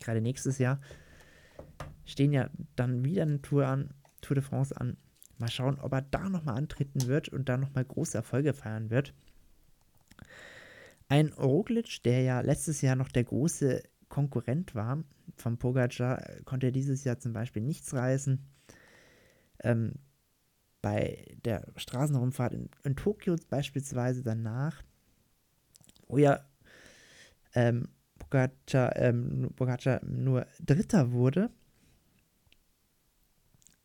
Gerade 0.00 0.22
nächstes 0.22 0.58
Jahr 0.58 0.80
stehen 2.04 2.32
ja 2.32 2.48
dann 2.76 3.04
wieder 3.04 3.22
eine 3.22 3.42
Tour 3.42 3.66
an, 3.66 3.90
Tour 4.22 4.36
de 4.36 4.44
France 4.44 4.78
an. 4.78 4.96
Mal 5.38 5.50
schauen, 5.50 5.78
ob 5.80 5.92
er 5.92 6.02
da 6.02 6.30
nochmal 6.30 6.56
antreten 6.56 7.06
wird 7.06 7.28
und 7.28 7.48
da 7.48 7.58
nochmal 7.58 7.84
große 7.84 8.16
Erfolge 8.16 8.54
feiern 8.54 8.88
wird. 8.88 9.12
Ein 11.08 11.32
Roglic, 11.34 12.02
der 12.04 12.22
ja 12.22 12.40
letztes 12.40 12.80
Jahr 12.80 12.96
noch 12.96 13.08
der 13.08 13.24
große 13.24 13.82
Konkurrent 14.08 14.74
war 14.74 15.04
vom 15.36 15.58
Pogacar, 15.58 16.22
konnte 16.44 16.72
dieses 16.72 17.04
Jahr 17.04 17.18
zum 17.18 17.32
Beispiel 17.32 17.62
nichts 17.62 17.92
reißen. 17.92 18.42
Ähm, 19.62 19.92
bei 20.86 21.24
der 21.44 21.66
Straßenrundfahrt 21.74 22.54
in, 22.54 22.70
in, 22.84 22.94
Tokio 22.94 23.34
beispielsweise 23.50 24.22
danach, 24.22 24.84
wo 26.06 26.16
ja 26.16 26.46
ähm, 27.56 27.88
Pogacar, 28.20 28.94
ähm, 28.94 29.50
Pogacar 29.56 30.00
nur 30.04 30.46
Dritter 30.64 31.10
wurde, 31.10 31.50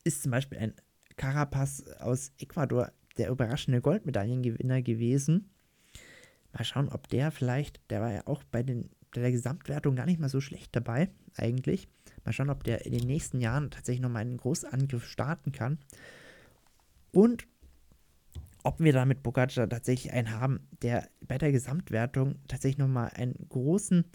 ist 0.04 0.22
zum 0.22 0.32
Beispiel 0.32 0.60
ein 0.60 0.76
Carapaz 1.16 1.84
aus 1.98 2.34
Ecuador 2.38 2.92
der 3.18 3.32
überraschende 3.32 3.82
Goldmedaillengewinner 3.82 4.84
gewesen. 4.84 5.50
Mal 6.54 6.64
schauen, 6.64 6.90
ob 6.90 7.08
der 7.08 7.32
vielleicht, 7.32 7.82
der 7.90 8.02
war 8.02 8.12
ja 8.12 8.28
auch 8.28 8.44
bei 8.44 8.62
den, 8.62 8.92
der 9.16 9.32
Gesamtwertung 9.32 9.96
gar 9.96 10.06
nicht 10.06 10.20
mal 10.20 10.30
so 10.30 10.40
schlecht 10.40 10.76
dabei, 10.76 11.10
eigentlich. 11.36 11.88
Mal 12.26 12.32
schauen, 12.32 12.52
ob 12.52 12.64
der 12.64 12.86
in 12.86 12.92
den 12.92 13.08
nächsten 13.08 13.42
Jahren 13.42 13.72
tatsächlich 13.72 14.04
nochmal 14.04 14.22
einen 14.22 14.38
Großangriff 14.38 15.08
starten 15.08 15.52
kann. 15.52 15.80
Und 17.12 17.48
ob 18.64 18.80
wir 18.80 18.94
da 18.94 19.06
mit 19.06 19.24
Bogacar 19.24 19.68
tatsächlich 19.68 20.14
einen 20.14 20.32
haben, 20.32 20.68
der 20.82 21.10
bei 21.28 21.38
der 21.38 21.52
Gesamtwertung 21.52 22.36
tatsächlich 22.48 22.78
nochmal 22.78 23.12
einen 23.16 23.36
großen, 23.50 24.06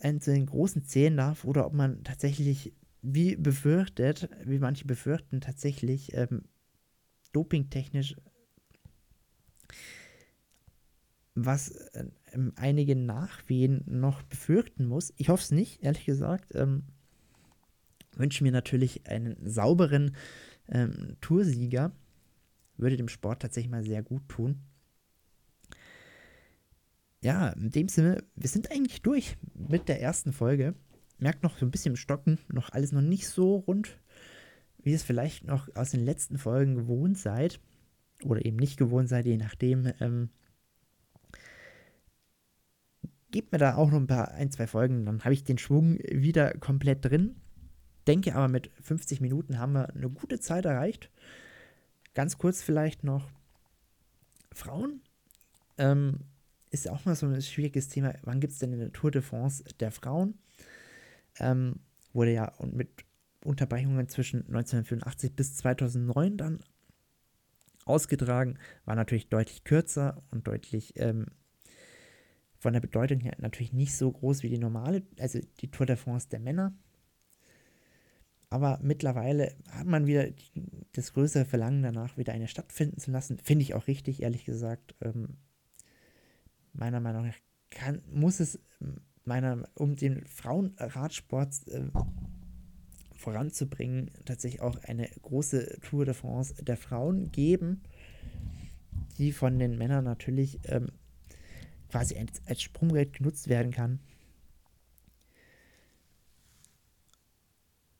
einen 0.00 0.20
zu 0.20 0.32
den 0.32 0.46
großen 0.46 0.84
zählen 0.84 1.16
darf 1.16 1.44
oder 1.44 1.66
ob 1.66 1.74
man 1.74 2.02
tatsächlich, 2.02 2.72
wie 3.02 3.36
befürchtet, 3.36 4.30
wie 4.44 4.58
manche 4.58 4.86
befürchten, 4.86 5.40
tatsächlich 5.40 6.14
ähm, 6.14 6.44
dopingtechnisch 7.32 8.16
was 11.34 11.70
äh, 11.70 12.04
einige 12.56 12.96
Nachwehen 12.96 13.82
noch 13.86 14.22
befürchten 14.22 14.86
muss. 14.86 15.12
Ich 15.16 15.28
hoffe 15.28 15.42
es 15.42 15.50
nicht, 15.50 15.82
ehrlich 15.82 16.04
gesagt. 16.04 16.54
Ähm, 16.54 16.84
wünsche 18.16 18.44
mir 18.44 18.52
natürlich 18.52 19.08
einen 19.08 19.36
sauberen 19.44 20.14
ähm, 20.68 21.16
Toursieger. 21.20 21.92
Würde 22.76 22.96
dem 22.96 23.08
Sport 23.08 23.42
tatsächlich 23.42 23.70
mal 23.70 23.84
sehr 23.84 24.02
gut 24.02 24.28
tun. 24.28 24.60
Ja, 27.22 27.50
in 27.50 27.70
dem 27.70 27.88
Sinne, 27.88 28.22
wir 28.34 28.48
sind 28.48 28.70
eigentlich 28.70 29.00
durch 29.02 29.36
mit 29.54 29.88
der 29.88 30.02
ersten 30.02 30.32
Folge. 30.32 30.74
Merkt 31.18 31.42
noch 31.42 31.56
so 31.56 31.64
ein 31.64 31.70
bisschen 31.70 31.92
im 31.92 31.96
Stocken, 31.96 32.38
noch 32.52 32.70
alles 32.70 32.92
noch 32.92 33.00
nicht 33.00 33.28
so 33.28 33.56
rund, 33.56 33.98
wie 34.82 34.90
ihr 34.90 34.96
es 34.96 35.04
vielleicht 35.04 35.44
noch 35.44 35.74
aus 35.74 35.92
den 35.92 36.04
letzten 36.04 36.36
Folgen 36.36 36.74
gewohnt 36.74 37.16
seid. 37.16 37.60
Oder 38.24 38.44
eben 38.44 38.56
nicht 38.56 38.76
gewohnt 38.76 39.08
seid, 39.08 39.26
je 39.26 39.36
nachdem, 39.36 39.92
ähm, 40.00 40.28
gebt 43.30 43.52
mir 43.52 43.58
da 43.58 43.74
auch 43.74 43.90
noch 43.90 43.98
ein 43.98 44.06
paar, 44.06 44.32
ein, 44.32 44.50
zwei 44.50 44.66
Folgen, 44.66 45.06
dann 45.06 45.24
habe 45.24 45.34
ich 45.34 45.42
den 45.42 45.58
Schwung 45.58 45.98
wieder 46.10 46.52
komplett 46.54 47.04
drin. 47.04 47.36
Denke 48.06 48.34
aber, 48.34 48.48
mit 48.48 48.70
50 48.82 49.20
Minuten 49.20 49.58
haben 49.58 49.72
wir 49.72 49.88
eine 49.94 50.10
gute 50.10 50.40
Zeit 50.40 50.64
erreicht. 50.64 51.10
Ganz 52.14 52.38
kurz 52.38 52.62
vielleicht 52.62 53.04
noch: 53.04 53.30
Frauen 54.52 55.00
ähm, 55.78 56.20
ist 56.70 56.84
ja 56.84 56.92
auch 56.92 57.04
mal 57.04 57.14
so 57.14 57.26
ein 57.26 57.42
schwieriges 57.42 57.88
Thema. 57.88 58.14
Wann 58.22 58.40
gibt 58.40 58.52
es 58.52 58.58
denn 58.58 58.72
in 58.72 58.80
der 58.80 58.92
Tour 58.92 59.10
de 59.10 59.22
France 59.22 59.64
der 59.80 59.90
Frauen? 59.90 60.38
Ähm, 61.38 61.80
wurde 62.12 62.32
ja 62.32 62.48
und 62.58 62.74
mit 62.74 63.04
Unterbrechungen 63.44 64.08
zwischen 64.08 64.40
1985 64.46 65.34
bis 65.34 65.56
2009 65.56 66.36
dann 66.36 66.60
ausgetragen, 67.84 68.58
war 68.84 68.94
natürlich 68.94 69.28
deutlich 69.28 69.64
kürzer 69.64 70.22
und 70.30 70.46
deutlich 70.46 70.94
ähm, 70.96 71.26
von 72.58 72.72
der 72.72 72.80
Bedeutung 72.80 73.20
her 73.20 73.34
natürlich 73.38 73.72
nicht 73.72 73.94
so 73.94 74.10
groß 74.10 74.42
wie 74.42 74.48
die 74.48 74.58
normale, 74.58 75.02
also 75.18 75.38
die 75.60 75.70
Tour 75.70 75.86
de 75.86 75.96
France 75.96 76.28
der 76.30 76.40
Männer. 76.40 76.72
Aber 78.54 78.78
mittlerweile 78.80 79.52
hat 79.68 79.88
man 79.88 80.06
wieder 80.06 80.28
das 80.92 81.12
größere 81.12 81.44
Verlangen 81.44 81.82
danach, 81.82 82.16
wieder 82.16 82.32
eine 82.32 82.46
stattfinden 82.46 83.00
zu 83.00 83.10
lassen. 83.10 83.40
Finde 83.42 83.64
ich 83.64 83.74
auch 83.74 83.88
richtig, 83.88 84.22
ehrlich 84.22 84.44
gesagt. 84.44 84.94
Ähm, 85.00 85.38
meiner 86.72 87.00
Meinung 87.00 87.26
nach 87.26 87.34
kann, 87.70 88.00
muss 88.12 88.38
es 88.38 88.60
meiner, 89.24 89.68
um 89.74 89.96
den 89.96 90.24
Frauenradsport 90.26 91.66
äh, 91.66 91.82
voranzubringen, 93.16 94.12
tatsächlich 94.24 94.62
auch 94.62 94.78
eine 94.84 95.08
große 95.22 95.80
Tour 95.80 96.04
de 96.04 96.14
France 96.14 96.54
der 96.62 96.76
Frauen 96.76 97.32
geben, 97.32 97.82
die 99.18 99.32
von 99.32 99.58
den 99.58 99.76
Männern 99.76 100.04
natürlich 100.04 100.60
ähm, 100.66 100.92
quasi 101.88 102.16
als, 102.16 102.40
als 102.46 102.62
Sprungbrett 102.62 103.14
genutzt 103.14 103.48
werden 103.48 103.72
kann. 103.72 103.98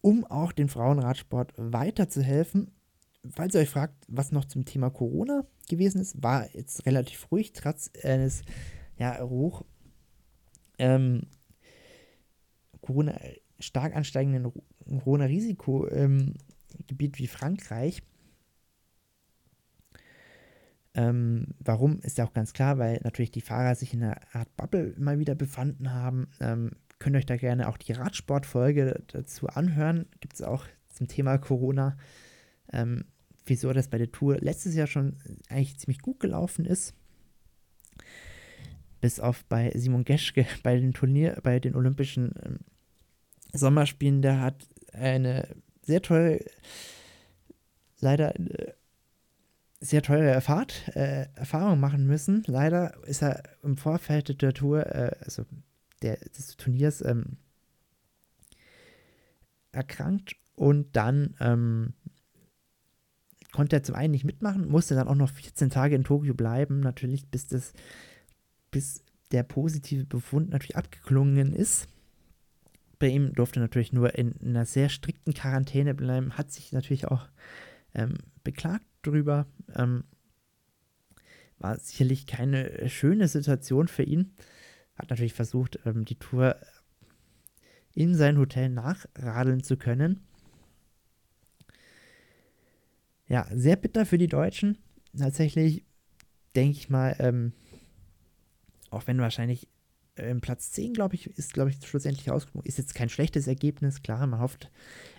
Um 0.05 0.27
auch 0.27 0.53
den 0.53 0.69
Frauenradsport 0.69 1.55
weiterzuhelfen. 1.57 2.71
Falls 3.31 3.55
ihr 3.55 3.63
euch 3.63 3.71
fragt, 3.71 4.05
was 4.07 4.33
noch 4.33 4.45
zum 4.45 4.67
Thema 4.67 4.91
Corona 4.91 5.47
gewesen 5.67 5.99
ist, 5.99 6.23
war 6.23 6.55
jetzt 6.55 6.85
relativ 6.85 7.33
ruhig, 7.33 7.55
trotz 7.55 7.91
eines 8.03 8.43
ja, 8.99 9.19
hoch 9.23 9.65
ähm, 10.77 11.23
Corona, 12.83 13.19
stark 13.59 13.97
ansteigenden 13.97 14.53
Corona-Risikogebiet 14.85 15.95
ähm, 15.95 16.35
wie 16.91 17.27
Frankreich. 17.27 18.03
Ähm, 20.93 21.47
warum 21.61 22.01
ist 22.01 22.19
ja 22.19 22.27
auch 22.27 22.35
ganz 22.35 22.53
klar, 22.53 22.77
weil 22.77 23.01
natürlich 23.05 23.31
die 23.31 23.41
Fahrer 23.41 23.75
sich 23.75 23.95
in 23.95 24.03
einer 24.03 24.21
Art 24.35 24.55
Bubble 24.59 24.95
mal 24.99 25.19
wieder 25.19 25.35
befanden 25.35 25.95
haben. 25.95 26.29
Ähm, 26.41 26.73
könnt 27.05 27.17
euch 27.17 27.27
da 27.27 27.37
gerne 27.37 27.69
auch 27.69 27.77
die 27.77 27.93
Radsportfolge 27.93 29.03
dazu 29.09 29.47
anhören. 29.49 30.07
Gibt 30.21 30.35
es 30.35 30.43
auch 30.43 30.65
zum 30.89 31.07
Thema 31.07 31.39
Corona. 31.39 31.97
Ähm, 32.73 33.05
wieso 33.47 33.73
das 33.73 33.89
bei 33.89 33.99
der 33.99 34.11
Tour 34.11 34.39
letztes 34.39 34.75
Jahr 34.75 34.87
schon 34.87 35.19
eigentlich 35.49 35.79
ziemlich 35.79 36.01
gut 36.01 36.19
gelaufen 36.19 36.65
ist 36.65 36.95
bis 39.05 39.21
auf 39.21 39.45
bei 39.45 39.71
Simon 39.75 40.07
Geschke 40.07 40.47
bei 40.63 40.81
den 40.81 40.95
Turnier, 40.95 41.39
bei 41.43 41.61
den 41.61 41.77
Olympischen 41.77 42.33
ähm, 42.43 42.61
Sommerspielen, 43.53 44.23
der 44.23 44.41
hat 44.41 44.67
eine 44.95 45.47
sehr 45.83 46.01
teure, 46.01 46.41
leider 48.01 48.35
eine 48.35 48.75
sehr 49.79 50.01
teure 50.01 50.41
Fahrt, 50.41 50.89
äh, 50.97 51.27
Erfahrung 51.35 51.81
machen 51.81 52.07
müssen. 52.07 52.45
Leider 52.47 52.95
ist 53.05 53.23
er 53.23 53.43
im 53.63 53.77
Vorfeld 53.77 54.41
der 54.41 54.55
Tour, 54.55 54.87
äh, 54.87 55.11
also 55.21 55.45
der, 56.03 56.17
des 56.17 56.57
Turniers, 56.57 57.03
ähm, 57.03 57.37
erkrankt 59.73 60.37
und 60.55 60.95
dann 60.95 61.35
ähm, 61.41 61.95
konnte 63.53 63.77
er 63.77 63.83
zum 63.83 63.95
einen 63.95 64.13
nicht 64.13 64.25
mitmachen, 64.25 64.69
musste 64.69 64.95
dann 64.95 65.09
auch 65.09 65.15
noch 65.15 65.31
14 65.31 65.71
Tage 65.71 65.97
in 65.97 66.05
Tokio 66.05 66.35
bleiben, 66.35 66.81
natürlich, 66.81 67.29
bis 67.29 67.47
das 67.47 67.73
bis 68.71 69.05
der 69.31 69.45
positive 69.45 70.05
Befund 70.05 70.51
natürlich 70.51 70.77
abgeklungen 70.77 71.53
ist. 71.53 71.87
Bei 72.99 73.07
ihm 73.07 73.33
durfte 73.33 73.61
natürlich 73.61 73.93
nur 73.93 74.17
in 74.17 74.35
einer 74.41 74.65
sehr 74.65 74.89
strikten 74.89 75.33
Quarantäne 75.33 75.95
bleiben, 75.95 76.37
hat 76.37 76.51
sich 76.51 76.73
natürlich 76.73 77.07
auch 77.07 77.29
ähm, 77.95 78.15
beklagt 78.43 78.87
drüber. 79.03 79.47
Ähm, 79.77 80.05
war 81.59 81.79
sicherlich 81.79 82.27
keine 82.27 82.89
schöne 82.89 83.29
Situation 83.29 83.87
für 83.87 84.03
ihn. 84.03 84.33
Hat 84.97 85.11
natürlich 85.11 85.35
versucht, 85.35 85.79
ähm, 85.85 86.05
die 86.05 86.19
Tour 86.19 86.57
in 87.95 88.15
sein 88.15 88.39
Hotel 88.39 88.69
nachradeln 88.69 89.63
zu 89.63 89.77
können. 89.77 90.21
Ja, 93.29 93.47
sehr 93.53 93.77
bitter 93.77 94.05
für 94.05 94.19
die 94.19 94.27
Deutschen. 94.27 94.79
Tatsächlich 95.17 95.85
denke 96.55 96.77
ich 96.79 96.91
mal, 96.91 97.17
ähm, 97.19 97.53
auch 98.91 99.07
wenn 99.07 99.19
wahrscheinlich 99.19 99.69
äh, 100.17 100.35
Platz 100.37 100.73
10, 100.73 100.95
glaube 100.95 101.15
ich, 101.15 101.27
ist, 101.39 101.55
glaube 101.55 101.71
ich, 101.71 101.87
schlussendlich 101.87 102.29
rausgekommen. 102.29 102.67
Ist 102.67 102.79
jetzt 102.79 102.95
kein 102.95 103.09
schlechtes 103.09 103.47
Ergebnis, 103.47 104.03
klar. 104.03 104.27
Man 104.27 104.41
hofft 104.41 104.71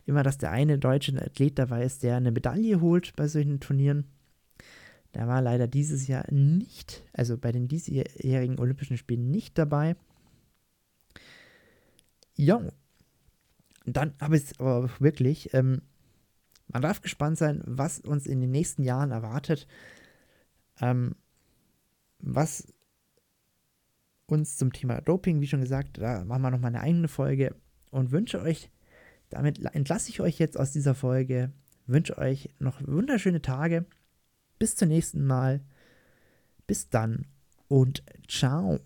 immer, 0.05 0.23
dass 0.23 0.37
der 0.37 0.51
eine 0.51 0.77
deutsche 0.77 1.19
Athlet 1.21 1.59
dabei 1.59 1.83
ist, 1.83 2.03
der 2.03 2.17
eine 2.17 2.31
Medaille 2.31 2.79
holt 2.81 3.15
bei 3.15 3.27
solchen 3.27 3.59
Turnieren. 3.59 4.05
Der 5.15 5.27
war 5.27 5.41
leider 5.41 5.67
dieses 5.67 6.07
Jahr 6.07 6.29
nicht, 6.31 7.03
also 7.13 7.37
bei 7.37 7.51
den 7.51 7.67
diesjährigen 7.69 8.59
Olympischen 8.59 8.97
Spielen 8.97 9.31
nicht 9.31 9.57
dabei. 9.57 9.95
Ja, 12.35 12.61
dann 13.85 14.13
habe 14.19 14.35
ich 14.35 14.43
es 14.43 14.59
aber 14.59 14.89
wirklich, 14.99 15.53
ähm, 15.53 15.81
man 16.67 16.81
darf 16.81 17.01
gespannt 17.01 17.37
sein, 17.37 17.63
was 17.65 17.99
uns 17.99 18.27
in 18.27 18.41
den 18.41 18.51
nächsten 18.51 18.83
Jahren 18.83 19.11
erwartet. 19.11 19.67
Ähm, 20.81 21.15
was 22.19 22.67
uns 24.25 24.57
zum 24.57 24.73
Thema 24.73 24.99
Doping, 25.01 25.39
wie 25.39 25.47
schon 25.47 25.61
gesagt, 25.61 25.97
da 25.99 26.25
machen 26.25 26.41
wir 26.41 26.51
nochmal 26.51 26.69
eine 26.69 26.81
eigene 26.81 27.07
Folge 27.07 27.55
und 27.91 28.11
wünsche 28.11 28.41
euch, 28.41 28.69
damit 29.29 29.63
entlasse 29.73 30.09
ich 30.09 30.19
euch 30.19 30.39
jetzt 30.39 30.59
aus 30.59 30.71
dieser 30.71 30.95
Folge, 30.95 31.53
wünsche 31.85 32.17
euch 32.17 32.49
noch 32.59 32.81
wunderschöne 32.85 33.41
Tage. 33.41 33.85
Bis 34.65 34.75
zum 34.75 34.87
nächsten 34.89 35.27
Mal. 35.27 35.61
Bis 36.65 36.89
dann 36.89 37.27
und 37.67 38.01
ciao. 38.27 38.79